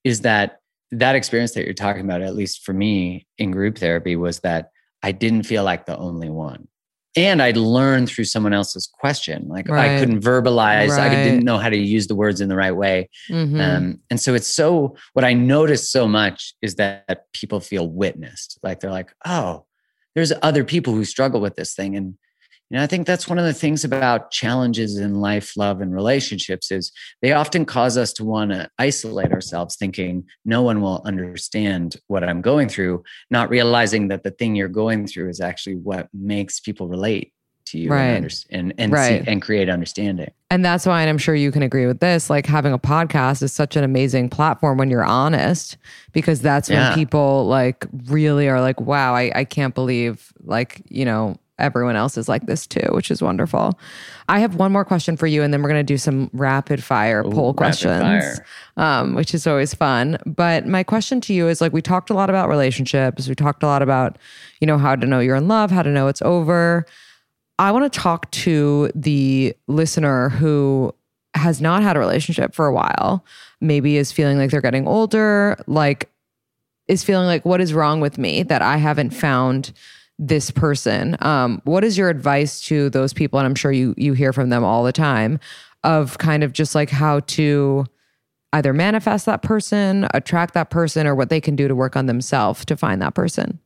is 0.05 0.23
that 0.23 0.62
that 0.93 1.17
experience 1.17 1.53
that 1.53 1.65
you're 1.65 1.75
talking 1.75 2.03
about, 2.03 2.23
at 2.23 2.37
least 2.37 2.65
for 2.65 2.73
me 2.73 3.27
in 3.39 3.51
group 3.51 3.79
therapy, 3.79 4.15
was 4.17 4.41
that 4.41 4.71
I 5.03 5.13
didn't 5.13 5.45
feel 5.45 5.65
like 5.65 5.87
the 5.87 5.97
only 5.97 6.29
one. 6.29 6.69
And 7.15 7.43
I'd 7.43 7.59
learned 7.59 8.09
through 8.09 8.25
someone 8.25 8.55
else's 8.55 8.87
question. 8.87 9.47
Like 9.49 9.69
right. 9.69 9.97
I 9.97 9.99
couldn't 9.99 10.21
verbalize, 10.21 10.89
right. 10.89 11.11
I 11.11 11.25
didn't 11.25 11.45
know 11.45 11.59
how 11.59 11.69
to 11.69 11.77
use 11.77 12.07
the 12.07 12.15
words 12.15 12.41
in 12.41 12.49
the 12.49 12.57
right 12.57 12.75
way. 12.75 13.11
Mm-hmm. 13.29 13.61
Um, 13.61 14.01
and 14.09 14.19
so 14.19 14.33
it's 14.33 14.47
so, 14.47 14.97
what 15.13 15.25
I 15.25 15.35
noticed 15.35 15.93
so 15.93 16.09
much 16.09 16.55
is 16.63 16.77
that 16.77 17.27
people 17.35 17.61
feel 17.61 17.89
witnessed. 17.89 18.59
Like 18.63 18.81
they're 18.81 18.91
like, 18.91 19.13
oh, 19.27 19.67
there's 20.15 20.33
other 20.41 20.65
people 20.65 20.95
who 20.95 21.05
struggle 21.05 21.41
with 21.41 21.57
this 21.57 21.75
thing. 21.75 21.97
And, 21.97 22.17
you 22.73 22.79
know, 22.79 22.85
I 22.85 22.87
think 22.87 23.07
that's 23.07 23.29
one 23.29 23.39
of 23.39 23.45
the 23.45 23.53
things 23.53 23.85
about 23.85 24.31
challenges 24.31 24.97
in 24.97 25.21
life, 25.21 25.59
love, 25.59 25.83
and 25.83 25.95
relationships 25.95 26.71
is 26.71 26.91
they 27.21 27.33
often 27.33 27.67
cause 27.67 27.99
us 27.99 28.15
to 28.15 28.25
want 28.25 28.51
to 28.51 28.67
isolate 28.79 29.31
ourselves, 29.31 29.77
thinking 29.77 30.25
no 30.47 30.63
one 30.63 30.81
will 30.81 31.03
understand 31.05 31.97
what 32.07 32.25
I'm 32.25 32.41
going 32.41 32.71
through, 32.71 33.03
not 33.31 33.51
realizing 33.51 34.09
that 34.09 34.23
the 34.23 34.31
thing 34.31 34.57
you're 34.57 34.69
going 34.69 35.07
through 35.07 35.29
is 35.29 35.39
actually 35.39 35.77
what 35.77 36.09
makes 36.15 36.61
people 36.61 36.89
relate 36.89 37.35
to 37.67 37.79
you 37.79 37.91
Right. 37.91 38.05
and 38.07 38.17
under- 38.25 38.35
and 38.51 38.75
and, 38.79 38.93
Right. 38.95 39.23
see, 39.23 39.31
and 39.31 39.43
create 39.43 39.69
understanding. 39.69 40.31
And 40.51 40.65
that's 40.65 40.87
why, 40.87 41.03
and 41.03 41.11
I'm 41.11 41.19
sure 41.19 41.35
you 41.35 41.53
can 41.53 41.63
agree 41.63 41.87
with 41.87 42.01
this, 42.01 42.31
like 42.31 42.47
having 42.47 42.73
a 42.73 42.79
podcast 42.79 43.43
is 43.43 43.53
such 43.53 43.77
an 43.77 43.85
amazing 43.85 44.31
platform 44.31 44.79
when 44.79 44.89
you're 44.89 45.05
honest, 45.05 45.77
because 46.13 46.41
that's 46.41 46.71
when 46.71 46.79
Yeah. 46.79 46.95
people 46.95 47.47
like 47.49 47.87
really 48.07 48.49
are 48.49 48.63
like, 48.63 48.81
wow, 48.81 49.15
I, 49.15 49.31
I 49.35 49.45
can't 49.45 49.75
believe 49.75 50.33
like, 50.43 50.83
you 50.89 51.05
know, 51.05 51.37
everyone 51.63 51.97
else 51.97 52.19
is 52.19 52.29
like 52.29 52.47
this 52.47 52.67
too, 52.67 52.87
which 52.91 53.11
is 53.11 53.23
wonderful. 53.23 53.79
I 54.29 54.41
have 54.41 54.57
one 54.57 54.73
more 54.73 54.85
question 54.85 55.17
for 55.17 55.27
you, 55.27 55.43
and 55.43 55.53
then 55.53 55.63
we're 55.63 55.69
going 55.69 55.81
to 55.81 55.93
do 55.93 55.97
some 55.97 56.29
rapid 56.33 56.83
fire 56.83 57.23
poll 57.23 57.53
rapid 57.53 57.57
questions, 57.57 58.03
fire. 58.03 58.47
Um, 58.77 59.15
which 59.15 59.35
is 59.35 59.47
always 59.47 59.73
fun. 59.73 60.19
But 60.27 60.67
my 60.67 60.83
question 60.83 61.21
to 61.23 61.33
you 61.33 61.49
is 61.49 61.61
like, 61.61 61.73
we 61.73 61.81
talked 61.81 62.11
a 62.11 62.15
lot 62.15 62.29
about 62.29 62.49
relationships, 62.49 63.29
we 63.29 63.35
talked 63.35 63.63
a 63.63 63.67
lot 63.67 63.83
about, 63.83 64.19
you 64.61 64.67
know, 64.67 64.77
how 64.77 64.97
to 64.97 65.07
know 65.07 65.21
you're 65.21 65.37
in 65.37 65.49
love, 65.49 65.71
how 65.71 65.83
to 65.83 65.91
know 65.91 66.09
it's 66.09 66.23
over. 66.23 66.85
I 67.59 67.71
want 67.71 67.91
to 67.91 67.99
talk 67.99 68.31
to 68.33 68.91
the 68.95 69.55
listener 69.69 70.31
who 70.31 70.95
has 71.35 71.61
not 71.61 71.83
had 71.83 71.97
a 71.97 72.01
relationship 72.01 72.55
for 72.55 72.67
a 72.67 72.75
while, 72.75 73.25
maybe 73.61 73.97
is 73.97 74.13
feeling 74.13 74.39
like 74.39 74.51
they're 74.51 74.61
getting 74.61 74.87
older, 74.87 75.57
like 75.67 76.11
is 76.89 77.05
feeling 77.05 77.27
like 77.27 77.45
what 77.45 77.61
is 77.61 77.73
wrong 77.73 78.01
with 78.01 78.19
me 78.19 78.43
that 78.43 78.63
I 78.63 78.77
haven't 78.77 79.11
found 79.11 79.73
this 80.27 80.51
person. 80.51 81.17
Um, 81.21 81.61
what 81.65 81.83
is 81.85 81.99
your 81.99 82.09
advice 82.09 82.61
to 82.63 82.89
those 82.91 83.13
people? 83.13 83.39
And 83.39 83.47
I'm 83.47 83.55
sure 83.55 83.73
you 83.73 83.95
you 83.97 84.13
hear 84.13 84.33
from 84.33 84.49
them 84.51 84.65
all 84.65 84.85
the 84.85 84.93
time 84.93 85.41
of 85.85 86.17
kind 86.19 86.45
of 86.45 86.53
just 86.53 86.75
like 86.75 86.91
how 86.91 87.21
to 87.21 87.85
either 88.53 88.73
manifest 88.73 89.27
that 89.27 89.43
person, 89.43 90.07
attract 90.15 90.55
that 90.55 90.71
person, 90.71 91.07
or 91.07 91.15
what 91.15 91.29
they 91.29 91.41
can 91.41 91.57
do 91.57 91.67
to 91.67 91.75
work 91.75 91.97
on 91.97 92.07
themselves 92.07 92.65
to 92.67 92.77
find 92.77 93.03
that 93.03 93.15
person. 93.15 93.59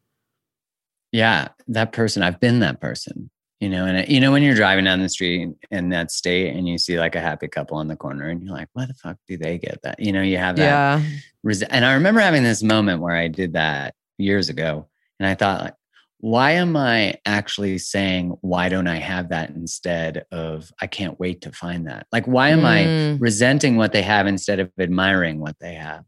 Yeah, 1.13 1.49
that 1.69 1.93
person. 1.93 2.23
I've 2.23 2.41
been 2.41 2.61
that 2.61 2.81
person. 2.81 3.31
You 3.61 3.71
know, 3.71 3.87
and 3.87 4.07
you 4.07 4.21
know 4.21 4.33
when 4.33 4.43
you're 4.43 4.55
driving 4.55 4.85
down 4.85 5.01
the 5.01 5.09
street 5.09 5.49
in 5.71 5.89
that 5.89 6.11
state 6.11 6.55
and 6.55 6.69
you 6.69 6.77
see 6.77 6.99
like 6.99 7.15
a 7.15 7.21
happy 7.23 7.49
couple 7.49 7.79
on 7.79 7.89
the 7.89 7.97
corner, 7.97 8.29
and 8.29 8.43
you're 8.43 8.53
like, 8.53 8.69
"Why 8.75 8.85
the 8.87 8.93
fuck 8.95 9.17
do 9.27 9.37
they 9.39 9.57
get 9.59 9.81
that?" 9.83 9.99
You 9.99 10.13
know, 10.13 10.21
you 10.21 10.37
have 10.37 10.57
that. 10.57 10.63
Yeah. 10.63 11.03
res- 11.43 11.63
And 11.63 11.85
I 11.85 11.95
remember 11.95 12.21
having 12.21 12.43
this 12.43 12.63
moment 12.63 13.01
where 13.01 13.17
I 13.17 13.29
did 13.29 13.55
that 13.55 13.95
years 14.19 14.51
ago, 14.51 14.89
and 15.19 15.27
I 15.27 15.35
thought, 15.35 15.63
like, 15.63 15.75
why 16.19 16.53
am 16.53 16.77
I 16.77 17.17
actually 17.27 17.79
saying, 17.79 18.37
"Why 18.41 18.69
don't 18.69 18.89
I 18.89 18.97
have 18.97 19.29
that?" 19.29 19.51
instead 19.51 20.25
of, 20.33 20.71
"I 20.81 20.87
can't 20.87 21.21
wait 21.21 21.43
to 21.43 21.53
find 21.53 21.87
that." 21.87 22.07
Like, 22.13 22.27
why 22.27 22.49
am 22.51 22.65
I 22.65 22.85
Mm. 22.85 23.21
resenting 23.21 23.77
what 23.77 23.93
they 23.93 24.03
have 24.03 24.27
instead 24.27 24.59
of 24.59 24.71
admiring 24.81 25.41
what 25.41 25.57
they 25.61 25.75
have? 25.75 26.05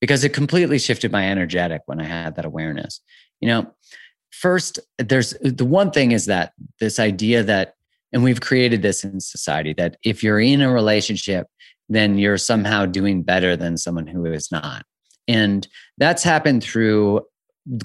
Because 0.00 0.24
it 0.24 0.32
completely 0.32 0.78
shifted 0.78 1.12
my 1.12 1.30
energetic 1.30 1.82
when 1.86 2.00
I 2.00 2.04
had 2.04 2.36
that 2.36 2.44
awareness. 2.44 3.00
You 3.40 3.48
know, 3.48 3.74
first, 4.30 4.78
there's 4.98 5.34
the 5.42 5.66
one 5.66 5.90
thing 5.90 6.12
is 6.12 6.26
that 6.26 6.52
this 6.80 6.98
idea 6.98 7.42
that, 7.42 7.74
and 8.12 8.22
we've 8.24 8.40
created 8.40 8.82
this 8.82 9.04
in 9.04 9.20
society 9.20 9.74
that 9.74 9.96
if 10.04 10.22
you're 10.22 10.40
in 10.40 10.62
a 10.62 10.72
relationship, 10.72 11.46
then 11.88 12.18
you're 12.18 12.38
somehow 12.38 12.86
doing 12.86 13.22
better 13.22 13.56
than 13.56 13.76
someone 13.76 14.06
who 14.06 14.24
is 14.24 14.50
not. 14.50 14.84
And 15.28 15.68
that's 15.98 16.22
happened 16.22 16.62
through 16.62 17.22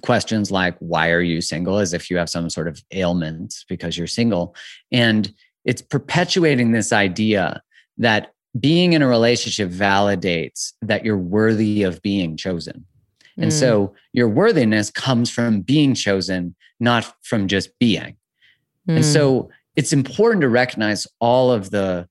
questions 0.02 0.52
like, 0.52 0.76
why 0.80 1.10
are 1.12 1.22
you 1.22 1.42
single? 1.42 1.78
As 1.78 1.94
if 1.94 2.10
you 2.10 2.18
have 2.18 2.30
some 2.30 2.50
sort 2.50 2.68
of 2.68 2.82
ailment 2.92 3.54
because 3.68 3.98
you're 3.98 4.08
single. 4.08 4.56
And 4.92 5.34
it's 5.64 5.82
perpetuating 5.82 6.72
this 6.72 6.94
idea 6.94 7.62
that 7.98 8.34
being 8.60 8.94
in 8.94 9.02
a 9.02 9.08
relationship 9.08 9.70
validates 9.70 10.74
that 10.82 11.04
you're 11.04 11.18
worthy 11.18 11.84
of 11.84 12.02
being 12.02 12.38
chosen. 12.38 12.86
And 13.38 13.52
Mm. 13.52 13.60
so 13.60 13.96
your 14.14 14.30
worthiness 14.30 14.90
comes 14.90 15.30
from 15.30 15.62
being 15.62 15.94
chosen, 15.94 16.56
not 16.80 17.14
from 17.22 17.48
just 17.48 17.70
being. 17.80 18.16
And 18.88 19.00
Mm. 19.00 19.14
so 19.14 19.50
it's 19.76 19.92
important 19.92 20.42
to 20.42 20.50
recognize 20.50 21.06
all 21.20 21.52
of 21.52 21.72
the 21.72 22.08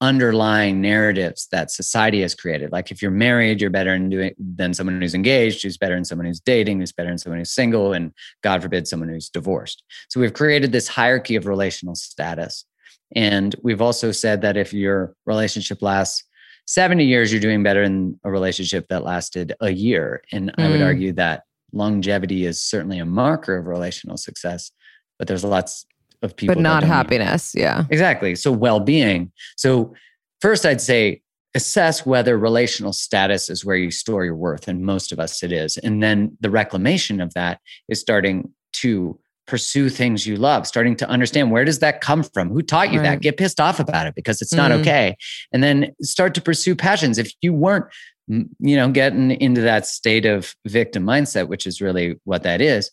underlying 0.00 0.80
narratives 0.80 1.48
that 1.52 1.70
society 1.70 2.20
has 2.20 2.34
created. 2.34 2.70
Like 2.70 2.90
if 2.90 3.00
you're 3.00 3.10
married, 3.10 3.60
you're 3.60 3.70
better 3.70 3.94
in 3.94 4.10
doing 4.10 4.34
than 4.38 4.74
someone 4.74 5.00
who's 5.00 5.14
engaged, 5.14 5.62
who's 5.62 5.78
better 5.78 5.94
than 5.94 6.04
someone 6.04 6.26
who's 6.26 6.40
dating, 6.40 6.80
who's 6.80 6.92
better 6.92 7.08
than 7.08 7.18
someone 7.18 7.38
who's 7.38 7.50
single, 7.50 7.92
and 7.94 8.12
God 8.42 8.62
forbid, 8.62 8.86
someone 8.86 9.08
who's 9.08 9.30
divorced. 9.30 9.82
So 10.10 10.20
we've 10.20 10.34
created 10.34 10.72
this 10.72 10.88
hierarchy 10.88 11.36
of 11.36 11.46
relational 11.46 11.94
status. 11.94 12.66
And 13.14 13.54
we've 13.62 13.80
also 13.80 14.12
said 14.12 14.42
that 14.42 14.56
if 14.56 14.72
your 14.74 15.14
relationship 15.24 15.80
lasts 15.80 16.24
70 16.66 17.04
years, 17.04 17.32
you're 17.32 17.40
doing 17.40 17.62
better 17.62 17.82
than 17.84 18.18
a 18.24 18.30
relationship 18.30 18.88
that 18.88 19.04
lasted 19.04 19.54
a 19.60 19.70
year. 19.70 20.22
And 20.32 20.52
I 20.58 20.68
would 20.68 20.80
Mm. 20.80 20.86
argue 20.86 21.12
that 21.12 21.44
longevity 21.72 22.44
is 22.44 22.62
certainly 22.62 22.98
a 22.98 23.06
marker 23.06 23.56
of 23.56 23.66
relational 23.66 24.16
success, 24.16 24.72
but 25.18 25.28
there's 25.28 25.44
lots 25.44 25.86
of 26.26 26.36
people 26.36 26.54
but 26.54 26.60
not 26.60 26.82
happiness. 26.82 27.54
Yeah. 27.54 27.84
Exactly. 27.90 28.34
So 28.34 28.52
well-being. 28.52 29.32
So 29.56 29.94
first 30.42 30.66
I'd 30.66 30.80
say 30.82 31.22
assess 31.54 32.04
whether 32.04 32.36
relational 32.36 32.92
status 32.92 33.48
is 33.48 33.64
where 33.64 33.76
you 33.76 33.90
store 33.90 34.26
your 34.26 34.36
worth 34.36 34.68
and 34.68 34.82
most 34.84 35.10
of 35.12 35.18
us 35.18 35.42
it 35.42 35.52
is. 35.52 35.78
And 35.78 36.02
then 36.02 36.36
the 36.40 36.50
reclamation 36.50 37.22
of 37.22 37.32
that 37.32 37.60
is 37.88 37.98
starting 37.98 38.52
to 38.74 39.18
pursue 39.46 39.88
things 39.88 40.26
you 40.26 40.36
love, 40.36 40.66
starting 40.66 40.96
to 40.96 41.08
understand 41.08 41.50
where 41.50 41.64
does 41.64 41.78
that 41.78 42.00
come 42.02 42.22
from? 42.22 42.50
Who 42.50 42.60
taught 42.60 42.92
you 42.92 42.98
Right. 42.98 43.10
that? 43.12 43.20
Get 43.22 43.38
pissed 43.38 43.60
off 43.60 43.80
about 43.80 44.06
it 44.06 44.14
because 44.14 44.42
it's 44.42 44.52
not 44.52 44.70
Mhm. 44.70 44.80
okay. 44.80 45.16
And 45.52 45.62
then 45.62 45.92
start 46.02 46.34
to 46.34 46.42
pursue 46.42 46.74
passions. 46.74 47.16
If 47.16 47.32
you 47.40 47.54
weren't 47.54 47.86
you 48.28 48.74
know 48.76 48.90
getting 48.90 49.30
into 49.30 49.60
that 49.60 49.86
state 49.86 50.26
of 50.26 50.56
victim 50.66 51.04
mindset, 51.06 51.46
which 51.46 51.64
is 51.64 51.80
really 51.80 52.16
what 52.24 52.42
that 52.42 52.60
is, 52.60 52.90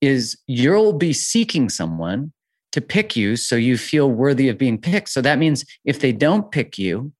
is 0.00 0.38
you'll 0.46 0.92
be 0.92 1.12
seeking 1.12 1.68
someone 1.68 2.32
to 2.74 2.80
pick 2.80 3.14
you 3.14 3.36
so 3.36 3.54
you 3.54 3.78
feel 3.78 4.10
worthy 4.10 4.48
of 4.48 4.58
being 4.58 4.78
picked. 4.78 5.08
So 5.08 5.20
that 5.20 5.38
means 5.38 5.64
if 5.84 6.00
they 6.00 6.10
don't 6.10 6.50
pick 6.50 6.76
you, 6.76 7.12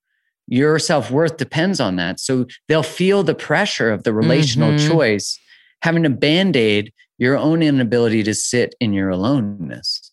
your 0.49 0.81
self 0.81 1.13
worth 1.13 1.37
depends 1.37 1.79
on 1.79 1.95
that. 1.95 2.19
So 2.19 2.47
they'll 2.67 2.83
feel 2.83 3.23
the 3.23 3.37
pressure 3.37 3.93
of 3.93 4.03
the 4.03 4.13
relational 4.13 4.73
Mhm. 4.73 4.89
choice, 4.89 5.39
having 5.83 6.03
to 6.03 6.11
band 6.11 6.57
aid 6.57 6.93
your 7.19 7.37
own 7.39 7.63
inability 7.63 8.25
to 8.25 8.35
sit 8.35 8.75
in 8.81 8.93
your 8.93 9.11
aloneness. 9.11 10.11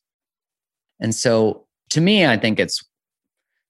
And 1.00 1.16
so 1.16 1.66
to 1.90 2.02
me, 2.02 2.24
I 2.24 2.38
think 2.38 2.60
it's 2.60 2.84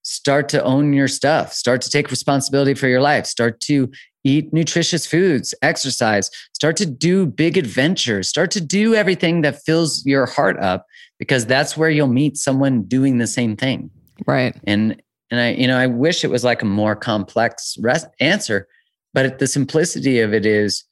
start 0.04 0.50
to 0.50 0.62
own 0.62 0.92
your 0.92 1.08
stuff, 1.08 1.54
start 1.54 1.80
to 1.84 1.90
take 1.90 2.12
responsibility 2.12 2.74
for 2.74 2.90
your 2.90 3.02
life, 3.02 3.26
start 3.26 3.62
to 3.62 3.90
eat 4.24 4.54
nutritious 4.54 5.06
foods, 5.06 5.54
exercise, 5.62 6.30
start 6.54 6.78
to 6.78 6.86
do 6.86 7.26
big 7.26 7.58
adventures, 7.58 8.30
start 8.30 8.52
to 8.52 8.62
do 8.62 8.96
everything 8.96 9.42
that 9.42 9.62
fills 9.64 10.06
your 10.06 10.26
heart 10.26 10.60
up 10.60 10.86
because 11.20 11.46
that's 11.46 11.76
where 11.78 11.90
you'll 11.90 12.08
meet 12.08 12.38
someone 12.38 12.84
doing 12.84 13.18
the 13.18 13.28
same 13.28 13.56
thing. 13.56 13.90
Right. 14.28 14.56
And 14.66 15.02
and 15.30 15.40
I 15.40 15.52
you 15.52 15.68
know 15.68 15.78
I 15.78 15.88
wish 15.88 16.24
it 16.24 16.30
was 16.30 16.44
like 16.44 16.62
a 16.62 16.66
more 16.66 16.96
complex 16.96 17.78
res- 17.80 18.06
answer, 18.20 18.68
but 19.14 19.40
the 19.40 19.48
simplicity 19.48 20.20
of 20.20 20.34
it 20.34 20.46
is 20.46 20.84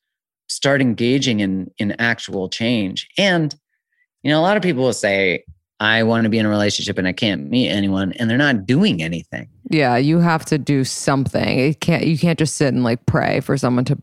start 0.48 0.82
engaging 0.82 1.40
in 1.40 1.70
in 1.78 1.92
actual 2.00 2.50
change. 2.50 3.08
And 3.18 3.56
you 4.24 4.32
know 4.32 4.40
a 4.40 4.44
lot 4.44 4.58
of 4.58 4.64
people 4.64 4.84
will 4.84 4.94
say 4.94 5.44
I 5.80 6.04
want 6.04 6.24
to 6.26 6.30
be 6.30 6.38
in 6.38 6.46
a 6.46 6.50
relationship 6.50 6.98
and 6.98 7.08
I 7.08 7.14
can't 7.14 7.50
meet 7.50 7.70
anyone 7.70 8.12
and 8.14 8.30
they're 8.30 8.38
not 8.38 8.66
doing 8.66 9.02
anything. 9.02 9.48
Yeah, 9.70 9.96
you 9.98 10.20
have 10.20 10.44
to 10.46 10.58
do 10.58 10.84
something. 10.84 11.60
It 11.60 11.80
can't 11.80 12.06
you 12.06 12.18
can't 12.18 12.38
just 12.40 12.56
sit 12.56 12.74
and 12.74 12.84
like 12.84 13.06
pray 13.06 13.40
for 13.40 13.58
someone 13.58 13.86
to 13.86 13.98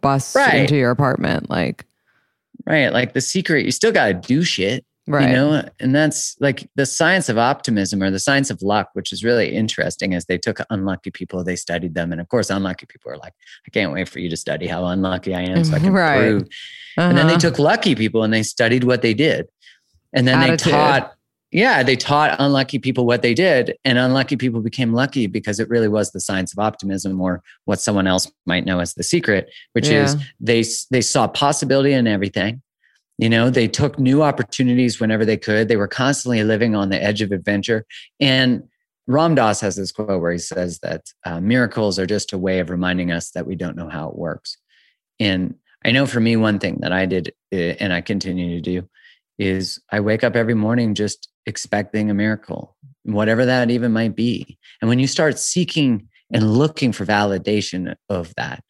bust 0.00 0.36
Right. 0.36 0.54
into 0.54 0.76
your 0.76 0.90
apartment. 0.90 1.50
Like 1.50 1.84
Right? 2.66 2.92
Like 2.92 3.12
the 3.12 3.20
secret 3.20 3.64
you 3.64 3.70
still 3.72 3.92
got 3.92 4.06
to 4.08 4.14
do 4.14 4.42
shit. 4.42 4.84
right. 5.08 5.28
You 5.30 5.34
know, 5.36 5.68
and 5.80 5.94
that's 5.94 6.36
like 6.40 6.68
the 6.74 6.86
science 6.86 7.28
of 7.28 7.38
optimism 7.38 8.02
or 8.02 8.10
the 8.10 8.18
science 8.18 8.50
of 8.50 8.60
luck, 8.62 8.90
which 8.94 9.12
is 9.12 9.22
really 9.24 9.52
interesting 9.54 10.14
as 10.14 10.26
they 10.26 10.36
took 10.38 10.58
unlucky 10.70 11.10
people, 11.10 11.42
they 11.44 11.54
studied 11.56 11.94
them. 11.94 12.10
And 12.12 12.20
of 12.20 12.28
course, 12.28 12.50
unlucky 12.50 12.86
people 12.86 13.10
are 13.12 13.16
like, 13.18 13.32
I 13.66 13.70
can't 13.70 13.92
wait 13.92 14.08
for 14.08 14.18
you 14.20 14.28
to 14.30 14.36
study 14.36 14.66
how 14.66 14.84
unlucky 14.86 15.34
I 15.34 15.42
am 15.42 15.62
so 15.64 15.76
I 15.76 15.78
can 15.80 15.92
Right. 15.92 16.18
prove. 16.18 16.48
And 16.96 17.16
then 17.18 17.26
they 17.26 17.34
Uh-huh. 17.34 17.40
took 17.40 17.58
lucky 17.58 17.94
people 17.94 18.22
and 18.24 18.32
they 18.32 18.42
studied 18.42 18.84
what 18.84 19.02
they 19.02 19.14
did. 19.14 19.46
And 20.12 20.26
then 20.26 20.38
Attitude. 20.42 20.66
they 20.66 20.70
taught, 20.70 21.14
yeah, 21.56 21.82
they 21.82 21.96
taught 21.96 22.36
unlucky 22.38 22.78
people 22.78 23.06
what 23.06 23.22
they 23.22 23.32
did. 23.32 23.78
And 23.82 23.96
unlucky 23.96 24.36
people 24.36 24.60
became 24.60 24.92
lucky 24.92 25.26
because 25.26 25.58
it 25.58 25.70
really 25.70 25.88
was 25.88 26.12
the 26.12 26.20
science 26.20 26.52
of 26.52 26.58
optimism 26.58 27.18
or 27.18 27.42
what 27.64 27.80
someone 27.80 28.06
else 28.06 28.30
might 28.44 28.66
know 28.66 28.78
as 28.78 28.92
the 28.92 29.02
secret, 29.02 29.50
which 29.72 29.88
is 29.88 30.16
they 30.38 30.62
they 30.90 31.00
saw 31.00 31.26
possibility 31.26 31.94
in 31.94 32.06
everything. 32.06 32.60
You 33.16 33.30
know, 33.30 33.48
they 33.48 33.68
took 33.68 33.98
new 33.98 34.22
opportunities 34.22 35.00
whenever 35.00 35.24
they 35.24 35.38
could. 35.38 35.68
They 35.68 35.78
were 35.78 35.88
constantly 35.88 36.44
living 36.44 36.76
on 36.76 36.90
the 36.90 37.02
edge 37.02 37.22
of 37.22 37.32
adventure. 37.32 37.86
And 38.20 38.64
Ram 39.06 39.34
Dass 39.34 39.62
has 39.62 39.76
this 39.76 39.92
quote 39.92 40.20
where 40.20 40.32
he 40.32 40.38
says 40.38 40.80
that 40.80 41.06
uh, 41.24 41.40
miracles 41.40 41.98
are 41.98 42.04
just 42.04 42.34
a 42.34 42.38
way 42.38 42.58
of 42.58 42.68
reminding 42.68 43.12
us 43.12 43.30
that 43.30 43.46
we 43.46 43.54
don't 43.56 43.78
know 43.78 43.88
how 43.88 44.10
it 44.10 44.18
works. 44.18 44.58
And 45.18 45.54
I 45.86 45.92
know 45.92 46.04
for 46.04 46.20
me, 46.20 46.36
one 46.36 46.58
thing 46.58 46.80
that 46.80 46.92
I 46.92 47.06
did 47.06 47.32
uh, 47.50 47.80
and 47.80 47.94
I 47.94 48.02
continue 48.02 48.56
to 48.56 48.60
do 48.60 48.86
is 49.38 49.80
I 49.90 50.00
wake 50.00 50.22
up 50.22 50.36
every 50.36 50.54
morning 50.54 50.94
just 50.94 51.30
expecting 51.46 52.10
a 52.10 52.14
miracle, 52.14 52.76
whatever 53.04 53.46
that 53.46 53.70
even 53.70 53.92
might 53.92 54.14
be. 54.14 54.58
And 54.80 54.88
when 54.88 54.98
you 54.98 55.06
start 55.06 55.38
seeking 55.38 56.08
and 56.32 56.54
looking 56.54 56.92
for 56.92 57.06
validation 57.06 57.94
of 58.08 58.34
that, 58.36 58.62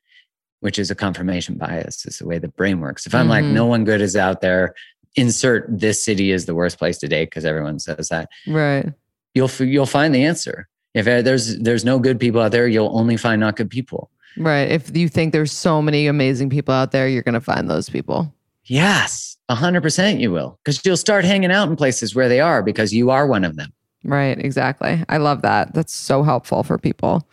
which 0.61 0.79
is 0.79 0.91
a 0.91 0.95
confirmation 0.95 1.57
bias, 1.57 2.07
is 2.07 2.19
the 2.19 2.27
way 2.27 2.39
the 2.39 2.49
brain 2.49 2.81
works. 2.81 3.07
If 3.07 3.15
I'm 3.15 3.23
mm-hmm. 3.23 3.31
like, 3.31 3.45
no 3.45 3.67
one 3.67 3.85
good 3.85 4.01
is 4.01 4.17
out 4.17 4.41
there, 4.41 4.75
insert 5.17 5.67
this 5.69 6.05
city 6.05 6.31
is 6.31 6.47
the 6.47 6.55
worst 6.55 6.79
place 6.79 6.99
today 6.99 7.25
because 7.25 7.45
everyone 7.45 7.79
says 7.79 8.09
that. 8.11 8.29
Right. 8.47 8.93
You'll 9.35 9.51
you'll 9.59 9.87
find 9.87 10.15
the 10.15 10.25
answer. 10.25 10.69
If 10.95 11.05
there's 11.05 11.59
there's 11.59 11.85
no 11.85 11.99
good 11.99 12.19
people 12.19 12.41
out 12.41 12.53
there, 12.53 12.67
you'll 12.67 12.97
only 12.97 13.17
find 13.17 13.41
not 13.41 13.57
good 13.57 13.71
people. 13.71 14.11
Right. 14.39 14.71
If 14.71 14.95
you 14.97 15.09
think 15.09 15.33
there's 15.33 15.53
so 15.53 15.81
many 15.81 16.07
amazing 16.07 16.51
people 16.51 16.75
out 16.75 16.93
there, 16.93 17.09
you're 17.09 17.23
going 17.23 17.35
to 17.35 17.41
find 17.41 17.71
those 17.71 17.89
people. 17.89 18.33
Yes, 18.67 19.37
100% 19.51 20.21
you 20.21 20.31
will. 20.31 20.59
Because 20.65 20.85
you'll 20.85 20.97
start 20.97 21.25
hanging 21.25 21.53
out 21.53 21.69
in 21.69 21.77
places 21.77 22.15
where 22.15 22.29
they 22.29 22.41
are 22.41 22.63
because 22.63 22.93
you 22.93 23.11
are 23.11 23.27
one 23.27 23.45
of 23.45 23.57
them. 23.57 23.73
Right. 24.05 24.39
Exactly. 24.39 25.05
I 25.09 25.17
love 25.17 25.43
that. 25.43 25.75
That's 25.75 25.93
so 25.93 26.23
helpful 26.23 26.63
for 26.63 26.79
people. 26.79 27.27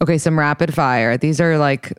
Okay. 0.00 0.18
Some 0.18 0.38
rapid 0.38 0.74
fire. 0.74 1.16
These 1.16 1.40
are 1.40 1.58
like 1.58 1.92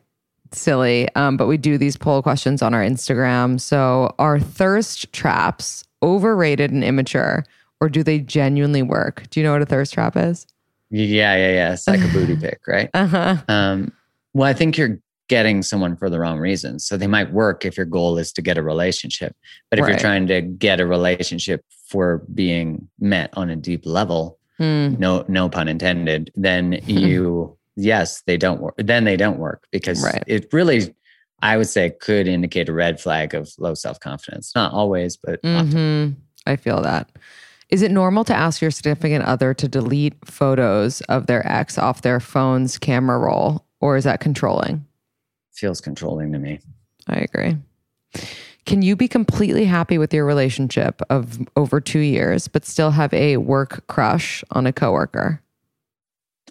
silly, 0.55 1.07
um, 1.15 1.37
but 1.37 1.47
we 1.47 1.57
do 1.57 1.77
these 1.77 1.97
poll 1.97 2.21
questions 2.21 2.61
on 2.61 2.73
our 2.73 2.81
Instagram. 2.83 3.59
So 3.59 4.13
are 4.19 4.39
thirst 4.39 5.11
traps 5.13 5.83
overrated 6.01 6.71
and 6.71 6.83
immature, 6.83 7.45
or 7.79 7.89
do 7.89 8.03
they 8.03 8.19
genuinely 8.19 8.81
work? 8.81 9.23
Do 9.29 9.39
you 9.39 9.45
know 9.45 9.53
what 9.53 9.61
a 9.61 9.65
thirst 9.65 9.93
trap 9.93 10.15
is? 10.15 10.45
Yeah, 10.89 11.35
yeah, 11.35 11.51
yeah. 11.51 11.73
It's 11.73 11.87
like 11.87 12.01
a 12.01 12.07
booty 12.09 12.35
pick, 12.39 12.59
right? 12.67 12.89
Uh-huh. 12.93 13.37
Um, 13.47 13.91
well, 14.33 14.47
I 14.47 14.53
think 14.53 14.77
you're 14.77 14.99
getting 15.33 15.63
someone 15.63 15.95
for 15.95 16.11
the 16.11 16.19
wrong 16.19 16.37
reasons. 16.37 16.85
So 16.85 16.95
they 16.95 17.07
might 17.07 17.33
work 17.33 17.65
if 17.65 17.75
your 17.75 17.87
goal 17.87 18.19
is 18.19 18.31
to 18.33 18.41
get 18.43 18.55
a 18.55 18.61
relationship. 18.61 19.35
But 19.71 19.79
if 19.79 19.83
right. 19.83 19.89
you're 19.89 19.99
trying 19.99 20.27
to 20.27 20.41
get 20.41 20.79
a 20.79 20.85
relationship 20.85 21.65
for 21.87 22.23
being 22.35 22.87
met 22.99 23.31
on 23.35 23.49
a 23.49 23.55
deep 23.55 23.83
level, 23.83 24.37
mm. 24.59 24.95
no 24.99 25.25
no 25.27 25.49
pun 25.49 25.67
intended, 25.67 26.31
then 26.35 26.73
you 26.85 27.57
yes, 27.75 28.21
they 28.27 28.37
don't 28.37 28.61
work. 28.61 28.75
Then 28.77 29.05
they 29.05 29.17
don't 29.17 29.39
work 29.39 29.63
because 29.71 30.03
right. 30.03 30.23
it 30.27 30.53
really 30.53 30.93
I 31.41 31.57
would 31.57 31.67
say 31.67 31.89
could 31.89 32.27
indicate 32.27 32.69
a 32.69 32.73
red 32.73 33.01
flag 33.01 33.33
of 33.33 33.51
low 33.57 33.73
self-confidence. 33.73 34.51
Not 34.53 34.71
always, 34.71 35.17
but 35.17 35.41
mm-hmm. 35.41 36.11
I 36.45 36.55
feel 36.57 36.79
that. 36.83 37.09
Is 37.69 37.81
it 37.81 37.89
normal 37.89 38.23
to 38.25 38.35
ask 38.35 38.61
your 38.61 38.69
significant 38.69 39.25
other 39.25 39.55
to 39.55 39.67
delete 39.67 40.13
photos 40.25 41.01
of 41.09 41.25
their 41.25 41.41
ex 41.51 41.79
off 41.79 42.03
their 42.03 42.19
phone's 42.19 42.77
camera 42.77 43.17
roll 43.17 43.65
or 43.81 43.97
is 43.97 44.03
that 44.03 44.19
controlling? 44.19 44.85
Feels 45.53 45.81
controlling 45.81 46.31
to 46.33 46.39
me. 46.39 46.59
I 47.07 47.17
agree. 47.17 47.57
Can 48.65 48.81
you 48.81 48.95
be 48.95 49.07
completely 49.07 49.65
happy 49.65 49.97
with 49.97 50.13
your 50.13 50.25
relationship 50.25 51.01
of 51.09 51.39
over 51.55 51.81
two 51.81 51.99
years, 51.99 52.47
but 52.47 52.65
still 52.65 52.91
have 52.91 53.13
a 53.13 53.37
work 53.37 53.85
crush 53.87 54.43
on 54.51 54.65
a 54.65 54.73
coworker? 54.73 55.41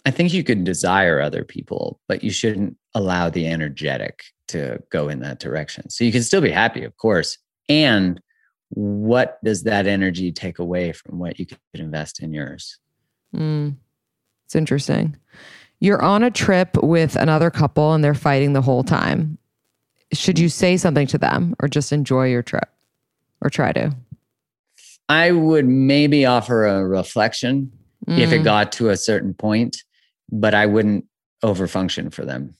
I 0.04 0.10
think 0.10 0.32
you 0.32 0.44
can 0.44 0.64
desire 0.64 1.20
other 1.20 1.44
people, 1.44 2.00
but 2.08 2.22
you 2.22 2.30
shouldn't 2.30 2.76
allow 2.94 3.30
the 3.30 3.46
energetic 3.46 4.24
to 4.48 4.82
go 4.90 5.08
in 5.08 5.20
that 5.20 5.38
direction. 5.38 5.88
So 5.90 6.04
you 6.04 6.12
can 6.12 6.22
still 6.22 6.40
be 6.40 6.50
happy, 6.50 6.84
of 6.84 6.96
course. 6.96 7.38
And 7.68 8.20
what 8.70 9.38
does 9.44 9.62
that 9.62 9.86
energy 9.86 10.32
take 10.32 10.58
away 10.58 10.92
from 10.92 11.18
what 11.18 11.38
you 11.38 11.46
could 11.46 11.58
invest 11.74 12.22
in 12.22 12.32
yours? 12.32 12.78
Mm, 13.34 13.76
it's 14.44 14.56
interesting. 14.56 15.16
You're 15.82 16.00
on 16.00 16.22
a 16.22 16.30
trip 16.30 16.80
with 16.80 17.16
another 17.16 17.50
couple 17.50 17.92
and 17.92 18.04
they're 18.04 18.14
fighting 18.14 18.52
the 18.52 18.62
whole 18.62 18.84
time. 18.84 19.36
Should 20.12 20.38
you 20.38 20.48
say 20.48 20.76
something 20.76 21.08
to 21.08 21.18
them 21.18 21.56
or 21.60 21.66
just 21.66 21.92
enjoy 21.92 22.28
your 22.28 22.40
trip 22.40 22.68
or 23.40 23.50
try 23.50 23.72
to? 23.72 23.92
I 25.08 25.32
would 25.32 25.66
maybe 25.66 26.24
offer 26.24 26.66
a 26.66 26.86
reflection 26.86 27.72
mm. 28.06 28.16
if 28.16 28.30
it 28.30 28.42
mm. 28.42 28.44
got 28.44 28.70
to 28.72 28.90
a 28.90 28.96
certain 28.96 29.34
point, 29.34 29.82
but 30.30 30.54
I 30.54 30.66
wouldn't 30.66 31.04
overfunction 31.42 32.14
for 32.14 32.24
them. 32.24 32.54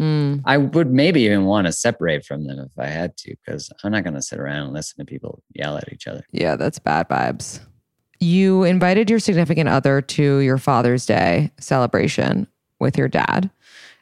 Mm. 0.00 0.40
I 0.46 0.56
would 0.56 0.90
maybe 0.90 1.24
even 1.24 1.44
want 1.44 1.66
to 1.66 1.72
separate 1.72 2.24
from 2.24 2.46
them 2.46 2.60
if 2.60 2.78
I 2.78 2.86
had 2.86 3.14
to, 3.18 3.36
because 3.44 3.70
I'm 3.84 3.92
not 3.92 4.04
going 4.04 4.14
to 4.14 4.22
sit 4.22 4.40
around 4.40 4.68
and 4.68 4.72
listen 4.72 5.04
to 5.04 5.04
people 5.04 5.42
yell 5.52 5.76
at 5.76 5.92
each 5.92 6.06
other. 6.06 6.24
Yeah, 6.30 6.56
that's 6.56 6.78
bad 6.78 7.10
vibes 7.10 7.60
you 8.22 8.62
invited 8.62 9.10
your 9.10 9.18
significant 9.18 9.68
other 9.68 10.00
to 10.00 10.38
your 10.38 10.56
Father's 10.56 11.04
Day 11.04 11.50
celebration 11.58 12.46
with 12.78 12.96
your 12.96 13.08
dad, 13.08 13.50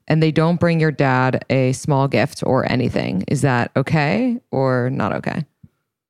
and 0.09 0.23
they 0.23 0.31
don't 0.31 0.61
bring 0.61 0.79
your 0.79 0.91
dad 0.91 1.45
a 1.49 1.73
small 1.73 2.07
gift 2.07 2.43
or 2.45 2.71
anything. 2.71 3.25
Is 3.29 3.41
that 3.41 3.71
okay 3.77 4.39
or 4.51 4.91
not 4.91 5.13
okay? 5.13 5.45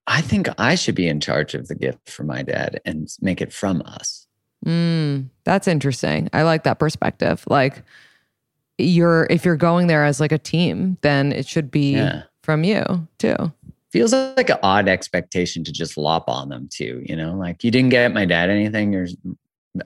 I 0.08 0.22
think 0.22 0.48
I 0.58 0.74
should 0.74 0.96
be 0.96 1.06
in 1.06 1.20
charge 1.20 1.54
of 1.54 1.68
the 1.68 1.76
gift 1.76 2.10
for 2.10 2.24
my 2.24 2.42
dad 2.42 2.80
and 2.84 3.08
make 3.20 3.40
it 3.40 3.52
from 3.52 3.80
us. 3.86 4.26
Mm, 4.66 5.28
that's 5.44 5.68
interesting. 5.68 6.28
I 6.32 6.42
like 6.42 6.64
that 6.64 6.80
perspective. 6.80 7.44
Like, 7.46 7.84
you're 8.76 9.28
if 9.30 9.44
you're 9.44 9.56
going 9.56 9.86
there 9.86 10.04
as 10.04 10.18
like 10.18 10.32
a 10.32 10.38
team, 10.38 10.98
then 11.02 11.32
it 11.32 11.46
should 11.46 11.70
be 11.70 11.92
yeah. 11.92 12.22
from 12.42 12.64
you 12.64 13.06
too 13.18 13.52
feels 13.92 14.12
like 14.12 14.50
an 14.50 14.58
odd 14.62 14.88
expectation 14.88 15.64
to 15.64 15.72
just 15.72 15.96
lop 15.96 16.28
on 16.28 16.48
them 16.48 16.68
too 16.70 17.02
you 17.04 17.16
know? 17.16 17.34
Like 17.34 17.64
you 17.64 17.70
didn't 17.70 17.90
get 17.90 18.12
my 18.12 18.24
dad 18.24 18.50
anything 18.50 18.92
you're 18.92 19.08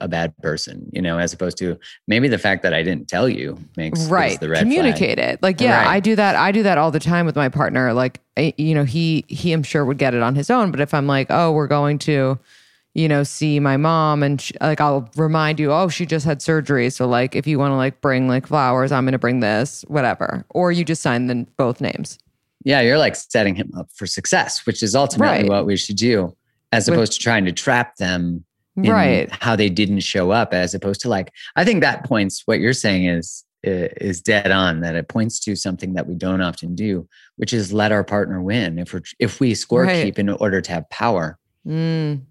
a 0.01 0.07
bad 0.07 0.35
person 0.37 0.89
you 0.93 1.01
know 1.01 1.19
as 1.19 1.31
opposed 1.31 1.57
to 1.57 1.77
maybe 2.07 2.27
the 2.27 2.39
fact 2.39 2.63
that 2.63 2.73
i 2.73 2.81
didn't 2.81 3.07
tell 3.07 3.29
you 3.29 3.55
makes 3.77 4.07
right 4.07 4.39
the 4.39 4.49
red 4.49 4.61
communicate 4.61 5.19
flag. 5.19 5.35
it. 5.35 5.43
Like 5.43 5.61
yeah 5.61 5.77
right. 5.77 5.87
i 5.87 5.99
do 5.99 6.15
that 6.15 6.35
i 6.35 6.51
do 6.51 6.63
that 6.63 6.79
all 6.79 6.89
the 6.89 6.99
time 6.99 7.25
with 7.25 7.35
my 7.35 7.49
partner. 7.49 7.93
Like 7.93 8.19
eh, 8.35 8.51
you 8.57 8.73
know 8.73 8.83
he 8.83 9.25
he 9.27 9.51
i'm 9.53 9.61
sure 9.61 9.85
would 9.85 9.99
get 9.99 10.15
it 10.15 10.23
on 10.23 10.33
his 10.33 10.49
own 10.49 10.71
but 10.71 10.79
if 10.79 10.93
i'm 10.93 11.05
like 11.05 11.27
oh 11.29 11.51
we're 11.51 11.67
going 11.67 11.99
to 11.99 12.39
you 12.95 13.07
know 13.07 13.21
see 13.23 13.59
my 13.59 13.77
mom 13.77 14.23
and 14.23 14.41
she, 14.41 14.55
like 14.59 14.81
i'll 14.81 15.07
remind 15.15 15.59
you 15.59 15.71
oh 15.71 15.87
she 15.87 16.05
just 16.05 16.25
had 16.25 16.41
surgery 16.41 16.89
so 16.89 17.07
like 17.07 17.35
if 17.35 17.45
you 17.45 17.59
want 17.59 17.71
to 17.71 17.75
like 17.75 18.01
bring 18.01 18.27
like 18.27 18.47
flowers 18.47 18.91
i'm 18.91 19.05
going 19.05 19.11
to 19.11 19.19
bring 19.19 19.39
this 19.39 19.83
whatever. 19.87 20.45
Or 20.49 20.71
you 20.71 20.83
just 20.83 21.03
sign 21.03 21.27
them 21.27 21.45
both 21.57 21.79
names 21.79 22.17
yeah, 22.65 22.81
you're 22.81 22.97
like 22.97 23.15
setting 23.15 23.55
him 23.55 23.71
up 23.77 23.87
for 23.95 24.05
success, 24.07 24.65
which 24.65 24.83
is 24.83 24.95
ultimately 24.95 25.43
right. 25.43 25.49
what 25.49 25.65
we 25.65 25.77
should 25.77 25.95
do, 25.95 26.35
as 26.71 26.89
opposed 26.89 27.13
to 27.13 27.19
trying 27.19 27.45
to 27.45 27.53
trap 27.53 27.95
them 27.95 28.43
right 28.75 29.31
how 29.31 29.55
they 29.55 29.69
didn't 29.69 30.01
show 30.01 30.31
up, 30.31 30.53
as 30.53 30.73
opposed 30.73 30.99
to 31.01 31.09
like 31.09 31.31
I 31.55 31.63
think 31.63 31.81
that 31.81 32.03
points 32.03 32.41
what 32.45 32.59
you're 32.59 32.73
saying 32.73 33.05
is 33.05 33.45
is 33.63 34.21
dead 34.21 34.51
on 34.51 34.81
that 34.81 34.95
it 34.95 35.07
points 35.07 35.39
to 35.39 35.55
something 35.55 35.93
that 35.93 36.07
we 36.07 36.15
don't 36.15 36.41
often 36.41 36.75
do, 36.75 37.07
which 37.37 37.53
is 37.53 37.71
let 37.71 37.91
our 37.91 38.03
partner 38.03 38.41
win 38.41 38.79
if 38.79 38.93
we're 38.93 39.03
if 39.19 39.39
we 39.39 39.53
score 39.53 39.83
right. 39.83 40.03
keep 40.03 40.19
in 40.19 40.29
order 40.29 40.59
to 40.59 40.71
have 40.71 40.89
power. 40.89 41.37
Mm, 41.67 42.21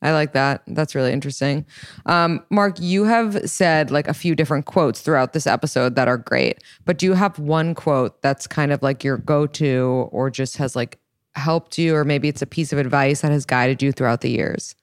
I 0.00 0.12
like 0.12 0.32
that. 0.32 0.62
That's 0.68 0.94
really 0.94 1.12
interesting. 1.12 1.66
Um, 2.06 2.44
Mark, 2.50 2.78
you 2.78 3.04
have 3.04 3.48
said 3.50 3.90
like 3.90 4.06
a 4.06 4.14
few 4.14 4.34
different 4.34 4.66
quotes 4.66 5.00
throughout 5.00 5.32
this 5.32 5.46
episode 5.46 5.96
that 5.96 6.06
are 6.06 6.18
great, 6.18 6.62
but 6.84 6.98
do 6.98 7.06
you 7.06 7.14
have 7.14 7.38
one 7.38 7.74
quote 7.74 8.22
that's 8.22 8.46
kind 8.46 8.72
of 8.72 8.82
like 8.82 9.02
your 9.02 9.18
go 9.18 9.46
to 9.46 10.08
or 10.12 10.30
just 10.30 10.56
has 10.58 10.76
like 10.76 10.98
helped 11.34 11.78
you, 11.78 11.94
or 11.94 12.04
maybe 12.04 12.28
it's 12.28 12.42
a 12.42 12.46
piece 12.46 12.72
of 12.72 12.78
advice 12.78 13.22
that 13.22 13.32
has 13.32 13.44
guided 13.44 13.82
you 13.82 13.92
throughout 13.92 14.20
the 14.20 14.30
years? 14.30 14.74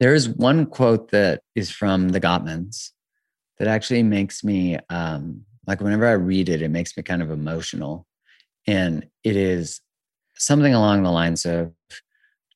There 0.00 0.14
is 0.14 0.28
one 0.28 0.66
quote 0.66 1.10
that 1.10 1.42
is 1.54 1.70
from 1.70 2.08
the 2.08 2.20
Gottmans 2.20 2.90
that 3.58 3.68
actually 3.68 4.02
makes 4.02 4.42
me 4.42 4.78
um, 4.88 5.44
like 5.66 5.80
whenever 5.80 6.06
I 6.06 6.12
read 6.12 6.48
it, 6.48 6.62
it 6.62 6.70
makes 6.70 6.96
me 6.96 7.02
kind 7.02 7.22
of 7.22 7.30
emotional. 7.30 8.06
And 8.66 9.06
it 9.22 9.36
is 9.36 9.80
something 10.34 10.74
along 10.74 11.02
the 11.02 11.10
lines 11.10 11.44
of, 11.44 11.72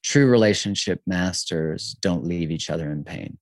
true 0.05 0.27
relationship 0.27 1.01
masters 1.07 1.97
don't 2.01 2.25
leave 2.25 2.51
each 2.51 2.71
other 2.71 2.93
in 2.93 3.03
pain. 3.03 3.39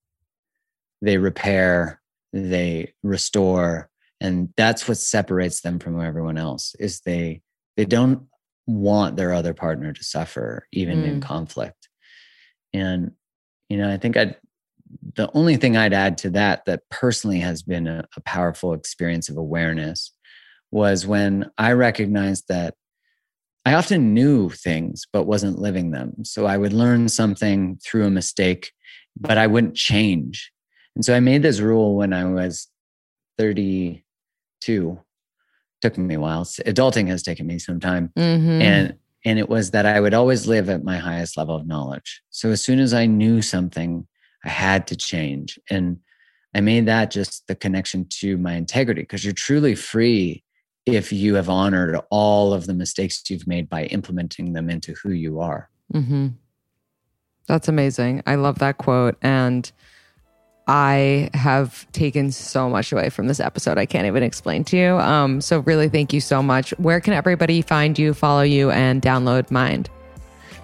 They 1.01 1.17
repair, 1.17 2.01
they 2.31 2.93
restore, 3.03 3.89
and 4.21 4.49
that's 4.55 4.87
what 4.87 4.97
separates 4.97 5.61
them 5.61 5.77
from 5.77 5.99
everyone 5.99 6.37
else 6.37 6.75
is 6.79 7.01
they 7.01 7.41
they 7.75 7.85
don't 7.85 8.27
want 8.65 9.17
their 9.17 9.33
other 9.33 9.53
partner 9.53 9.91
to 9.91 10.03
suffer 10.03 10.65
even 10.71 11.01
mm. 11.01 11.07
in 11.07 11.21
conflict. 11.21 11.89
And 12.73 13.11
you 13.67 13.77
know, 13.77 13.89
I 13.89 13.97
think 13.97 14.15
I 14.15 14.37
the 15.15 15.29
only 15.33 15.57
thing 15.57 15.75
I'd 15.75 15.93
add 15.93 16.17
to 16.19 16.29
that 16.31 16.63
that 16.65 16.87
personally 16.89 17.39
has 17.39 17.61
been 17.63 17.87
a, 17.87 18.05
a 18.15 18.21
powerful 18.21 18.73
experience 18.73 19.27
of 19.27 19.35
awareness 19.35 20.11
was 20.71 21.05
when 21.05 21.51
I 21.57 21.73
recognized 21.73 22.45
that 22.47 22.75
I 23.65 23.73
often 23.75 24.13
knew 24.13 24.49
things 24.49 25.05
but 25.11 25.23
wasn't 25.23 25.59
living 25.59 25.91
them. 25.91 26.25
So 26.25 26.45
I 26.45 26.57
would 26.57 26.73
learn 26.73 27.07
something 27.09 27.79
through 27.83 28.05
a 28.05 28.11
mistake, 28.11 28.71
but 29.17 29.37
I 29.37 29.47
wouldn't 29.47 29.75
change. 29.75 30.51
And 30.95 31.05
so 31.05 31.15
I 31.15 31.19
made 31.19 31.41
this 31.41 31.59
rule 31.59 31.95
when 31.95 32.13
I 32.13 32.25
was 32.25 32.67
32. 33.37 34.99
Took 35.81 35.97
me 35.97 36.15
a 36.15 36.19
while. 36.19 36.43
Adulting 36.43 37.07
has 37.07 37.23
taken 37.23 37.47
me 37.47 37.59
some 37.59 37.79
time. 37.79 38.11
Mm-hmm. 38.17 38.61
And 38.61 38.95
and 39.25 39.39
it 39.39 39.47
was 39.47 39.71
that 39.71 39.85
I 39.85 40.01
would 40.01 40.13
always 40.13 40.47
live 40.47 40.69
at 40.69 40.83
my 40.83 40.97
highest 40.97 41.37
level 41.37 41.55
of 41.55 41.65
knowledge. 41.65 42.21
So 42.29 42.49
as 42.49 42.61
soon 42.61 42.79
as 42.79 42.93
I 42.93 43.05
knew 43.05 43.41
something, 43.41 44.05
I 44.43 44.49
had 44.49 44.85
to 44.87 44.97
change. 44.97 45.57
And 45.69 45.99
I 46.53 46.59
made 46.59 46.87
that 46.87 47.09
just 47.09 47.47
the 47.47 47.55
connection 47.55 48.05
to 48.19 48.37
my 48.37 48.53
integrity 48.55 49.01
because 49.01 49.23
you're 49.23 49.33
truly 49.33 49.75
free 49.75 50.43
if 50.85 51.13
you 51.13 51.35
have 51.35 51.49
honored 51.49 51.99
all 52.09 52.53
of 52.53 52.65
the 52.65 52.73
mistakes 52.73 53.23
you've 53.29 53.47
made 53.47 53.69
by 53.69 53.85
implementing 53.85 54.53
them 54.53 54.69
into 54.69 54.93
who 54.93 55.11
you 55.11 55.39
are. 55.39 55.69
Mm-hmm. 55.93 56.29
That's 57.47 57.67
amazing. 57.67 58.23
I 58.25 58.35
love 58.35 58.59
that 58.59 58.77
quote. 58.77 59.17
And 59.21 59.71
I 60.67 61.29
have 61.33 61.91
taken 61.91 62.31
so 62.31 62.69
much 62.69 62.91
away 62.91 63.09
from 63.09 63.27
this 63.27 63.39
episode. 63.39 63.77
I 63.77 63.85
can't 63.85 64.07
even 64.07 64.23
explain 64.23 64.63
to 64.65 64.77
you. 64.77 64.97
Um, 64.99 65.41
so, 65.41 65.59
really, 65.59 65.89
thank 65.89 66.13
you 66.13 66.21
so 66.21 66.41
much. 66.41 66.71
Where 66.77 67.01
can 67.01 67.13
everybody 67.13 67.61
find 67.61 67.99
you, 67.99 68.13
follow 68.13 68.43
you, 68.43 68.71
and 68.71 69.01
download 69.01 69.51
Mine'd? 69.51 69.89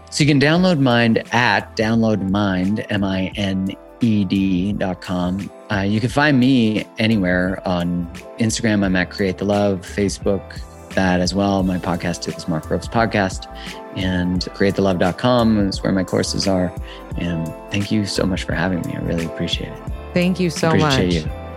So, 0.09 0.23
you 0.23 0.29
can 0.29 0.39
download 0.39 0.79
Mine'd 0.79 1.17
at 1.33 1.75
downloadmined, 1.75 2.85
M 2.89 3.03
I 3.03 3.31
N 3.35 3.75
E 3.99 4.23
D.com. 4.23 5.51
Uh, 5.71 5.81
you 5.81 5.99
can 5.99 6.09
find 6.09 6.39
me 6.39 6.85
anywhere 6.97 7.61
on 7.67 8.07
Instagram. 8.39 8.83
I'm 8.83 8.95
at 8.95 9.11
Create 9.11 9.37
the 9.37 9.45
Love, 9.45 9.81
Facebook, 9.81 10.59
that 10.95 11.19
as 11.19 11.33
well. 11.35 11.63
My 11.63 11.77
podcast 11.77 12.35
is 12.35 12.47
Mark 12.47 12.67
Groves 12.67 12.87
Podcast 12.87 13.45
and 13.95 14.41
createthelove.com 14.41 15.67
is 15.67 15.83
where 15.83 15.91
my 15.91 16.03
courses 16.03 16.47
are. 16.47 16.73
And 17.17 17.47
thank 17.71 17.91
you 17.91 18.05
so 18.05 18.25
much 18.25 18.43
for 18.43 18.53
having 18.53 18.81
me. 18.81 18.95
I 18.95 18.99
really 19.01 19.25
appreciate 19.25 19.71
it. 19.71 19.91
Thank 20.13 20.39
you 20.39 20.49
so 20.49 20.69
appreciate 20.69 21.25
much. 21.25 21.25
You. 21.25 21.48